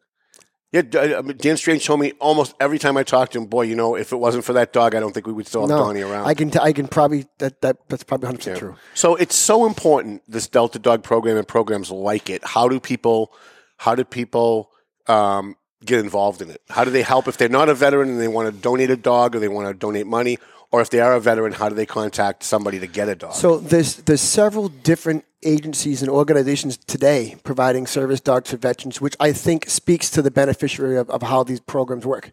Yeah, 0.73 0.83
I 0.95 1.21
mean, 1.21 1.37
Dan 1.37 1.59
Strange 1.59 1.85
told 1.85 2.01
me 2.01 2.13
almost 2.13 2.55
every 2.59 2.79
time 2.79 2.97
I 2.97 3.03
talked 3.03 3.33
to 3.33 3.39
him, 3.39 3.45
boy, 3.45 3.63
you 3.63 3.77
know, 3.77 3.95
if 3.95 4.11
it 4.11 4.17
wasn't 4.17 4.45
for 4.45 4.55
that 4.55 4.73
dog, 4.73 4.95
I 4.95 5.01
don't 5.01 5.13
think 5.13 5.27
we 5.27 5.33
would 5.35 5.47
still 5.47 5.61
have 5.63 5.71
no, 5.71 5.77
Donnie 5.77 6.01
around. 6.01 6.27
I 6.27 6.33
can, 6.33 6.51
t- 6.51 6.59
I 6.59 6.73
can 6.73 6.89
probably, 6.89 7.27
that, 7.39 7.61
that, 7.61 7.77
that's 7.91 8.05
probably 8.05 8.31
100% 8.31 8.57
true. 8.57 8.77
So 8.95 9.15
it's 9.15 9.35
so 9.35 9.67
important 9.67 10.23
this 10.27 10.49
Delta 10.49 10.79
Dog 10.79 11.03
program 11.03 11.37
and 11.37 11.47
programs 11.47 11.91
like 11.91 12.31
it. 12.31 12.43
How 12.43 12.69
do 12.69 12.81
people, 12.81 13.35
how 13.77 13.95
do 13.95 14.03
people 14.03 14.71
um, 15.09 15.57
get 15.85 16.01
involved 16.01 16.41
in 16.41 16.49
it? 16.49 16.63
How 16.71 16.85
do 16.85 16.91
they 16.91 17.03
help 17.03 17.29
if 17.29 17.37
they're 17.37 17.51
not 17.51 17.69
a 17.69 17.75
veteran 17.75 18.09
and 18.09 18.19
they 18.19 18.29
want 18.29 18.55
to 18.55 18.59
donate 18.59 18.91
a 18.91 18.97
dog 18.97 19.37
or 19.37 19.41
they 19.41 19.49
want 19.49 19.69
to 19.69 19.75
donate 19.75 20.07
money, 20.07 20.39
or 20.73 20.81
if 20.81 20.91
they 20.91 21.01
are 21.01 21.15
a 21.15 21.21
veteran, 21.21 21.53
how 21.53 21.69
do 21.69 21.75
they 21.75 21.87
contact 21.87 22.43
somebody 22.43 22.81
to 22.81 22.87
get 22.87 23.09
a 23.09 23.15
dog? 23.15 23.35
So 23.35 23.59
there's 23.59 23.97
there's 23.97 24.23
several 24.23 24.69
different 24.69 25.25
agencies 25.45 26.03
and 26.03 26.11
organizations 26.11 26.77
today 26.77 27.37
providing 27.45 27.87
service 27.87 28.21
dogs 28.21 28.51
for 28.51 28.57
veterans, 28.57 29.01
which 29.01 29.17
I 29.21 29.33
think 29.33 29.69
speaks 29.69 30.09
to 30.11 30.23
the 30.23 30.31
beneficiary 30.31 30.97
of, 30.97 31.11
of 31.11 31.23
how 31.23 31.43
these 31.43 31.61
programs 31.61 32.07
work. 32.07 32.31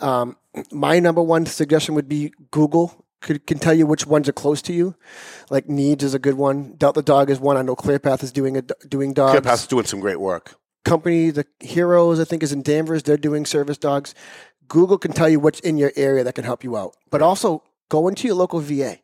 Um, 0.00 0.36
my 0.70 0.98
number 0.98 1.22
one 1.22 1.46
suggestion 1.46 1.94
would 1.94 2.08
be 2.08 2.32
Google. 2.50 3.04
Could, 3.20 3.48
can 3.48 3.58
tell 3.58 3.74
you 3.74 3.84
which 3.84 4.06
ones 4.06 4.28
are 4.28 4.32
close 4.32 4.62
to 4.62 4.72
you. 4.72 4.94
Like 5.50 5.68
NEADS 5.68 6.04
is 6.04 6.14
a 6.14 6.20
good 6.20 6.34
one. 6.34 6.74
Delta 6.74 7.02
Dog 7.02 7.30
is 7.30 7.40
one. 7.40 7.56
I 7.56 7.62
know 7.62 7.74
ClearPath 7.74 8.22
is 8.22 8.30
doing 8.30 8.56
a, 8.56 8.62
doing 8.62 9.12
dogs. 9.12 9.40
ClearPath's 9.40 9.66
doing 9.66 9.86
some 9.86 9.98
great 9.98 10.20
work. 10.20 10.54
company, 10.84 11.30
the 11.30 11.44
Heroes, 11.60 12.20
I 12.20 12.24
think, 12.24 12.42
is 12.42 12.52
in 12.52 12.62
Danvers. 12.62 13.02
They're 13.02 13.16
doing 13.16 13.44
service 13.46 13.78
dogs. 13.78 14.14
Google 14.68 14.98
can 14.98 15.12
tell 15.12 15.28
you 15.28 15.40
what's 15.40 15.60
in 15.60 15.78
your 15.78 15.92
area 15.96 16.22
that 16.24 16.34
can 16.34 16.44
help 16.44 16.62
you 16.62 16.76
out. 16.76 16.94
But 17.10 17.22
also 17.22 17.62
go 17.88 18.08
into 18.08 18.26
your 18.26 18.36
local 18.36 18.60
VA 18.60 18.98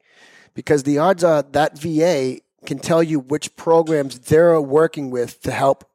because 0.55 0.83
the 0.83 0.99
odds 0.99 1.25
are 1.25 1.43
that 1.43 1.79
VA 1.79 2.39
can 2.65 2.79
tell 2.79 3.03
you 3.03 3.21
which 3.21 3.55
programs 3.57 4.19
they're 4.19 4.61
working 4.61 5.11
with 5.11 5.41
to 5.43 5.51
help 5.51 5.91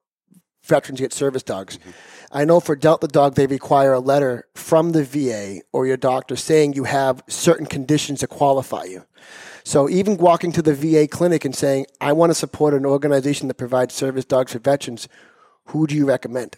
veterans 0.64 1.00
get 1.00 1.14
service 1.14 1.44
dogs. 1.44 1.78
Mm-hmm. 1.78 1.90
I 2.32 2.46
know 2.46 2.60
for 2.60 2.76
Delta 2.76 3.08
Dog, 3.08 3.34
they 3.34 3.48
require 3.48 3.94
a 3.94 4.00
letter 4.00 4.46
from 4.54 4.92
the 4.92 5.04
VA 5.04 5.62
or 5.74 5.88
your 5.88 5.98
doctor 5.98 6.36
saying 6.36 6.74
you 6.74 6.84
have 6.84 7.24
certain 7.28 7.66
conditions 7.66 8.20
to 8.20 8.28
qualify 8.28 8.84
you. 8.84 9.06
So 9.64 9.90
even 9.90 10.18
walking 10.18 10.52
to 10.54 10.62
the 10.62 10.76
VA 10.76 11.08
clinic 11.08 11.44
and 11.44 11.56
saying, 11.56 11.88
I 12.00 12.14
want 12.14 12.30
to 12.30 12.36
support 12.36 12.74
an 12.74 12.86
organization 12.86 13.48
that 13.48 13.56
provides 13.56 13.96
service 13.96 14.26
dogs 14.26 14.54
for 14.54 14.60
veterans, 14.60 15.08
who 15.66 15.88
do 15.88 15.96
you 15.96 16.06
recommend? 16.06 16.58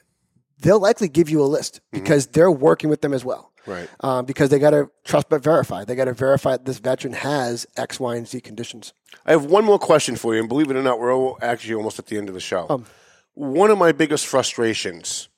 They'll 0.60 0.80
likely 0.80 1.08
give 1.08 1.30
you 1.30 1.41
a 1.41 1.45
list 1.45 1.76
mm-hmm. 1.76 2.03
because 2.03 2.28
they're 2.28 2.51
working 2.51 2.89
with 2.89 3.01
them 3.01 3.14
as 3.14 3.24
well. 3.24 3.51
Right. 3.66 3.89
Um, 3.99 4.26
because 4.26 4.49
they 4.49 4.59
got 4.59 4.72
to 4.72 4.89
trust 5.03 5.30
but 5.30 5.43
verify. 5.43 5.84
They 5.84 5.95
got 5.95 6.05
to 6.05 6.14
verify 6.14 6.51
that 6.51 6.66
this 6.66 6.80
veteran 6.80 7.14
has 7.14 7.66
X, 7.78 7.99
Y, 7.99 8.16
and 8.16 8.28
Z 8.28 8.41
conditions. 8.41 8.93
I 9.26 9.32
have 9.32 9.45
one 9.45 9.66
more 9.66 9.78
question 9.80 10.16
for 10.16 10.34
you, 10.34 10.39
and 10.39 10.49
believe 10.49 10.72
it 10.72 10.76
or 10.78 10.82
not, 10.82 10.99
we're 10.99 11.12
al- 11.12 11.38
actually 11.41 11.76
almost 11.76 11.99
at 11.99 12.07
the 12.07 12.18
end 12.18 12.28
of 12.30 12.34
the 12.34 12.41
show. 12.41 12.66
Um. 12.70 12.86
one 13.34 13.70
of 13.72 13.78
my 13.78 13.91
biggest 13.91 14.26
frustrations 14.26 15.30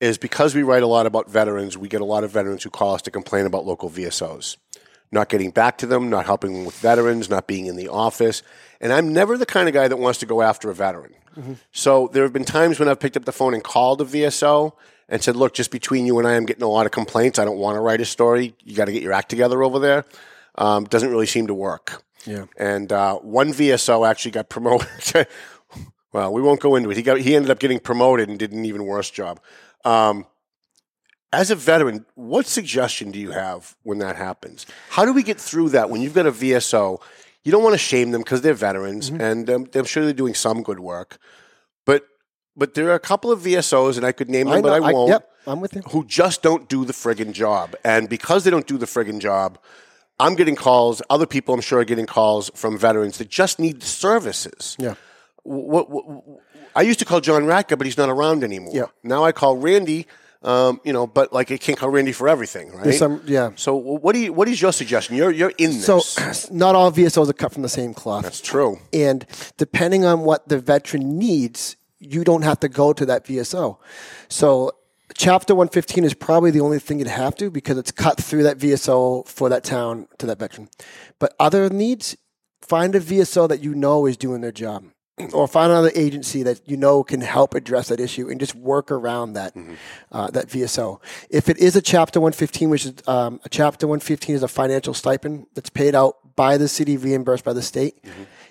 is 0.00 0.18
because 0.18 0.54
we 0.54 0.62
write 0.64 0.82
a 0.82 0.86
lot 0.88 1.06
about 1.06 1.30
veterans, 1.30 1.78
we 1.78 1.88
get 1.88 2.00
a 2.00 2.04
lot 2.04 2.24
of 2.24 2.30
veterans 2.32 2.64
who 2.64 2.70
call 2.70 2.94
us 2.94 3.02
to 3.02 3.10
complain 3.10 3.46
about 3.46 3.64
local 3.64 3.88
VSOs. 3.88 4.56
Not 5.12 5.28
getting 5.28 5.50
back 5.50 5.78
to 5.78 5.86
them, 5.86 6.10
not 6.10 6.24
helping 6.26 6.54
them 6.54 6.64
with 6.64 6.74
veterans, 6.78 7.28
not 7.30 7.46
being 7.46 7.66
in 7.66 7.76
the 7.76 7.86
office. 7.88 8.42
And 8.80 8.92
I'm 8.92 9.12
never 9.12 9.36
the 9.38 9.46
kind 9.46 9.68
of 9.68 9.74
guy 9.74 9.86
that 9.86 9.98
wants 9.98 10.18
to 10.20 10.26
go 10.26 10.40
after 10.42 10.70
a 10.70 10.74
veteran. 10.74 11.14
So 11.70 12.08
there 12.12 12.24
have 12.24 12.32
been 12.32 12.44
times 12.44 12.78
when 12.78 12.88
I've 12.88 12.98
picked 13.00 13.16
up 13.16 13.24
the 13.24 13.32
phone 13.32 13.54
and 13.54 13.62
called 13.62 14.00
a 14.00 14.04
VSO 14.04 14.72
and 15.12 15.22
said, 15.22 15.36
look, 15.36 15.52
just 15.54 15.70
between 15.70 16.06
you 16.06 16.18
and 16.18 16.26
I, 16.26 16.34
I'm 16.34 16.46
getting 16.46 16.62
a 16.62 16.68
lot 16.68 16.86
of 16.86 16.92
complaints. 16.92 17.38
I 17.38 17.44
don't 17.44 17.58
want 17.58 17.76
to 17.76 17.80
write 17.80 18.00
a 18.00 18.04
story. 18.04 18.54
You 18.64 18.74
got 18.74 18.86
to 18.86 18.92
get 18.92 19.02
your 19.02 19.12
act 19.12 19.28
together 19.28 19.62
over 19.62 19.78
there. 19.78 20.04
Um, 20.56 20.84
doesn't 20.86 21.10
really 21.10 21.26
seem 21.26 21.46
to 21.48 21.54
work. 21.54 22.02
Yeah. 22.24 22.46
And 22.56 22.90
uh, 22.90 23.18
one 23.18 23.52
VSO 23.52 24.08
actually 24.08 24.30
got 24.32 24.48
promoted. 24.48 24.88
well, 26.12 26.32
we 26.32 26.40
won't 26.40 26.60
go 26.60 26.76
into 26.76 26.90
it. 26.90 26.96
He 26.96 27.02
got 27.02 27.20
he 27.20 27.36
ended 27.36 27.50
up 27.50 27.58
getting 27.58 27.78
promoted 27.78 28.28
and 28.30 28.38
did 28.38 28.52
an 28.52 28.64
even 28.64 28.84
worse 28.86 29.10
job. 29.10 29.38
Um, 29.84 30.26
as 31.32 31.50
a 31.50 31.56
veteran, 31.56 32.04
what 32.14 32.46
suggestion 32.46 33.10
do 33.10 33.18
you 33.18 33.30
have 33.32 33.76
when 33.82 33.98
that 33.98 34.16
happens? 34.16 34.66
How 34.90 35.04
do 35.04 35.12
we 35.12 35.22
get 35.22 35.40
through 35.40 35.70
that 35.70 35.90
when 35.90 36.00
you've 36.00 36.14
got 36.14 36.26
a 36.26 36.32
VSO? 36.32 37.00
You 37.42 37.52
don't 37.52 37.62
want 37.62 37.74
to 37.74 37.78
shame 37.78 38.12
them 38.12 38.22
because 38.22 38.40
they're 38.42 38.54
veterans, 38.54 39.10
Mm-hmm. 39.10 39.20
and 39.20 39.50
um, 39.50 39.66
I'm 39.74 39.84
sure 39.84 40.04
they're 40.04 40.12
doing 40.12 40.34
some 40.34 40.62
good 40.62 40.80
work. 40.80 41.18
But 41.84 42.06
but 42.56 42.74
there 42.74 42.88
are 42.90 42.94
a 42.94 43.00
couple 43.00 43.30
of 43.30 43.40
VSOs, 43.40 43.96
and 43.96 44.04
I 44.04 44.12
could 44.12 44.28
name 44.28 44.48
them, 44.48 44.62
but 44.62 44.68
know- 44.78 44.86
I 44.86 44.92
won't 44.92 45.08
yep, 45.10 45.30
I'm 45.46 45.60
with 45.60 45.74
you. 45.74 45.82
who 45.82 46.04
just 46.04 46.42
don't 46.42 46.68
do 46.68 46.84
the 46.84 46.92
friggin' 46.92 47.32
job. 47.32 47.74
And 47.84 48.08
because 48.08 48.44
they 48.44 48.50
don't 48.50 48.66
do 48.66 48.78
the 48.78 48.86
friggin' 48.86 49.20
job, 49.20 49.58
I'm 50.20 50.34
getting 50.34 50.54
calls, 50.54 51.02
other 51.10 51.26
people 51.26 51.54
I'm 51.54 51.60
sure 51.60 51.80
are 51.80 51.84
getting 51.84 52.06
calls 52.06 52.50
from 52.54 52.78
veterans 52.78 53.18
that 53.18 53.28
just 53.28 53.58
need 53.58 53.80
the 53.80 53.86
services. 53.86 54.76
Yeah. 54.78 54.94
What, 55.42 55.90
what, 55.90 56.04
I 56.76 56.82
used 56.82 57.00
to 57.00 57.04
call 57.04 57.20
John 57.20 57.42
Ratka, 57.42 57.76
but 57.76 57.86
he's 57.86 57.98
not 57.98 58.08
around 58.08 58.44
anymore. 58.44 58.72
Yeah. 58.74 58.86
Now 59.02 59.24
I 59.24 59.32
call 59.32 59.56
Randy, 59.56 60.06
um, 60.42 60.80
you 60.84 60.92
know, 60.92 61.06
but 61.08 61.32
like 61.32 61.50
I 61.50 61.56
can't 61.56 61.76
call 61.76 61.88
Randy 61.88 62.12
for 62.12 62.28
everything, 62.28 62.72
right? 62.72 62.94
Some, 62.94 63.22
yeah. 63.26 63.50
so 63.56 63.74
what 63.74 64.12
do 64.12 64.20
you, 64.20 64.32
what 64.32 64.48
is 64.48 64.62
your 64.62 64.72
suggestion? 64.72 65.16
You're, 65.16 65.32
you're 65.32 65.52
in 65.58 65.70
this. 65.72 65.86
So 66.32 66.54
not 66.54 66.76
all 66.76 66.92
VSOs 66.92 67.28
are 67.28 67.32
cut 67.32 67.52
from 67.52 67.62
the 67.62 67.68
same 67.68 67.92
cloth. 67.92 68.22
That's 68.22 68.40
true. 68.40 68.78
And 68.92 69.26
depending 69.56 70.04
on 70.04 70.20
what 70.20 70.48
the 70.48 70.58
veteran 70.58 71.18
needs, 71.18 71.76
you 72.02 72.24
don't 72.24 72.42
have 72.42 72.60
to 72.60 72.68
go 72.68 72.92
to 72.92 73.06
that 73.06 73.24
VSO. 73.24 73.78
So 74.28 74.72
Chapter 75.14 75.54
115 75.54 76.04
is 76.04 76.14
probably 76.14 76.50
the 76.50 76.60
only 76.60 76.78
thing 76.78 76.98
you'd 76.98 77.08
have 77.08 77.36
to 77.36 77.50
because 77.50 77.76
it's 77.76 77.92
cut 77.92 78.18
through 78.18 78.44
that 78.44 78.58
VSO 78.58 79.26
for 79.28 79.48
that 79.50 79.62
town 79.62 80.08
to 80.18 80.26
that 80.26 80.38
veteran. 80.38 80.68
But 81.18 81.34
other 81.38 81.68
needs, 81.68 82.16
find 82.62 82.94
a 82.94 83.00
VSO 83.00 83.48
that 83.48 83.60
you 83.60 83.74
know 83.74 84.06
is 84.06 84.16
doing 84.16 84.40
their 84.40 84.52
job. 84.52 84.84
Or 85.34 85.46
find 85.46 85.70
another 85.70 85.92
agency 85.94 86.42
that 86.42 86.62
you 86.66 86.76
know 86.78 87.04
can 87.04 87.20
help 87.20 87.54
address 87.54 87.88
that 87.88 88.00
issue 88.00 88.30
and 88.30 88.40
just 88.40 88.54
work 88.54 88.90
around 88.90 89.34
that 89.34 89.54
uh, 90.10 90.30
that 90.30 90.48
VSO. 90.48 91.00
If 91.28 91.50
it 91.50 91.58
is 91.58 91.76
a 91.76 91.82
Chapter 91.82 92.18
115, 92.18 92.70
which 92.70 92.86
is 92.86 92.94
um, 93.06 93.38
a 93.44 93.48
Chapter 93.50 93.86
115 93.86 94.36
is 94.36 94.42
a 94.42 94.48
financial 94.48 94.94
stipend 94.94 95.46
that's 95.54 95.68
paid 95.70 95.94
out 95.94 96.34
by 96.34 96.56
the 96.56 96.66
city, 96.66 96.96
reimbursed 96.96 97.44
by 97.44 97.52
the 97.52 97.62
state. 97.62 98.02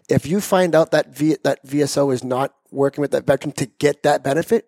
If 0.07 0.27
you 0.27 0.39
find 0.39 0.75
out 0.75 0.91
that 0.91 1.13
v- 1.13 1.37
that 1.43 1.65
VSO 1.65 2.13
is 2.13 2.23
not 2.23 2.53
working 2.71 3.01
with 3.01 3.11
that 3.11 3.25
veteran 3.25 3.51
to 3.53 3.65
get 3.65 4.03
that 4.03 4.23
benefit, 4.23 4.65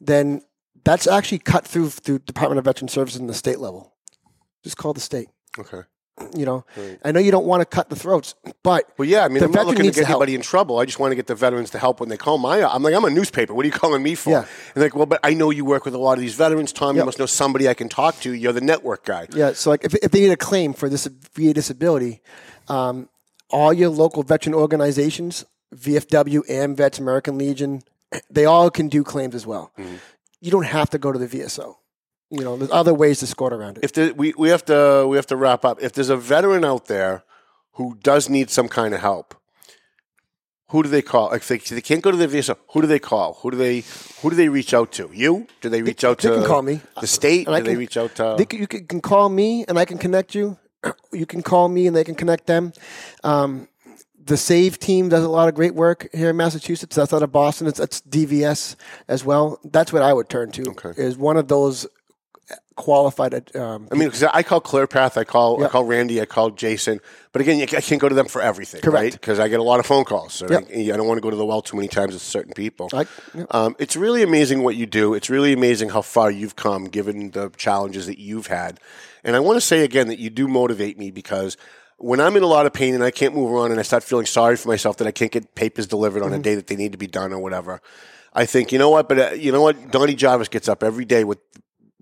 then 0.00 0.42
that's 0.84 1.06
actually 1.06 1.38
cut 1.38 1.66
through 1.66 1.90
through 1.90 2.20
Department 2.20 2.58
of 2.58 2.64
Veteran 2.64 2.88
Services 2.88 3.20
in 3.20 3.26
the 3.26 3.34
state 3.34 3.58
level. 3.58 3.94
Just 4.62 4.76
call 4.76 4.92
the 4.92 5.00
state. 5.00 5.28
Okay. 5.58 5.80
You 6.36 6.44
know, 6.44 6.66
I 7.02 7.12
know 7.12 7.20
you 7.20 7.30
don't 7.30 7.46
want 7.46 7.62
to 7.62 7.64
cut 7.64 7.88
the 7.88 7.96
throats, 7.96 8.34
but 8.62 8.84
Well, 8.98 9.08
yeah, 9.08 9.24
I 9.24 9.28
mean, 9.28 9.38
the 9.38 9.46
I'm 9.46 9.52
not 9.52 9.64
looking 9.64 9.86
to 9.86 9.90
get 9.90 10.04
help. 10.04 10.18
anybody 10.18 10.34
in 10.34 10.42
trouble. 10.42 10.78
I 10.78 10.84
just 10.84 10.98
want 10.98 11.12
to 11.12 11.16
get 11.16 11.26
the 11.26 11.34
veterans 11.34 11.70
to 11.70 11.78
help 11.78 11.98
when 11.98 12.10
they 12.10 12.18
call 12.18 12.36
my. 12.36 12.62
I'm 12.62 12.82
like, 12.82 12.92
I'm 12.92 13.04
a 13.06 13.10
newspaper. 13.10 13.54
What 13.54 13.64
are 13.64 13.68
you 13.68 13.72
calling 13.72 14.02
me 14.02 14.14
for? 14.14 14.28
Yeah. 14.28 14.44
And 14.74 14.84
like, 14.84 14.94
well, 14.94 15.06
but 15.06 15.20
I 15.22 15.32
know 15.32 15.48
you 15.48 15.64
work 15.64 15.86
with 15.86 15.94
a 15.94 15.98
lot 15.98 16.14
of 16.14 16.20
these 16.20 16.34
veterans, 16.34 16.74
Tom. 16.74 16.94
You 16.94 17.06
must 17.06 17.18
know 17.18 17.24
somebody 17.24 17.70
I 17.70 17.74
can 17.74 17.88
talk 17.88 18.20
to. 18.20 18.34
You're 18.34 18.52
the 18.52 18.60
network 18.60 19.06
guy. 19.06 19.28
Yeah, 19.34 19.54
so 19.54 19.70
like 19.70 19.82
if, 19.82 19.94
if 19.94 20.10
they 20.10 20.20
need 20.20 20.30
a 20.30 20.36
claim 20.36 20.74
for 20.74 20.90
this 20.90 21.06
VA 21.06 21.54
disability, 21.54 22.20
um, 22.68 23.08
all 23.48 23.72
your 23.72 23.88
local 23.88 24.22
veteran 24.22 24.54
organizations, 24.54 25.46
VFW, 25.74 26.42
AMVETS, 26.48 26.98
American 26.98 27.38
Legion, 27.38 27.82
they 28.30 28.44
all 28.44 28.70
can 28.70 28.88
do 28.88 29.04
claims 29.04 29.34
as 29.34 29.46
well. 29.46 29.72
You 30.40 30.50
don't 30.50 30.66
have 30.66 30.90
to 30.90 30.98
go 30.98 31.12
to 31.12 31.18
the 31.18 31.26
VSO. 31.26 31.76
You 32.30 32.44
know, 32.44 32.56
there's 32.56 32.70
other 32.70 32.94
ways 32.94 33.18
to 33.20 33.26
skirt 33.26 33.52
around 33.52 33.78
it. 33.78 33.84
If 33.84 33.92
there, 33.92 34.14
we 34.14 34.32
we 34.38 34.50
have 34.50 34.64
to 34.66 35.04
we 35.08 35.16
have 35.16 35.26
to 35.26 35.36
wrap 35.36 35.64
up. 35.64 35.82
If 35.82 35.92
there's 35.92 36.10
a 36.10 36.16
veteran 36.16 36.64
out 36.64 36.86
there 36.86 37.24
who 37.72 37.96
does 38.02 38.28
need 38.28 38.50
some 38.50 38.68
kind 38.68 38.94
of 38.94 39.00
help, 39.00 39.34
who 40.68 40.84
do 40.84 40.88
they 40.88 41.02
call? 41.02 41.32
If 41.32 41.48
they, 41.48 41.58
they 41.58 41.80
can't 41.80 42.02
go 42.02 42.12
to 42.12 42.16
the 42.16 42.28
VSO, 42.28 42.56
who 42.68 42.82
do 42.82 42.86
they 42.86 43.00
call? 43.00 43.34
Who 43.42 43.50
do 43.50 43.56
they 43.56 43.82
who 44.22 44.30
do 44.30 44.36
they 44.36 44.48
reach 44.48 44.72
out 44.72 44.92
to? 44.92 45.10
You? 45.12 45.48
Do 45.60 45.68
they 45.68 45.82
reach 45.82 46.04
out 46.04 46.18
they 46.18 46.28
to? 46.28 46.36
can 46.36 46.46
call 46.46 46.62
me. 46.62 46.80
The 47.00 47.08
state? 47.08 47.48
And 47.48 47.56
I 47.56 47.60
do 47.60 47.66
they 47.66 47.76
reach 47.76 47.96
out 47.96 48.14
to? 48.16 48.36
They 48.38 48.44
can, 48.44 48.60
you 48.60 48.68
can, 48.68 48.86
can 48.86 49.00
call 49.00 49.28
me 49.28 49.64
and 49.66 49.76
I 49.78 49.84
can 49.84 49.98
connect 49.98 50.34
you. 50.34 50.56
You 51.12 51.26
can 51.26 51.42
call 51.42 51.68
me 51.68 51.88
and 51.88 51.96
they 51.96 52.04
can 52.04 52.14
connect 52.14 52.46
them. 52.46 52.72
Um, 53.24 53.66
the 54.24 54.36
SAVE 54.36 54.78
team 54.78 55.08
does 55.08 55.24
a 55.24 55.28
lot 55.28 55.48
of 55.48 55.54
great 55.54 55.74
work 55.74 56.08
here 56.12 56.30
in 56.30 56.36
Massachusetts. 56.36 56.94
That's 56.96 57.12
out 57.12 57.22
of 57.22 57.32
Boston. 57.32 57.66
It's, 57.66 57.80
it's 57.80 58.00
DVS 58.02 58.76
as 59.08 59.24
well. 59.24 59.58
That's 59.64 59.92
what 59.92 60.02
I 60.02 60.12
would 60.12 60.28
turn 60.28 60.50
to. 60.52 60.62
Okay. 60.70 60.92
Is 61.02 61.16
one 61.16 61.36
of 61.36 61.48
those 61.48 61.86
qualified. 62.76 63.54
Um, 63.54 63.88
I 63.92 63.94
mean, 63.94 64.08
because 64.08 64.22
I 64.22 64.42
call 64.42 64.60
ClearPath, 64.60 65.16
I 65.16 65.24
call 65.24 65.62
I 65.62 65.68
call 65.68 65.84
Randy, 65.84 66.20
I 66.20 66.24
call 66.24 66.50
Jason, 66.50 67.00
but 67.32 67.42
again, 67.42 67.60
I 67.60 67.66
can't 67.66 68.00
go 68.00 68.08
to 68.08 68.14
them 68.14 68.26
for 68.26 68.40
everything, 68.40 68.80
Correct. 68.80 68.94
right? 69.02 69.12
Because 69.12 69.38
I 69.38 69.48
get 69.48 69.60
a 69.60 69.62
lot 69.62 69.80
of 69.80 69.86
phone 69.86 70.04
calls. 70.04 70.40
and 70.42 70.50
Yep. 70.50 70.68
I, 70.74 70.94
I 70.94 70.96
don't 70.96 71.06
want 71.06 71.18
to 71.18 71.22
go 71.22 71.30
to 71.30 71.36
the 71.36 71.44
well 71.44 71.62
too 71.62 71.76
many 71.76 71.88
times 71.88 72.14
with 72.14 72.22
certain 72.22 72.52
people. 72.54 72.88
I- 72.92 73.06
yep. 73.34 73.46
um, 73.54 73.76
it's 73.78 73.96
really 73.96 74.22
amazing 74.22 74.62
what 74.62 74.76
you 74.76 74.86
do. 74.86 75.14
It's 75.14 75.28
really 75.30 75.52
amazing 75.52 75.90
how 75.90 76.02
far 76.02 76.30
you've 76.30 76.56
come, 76.56 76.84
given 76.86 77.32
the 77.32 77.50
challenges 77.56 78.06
that 78.06 78.18
you've 78.18 78.46
had. 78.46 78.80
And 79.24 79.36
I 79.36 79.40
want 79.40 79.56
to 79.58 79.60
say 79.60 79.84
again 79.84 80.08
that 80.08 80.18
you 80.18 80.30
do 80.30 80.48
motivate 80.48 80.98
me 80.98 81.10
because 81.10 81.56
when 82.00 82.18
I'm 82.18 82.34
in 82.36 82.42
a 82.42 82.46
lot 82.46 82.64
of 82.64 82.72
pain 82.72 82.94
and 82.94 83.04
I 83.04 83.10
can't 83.10 83.34
move 83.34 83.52
around 83.52 83.72
and 83.72 83.78
I 83.78 83.82
start 83.82 84.02
feeling 84.02 84.24
sorry 84.24 84.56
for 84.56 84.68
myself 84.68 84.96
that 84.96 85.06
I 85.06 85.10
can't 85.10 85.30
get 85.30 85.54
papers 85.54 85.86
delivered 85.86 86.22
on 86.22 86.32
a 86.32 86.38
day 86.38 86.54
that 86.54 86.66
they 86.66 86.76
need 86.76 86.92
to 86.92 86.98
be 86.98 87.06
done 87.06 87.32
or 87.32 87.38
whatever, 87.38 87.82
I 88.32 88.46
think 88.46 88.72
you 88.72 88.78
know 88.78 88.88
what? 88.88 89.08
But 89.08 89.18
uh, 89.18 89.30
you 89.34 89.52
know 89.52 89.60
what? 89.60 89.90
Donnie 89.90 90.14
Jarvis 90.14 90.48
gets 90.48 90.68
up 90.68 90.82
every 90.82 91.04
day 91.04 91.24
with 91.24 91.38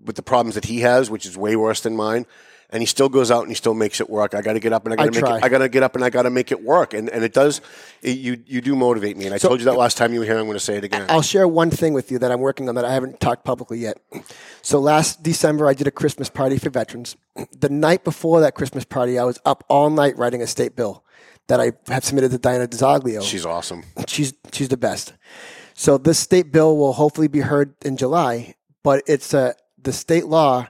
with 0.03 0.15
the 0.15 0.21
problems 0.21 0.55
that 0.55 0.65
he 0.65 0.79
has, 0.79 1.09
which 1.09 1.25
is 1.25 1.37
way 1.37 1.57
worse 1.57 1.81
than 1.81 1.95
mine. 1.95 2.25
And 2.71 2.83
he 2.83 2.85
still 2.85 3.09
goes 3.09 3.31
out 3.31 3.41
and 3.41 3.49
he 3.49 3.55
still 3.55 3.73
makes 3.73 3.99
it 3.99 4.09
work. 4.09 4.35
I 4.35 4.41
got 4.41 4.53
to 4.53 4.59
get 4.59 4.73
up 4.73 4.85
and 4.85 4.93
I 4.93 4.95
got 4.95 5.05
to 5.05 5.11
make 5.11 5.19
try. 5.19 5.37
it. 5.37 5.43
I 5.43 5.49
got 5.49 5.57
to 5.59 5.69
get 5.69 5.81
up 5.81 5.95
and 5.95 6.05
I 6.05 6.11
got 6.11 6.23
to 6.23 6.29
make 6.29 6.51
it 6.51 6.63
work. 6.63 6.93
And 6.93 7.09
and 7.09 7.23
it 7.23 7.33
does. 7.33 7.61
It, 8.03 8.19
you 8.19 8.43
you 8.45 8.61
do 8.61 8.75
motivate 8.75 9.17
me. 9.17 9.25
And 9.25 9.33
I 9.33 9.39
told 9.39 9.59
you 9.59 9.65
that 9.65 9.75
last 9.75 9.97
time 9.97 10.13
you 10.13 10.19
were 10.19 10.25
here. 10.25 10.37
I'm 10.37 10.45
going 10.45 10.53
to 10.53 10.59
say 10.59 10.77
it 10.77 10.83
again. 10.83 11.05
I'll 11.09 11.23
share 11.23 11.47
one 11.47 11.71
thing 11.71 11.93
with 11.93 12.11
you 12.11 12.19
that 12.19 12.31
I'm 12.31 12.41
working 12.41 12.69
on 12.69 12.75
that 12.75 12.85
I 12.85 12.93
haven't 12.93 13.19
talked 13.19 13.43
publicly 13.43 13.79
yet. 13.79 13.97
So 14.61 14.79
last 14.79 15.23
December, 15.23 15.67
I 15.67 15.73
did 15.73 15.87
a 15.87 15.91
Christmas 15.91 16.29
party 16.29 16.59
for 16.59 16.69
veterans. 16.69 17.15
The 17.57 17.69
night 17.69 18.03
before 18.03 18.39
that 18.41 18.53
Christmas 18.53 18.85
party, 18.85 19.17
I 19.17 19.23
was 19.23 19.39
up 19.45 19.63
all 19.67 19.89
night 19.89 20.17
writing 20.17 20.41
a 20.41 20.47
state 20.47 20.75
bill 20.75 21.03
that 21.47 21.59
I 21.59 21.73
have 21.87 22.05
submitted 22.05 22.31
to 22.31 22.37
Diana 22.37 22.67
DiZoglio. 22.67 23.23
She's 23.23 23.45
awesome. 23.45 23.83
she's 24.07 24.33
she's 24.51 24.69
the 24.69 24.77
best. 24.77 25.13
So 25.73 25.97
this 25.97 26.19
state 26.19 26.51
bill 26.51 26.77
will 26.77 26.93
hopefully 26.93 27.27
be 27.27 27.39
heard 27.39 27.73
in 27.83 27.97
July, 27.97 28.55
but 28.83 29.03
it's 29.07 29.33
uh, 29.33 29.53
the 29.81 29.93
state 29.93 30.25
law, 30.25 30.67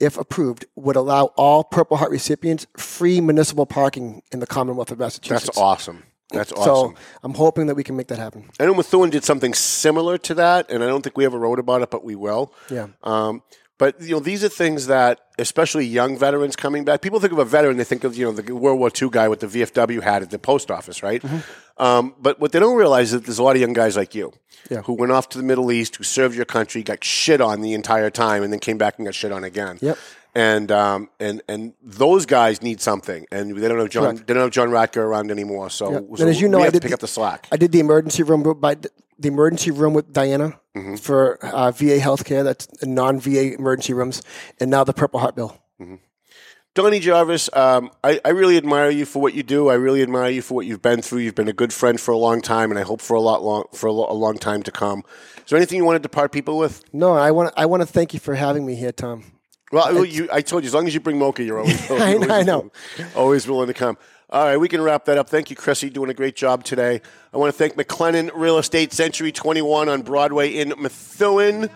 if 0.00 0.16
approved, 0.16 0.64
would 0.74 0.96
allow 0.96 1.26
all 1.36 1.62
Purple 1.62 1.98
Heart 1.98 2.10
recipients 2.10 2.66
free 2.76 3.20
municipal 3.20 3.66
parking 3.66 4.22
in 4.32 4.40
the 4.40 4.46
Commonwealth 4.46 4.90
of 4.90 4.98
Massachusetts. 4.98 5.46
That's 5.46 5.58
awesome. 5.58 6.04
That's 6.32 6.52
awesome. 6.52 6.94
So. 6.94 7.02
I'm 7.22 7.34
hoping 7.34 7.66
that 7.66 7.74
we 7.74 7.82
can 7.84 7.96
make 7.96 8.06
that 8.08 8.18
happen. 8.18 8.50
I 8.58 8.64
know 8.64 8.74
Methuen 8.74 9.10
did 9.10 9.24
something 9.24 9.52
similar 9.52 10.16
to 10.18 10.34
that, 10.34 10.70
and 10.70 10.82
I 10.82 10.86
don't 10.86 11.02
think 11.02 11.16
we 11.16 11.24
ever 11.24 11.38
wrote 11.38 11.58
about 11.58 11.82
it, 11.82 11.90
but 11.90 12.04
we 12.04 12.14
will. 12.14 12.54
Yeah. 12.70 12.88
Um, 13.02 13.42
but 13.80 14.00
you 14.00 14.10
know, 14.10 14.20
these 14.20 14.44
are 14.44 14.48
things 14.50 14.86
that, 14.88 15.20
especially 15.38 15.86
young 15.86 16.16
veterans 16.18 16.54
coming 16.54 16.84
back, 16.84 17.00
people 17.00 17.18
think 17.18 17.32
of 17.32 17.38
a 17.38 17.44
veteran, 17.46 17.78
they 17.78 17.84
think 17.84 18.04
of 18.04 18.14
you 18.16 18.26
know 18.26 18.32
the 18.32 18.54
World 18.54 18.78
War 18.78 18.90
II 19.00 19.08
guy 19.10 19.26
with 19.26 19.40
the 19.40 19.46
VFW 19.48 20.02
hat 20.02 20.20
at 20.22 20.30
the 20.30 20.38
post 20.38 20.70
office, 20.70 21.02
right? 21.02 21.24
Um, 21.78 22.14
but 22.20 22.38
what 22.38 22.52
they 22.52 22.60
don't 22.60 22.76
realize 22.76 23.06
is 23.06 23.12
that 23.12 23.24
there's 23.24 23.38
a 23.38 23.42
lot 23.42 23.56
of 23.56 23.60
young 23.62 23.72
guys 23.72 23.96
like 23.96 24.14
you 24.14 24.32
Yeah. 24.70 24.82
who 24.82 24.92
went 24.92 25.12
off 25.12 25.30
to 25.30 25.38
the 25.38 25.44
Middle 25.44 25.72
East, 25.72 25.96
who 25.96 26.04
served 26.04 26.36
your 26.36 26.44
country, 26.44 26.82
got 26.82 27.02
shit 27.02 27.40
on 27.40 27.62
the 27.62 27.72
entire 27.72 28.10
time, 28.10 28.42
and 28.42 28.52
then 28.52 28.60
came 28.60 28.76
back 28.76 28.98
and 28.98 29.06
got 29.06 29.14
shit 29.14 29.32
on 29.32 29.44
again. 29.44 29.78
Yep. 29.80 29.96
And 30.34 30.70
um, 30.70 31.08
and 31.18 31.42
and 31.48 31.72
those 31.82 32.24
guys 32.26 32.62
need 32.62 32.80
something, 32.80 33.26
and 33.32 33.56
they 33.56 33.66
don't 33.66 33.78
have 33.80 33.88
John. 33.88 34.04
Correct. 34.14 34.26
They 34.28 34.34
don't 34.34 34.42
have 34.44 34.52
John 34.52 34.68
Ratker 34.68 34.98
around 34.98 35.30
anymore. 35.32 35.70
So, 35.70 35.90
Yeah. 35.90 36.16
so 36.18 36.28
as 36.28 36.40
you 36.40 36.48
know, 36.48 36.60
I 36.60 36.70
did 36.70 36.82
pick 36.82 36.90
the, 36.90 36.94
up 36.94 37.00
the 37.00 37.08
slack. 37.08 37.48
I 37.50 37.56
did 37.56 37.72
the 37.72 37.80
emergency 37.80 38.22
room 38.22 38.42
by 38.60 38.76
the 39.20 39.28
emergency 39.28 39.70
room 39.70 39.94
with 39.94 40.12
Diana 40.12 40.58
Mm-hmm. 40.76 40.94
for 40.96 41.44
uh, 41.44 41.72
VA 41.72 41.98
healthcare. 41.98 42.44
That's 42.44 42.68
non 42.86 43.18
VA 43.18 43.54
emergency 43.54 43.92
rooms, 43.92 44.22
and 44.60 44.70
now 44.70 44.84
the 44.84 44.92
Purple 44.92 45.18
Heart 45.18 45.34
bill. 45.34 45.58
Donnie 46.74 47.00
Jarvis, 47.00 47.50
um, 47.52 47.90
I, 48.04 48.20
I 48.24 48.28
really 48.28 48.56
admire 48.56 48.90
you 48.90 49.04
for 49.04 49.20
what 49.20 49.34
you 49.34 49.42
do. 49.42 49.68
I 49.68 49.74
really 49.74 50.02
admire 50.02 50.30
you 50.30 50.40
for 50.42 50.54
what 50.54 50.66
you've 50.66 50.80
been 50.80 51.02
through. 51.02 51.18
You've 51.22 51.34
been 51.34 51.48
a 51.48 51.52
good 51.52 51.72
friend 51.72 52.00
for 52.00 52.12
a 52.12 52.16
long 52.16 52.40
time, 52.40 52.70
and 52.70 52.78
I 52.78 52.82
hope 52.82 53.00
for 53.00 53.14
a 53.14 53.20
lot 53.20 53.42
long 53.42 53.64
for 53.74 53.88
a, 53.88 53.92
lo- 53.92 54.06
a 54.08 54.14
long 54.14 54.38
time 54.38 54.62
to 54.62 54.70
come. 54.70 55.02
Is 55.38 55.44
there 55.48 55.56
anything 55.56 55.78
you 55.78 55.84
want 55.84 55.96
to 55.96 56.00
depart 56.02 56.30
people 56.30 56.56
with? 56.58 56.84
No, 56.94 57.12
I 57.14 57.32
want 57.32 57.52
I 57.56 57.66
want 57.66 57.80
to 57.82 57.86
thank 57.86 58.14
you 58.14 58.20
for 58.20 58.36
having 58.36 58.64
me 58.64 58.76
here, 58.76 58.92
Tom. 58.92 59.24
Well, 59.72 60.04
you, 60.04 60.28
I 60.32 60.40
told 60.42 60.62
you, 60.62 60.68
as 60.68 60.74
long 60.74 60.86
as 60.86 60.94
you 60.94 61.00
bring 61.00 61.18
mocha, 61.18 61.42
you're 61.42 61.58
always, 61.58 61.90
I- 61.90 62.14
always, 62.14 62.30
I 62.30 62.42
know. 62.42 62.70
always 63.16 63.48
willing 63.48 63.66
to 63.66 63.74
come. 63.74 63.98
All 64.32 64.44
right, 64.44 64.56
we 64.56 64.68
can 64.68 64.80
wrap 64.80 65.06
that 65.06 65.18
up. 65.18 65.28
Thank 65.28 65.50
you, 65.50 65.56
Chrissy, 65.56 65.90
doing 65.90 66.08
a 66.08 66.14
great 66.14 66.36
job 66.36 66.62
today. 66.62 67.00
I 67.34 67.36
want 67.36 67.52
to 67.52 67.58
thank 67.58 67.74
McLennan 67.74 68.30
Real 68.32 68.58
Estate 68.58 68.92
Century 68.92 69.32
21 69.32 69.88
on 69.88 70.02
Broadway 70.02 70.50
in 70.50 70.72
Methuen, 70.78 71.68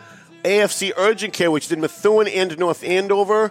AFC 0.45 0.93
Urgent 0.97 1.33
Care, 1.33 1.51
which 1.51 1.65
is 1.65 1.73
in 1.73 1.81
Methuen 1.81 2.29
and 2.29 2.57
North 2.57 2.85
Andover. 2.85 3.51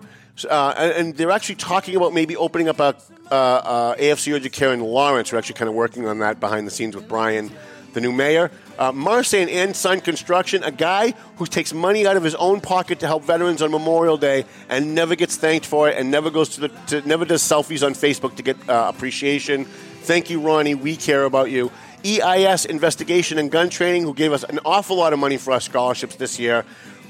Uh, 0.50 0.74
and, 0.78 0.92
and 0.94 1.18
they're 1.18 1.32
actually 1.32 1.56
talking 1.56 1.98
about 1.98 2.14
maybe 2.14 2.38
opening 2.38 2.70
up 2.70 2.80
a 2.80 2.96
uh, 3.30 3.36
uh, 3.36 3.96
AFC 3.98 4.34
Urgent 4.34 4.54
Care 4.54 4.74
in 4.74 4.80
Lawrence. 4.80 5.34
We're 5.34 5.38
actually 5.38 5.56
kind 5.56 5.68
of 5.68 5.76
working 5.76 6.08
on 6.08 6.20
that 6.20 6.40
behind 6.40 6.66
the 6.66 6.72
scenes 6.72 6.96
with 6.96 7.10
Brian, 7.10 7.52
the 7.92 8.00
new 8.00 8.14
mayor. 8.14 8.52
Uh, 8.78 8.92
Marsan 8.92 9.50
and 9.50 9.76
Son 9.76 10.02
Construction, 10.02 10.64
a 10.64 10.72
guy 10.72 11.14
who 11.38 11.46
takes 11.46 11.74
money 11.74 12.08
out 12.08 12.18
of 12.18 12.24
his 12.24 12.36
own 12.36 12.60
pocket 12.60 13.00
to 13.02 13.08
help 13.08 13.24
veterans 13.24 13.62
on 13.62 13.72
Memorial 13.72 14.18
Day 14.18 14.46
and 14.70 14.96
never 14.96 15.16
gets 15.16 15.36
thanked 15.36 15.66
for 15.66 15.90
it, 15.90 15.98
and 15.98 16.10
never 16.10 16.32
goes 16.32 16.50
to 16.50 16.62
the 16.62 16.68
to, 16.88 17.08
never 17.08 17.26
does 17.26 17.44
selfies 17.44 17.86
on 17.86 17.94
Facebook 17.94 18.36
to 18.38 18.44
get 18.44 18.58
uh, 18.70 18.92
appreciation. 18.94 19.66
Thank 19.66 20.30
you, 20.30 20.42
Ronnie. 20.42 20.76
We 20.76 20.96
care 20.96 21.26
about 21.26 21.52
you. 21.52 21.72
EIS 22.06 22.66
Investigation 22.66 23.38
and 23.38 23.50
Gun 23.50 23.70
Training, 23.70 24.04
who 24.04 24.14
gave 24.14 24.34
us 24.34 24.44
an 24.44 24.60
awful 24.66 24.98
lot 24.98 25.14
of 25.14 25.20
money 25.20 25.38
for 25.38 25.54
our 25.54 25.62
scholarships 25.62 26.16
this 26.16 26.38
year. 26.40 26.66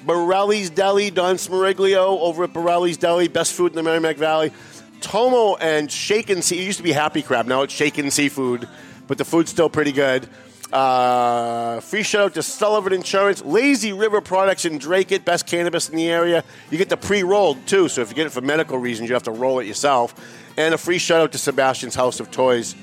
Borelli's 0.06 0.70
Deli, 0.70 1.10
Don 1.10 1.36
Smeriglio 1.38 2.20
over 2.20 2.44
at 2.44 2.54
Borelli's 2.54 2.98
Deli, 2.98 3.28
best 3.28 3.54
food 3.54 3.72
in 3.72 3.76
the 3.76 3.84
Merrimack 3.84 4.18
Valley. 4.18 4.52
Tomo 5.00 5.56
and 5.56 5.92
Shaken 5.92 6.42
Sea. 6.42 6.60
It 6.60 6.66
used 6.66 6.78
to 6.78 6.84
be 6.84 6.92
Happy 6.92 7.22
Crab. 7.22 7.48
Now 7.48 7.64
it's 7.64 7.74
Shaken 7.74 8.12
Seafood, 8.12 8.68
but 9.08 9.18
the 9.18 9.26
food's 9.26 9.50
still 9.50 9.70
pretty 9.70 9.92
good. 9.92 10.28
Uh, 10.74 11.80
free 11.82 12.02
shout 12.02 12.22
out 12.24 12.34
to 12.34 12.42
Sullivan 12.42 12.94
Insurance, 12.94 13.44
Lazy 13.46 13.94
River 13.94 14.22
Products 14.22 14.66
in 14.66 14.80
Dracut, 14.80 15.24
best 15.24 15.46
cannabis 15.46 15.88
in 15.88 15.96
the 15.96 16.10
area. 16.10 16.44
You 16.72 16.80
get 16.80 16.90
the 16.90 16.98
pre 16.98 17.22
rolled 17.22 17.68
too, 17.68 17.88
so 17.88 18.02
if 18.02 18.10
you 18.10 18.16
get 18.16 18.26
it 18.26 18.32
for 18.32 18.42
medical 18.42 18.80
reasons, 18.80 19.08
you 19.08 19.14
have 19.14 19.22
to 19.24 19.32
roll 19.32 19.60
it 19.60 19.68
yourself. 19.68 20.16
And 20.58 20.74
a 20.74 20.78
free 20.80 20.98
shout 20.98 21.22
out 21.22 21.32
to 21.34 21.38
Sebastian's 21.38 21.94
House 21.94 22.20
of 22.20 22.32
Toys. 22.32 22.74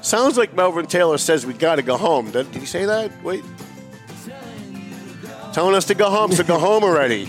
Sounds 0.00 0.38
like 0.38 0.54
Melvin 0.54 0.86
Taylor 0.86 1.18
says 1.18 1.44
we 1.44 1.52
got 1.52 1.74
to 1.74 1.82
go 1.82 1.96
home. 1.96 2.30
Did, 2.30 2.52
did 2.52 2.60
he 2.60 2.66
say 2.66 2.84
that? 2.84 3.10
Wait. 3.24 3.42
Telling 5.52 5.74
us 5.74 5.86
to 5.86 5.94
go 5.94 6.08
home, 6.08 6.30
so 6.30 6.44
go 6.44 6.56
home 6.56 6.84
already. 6.84 7.28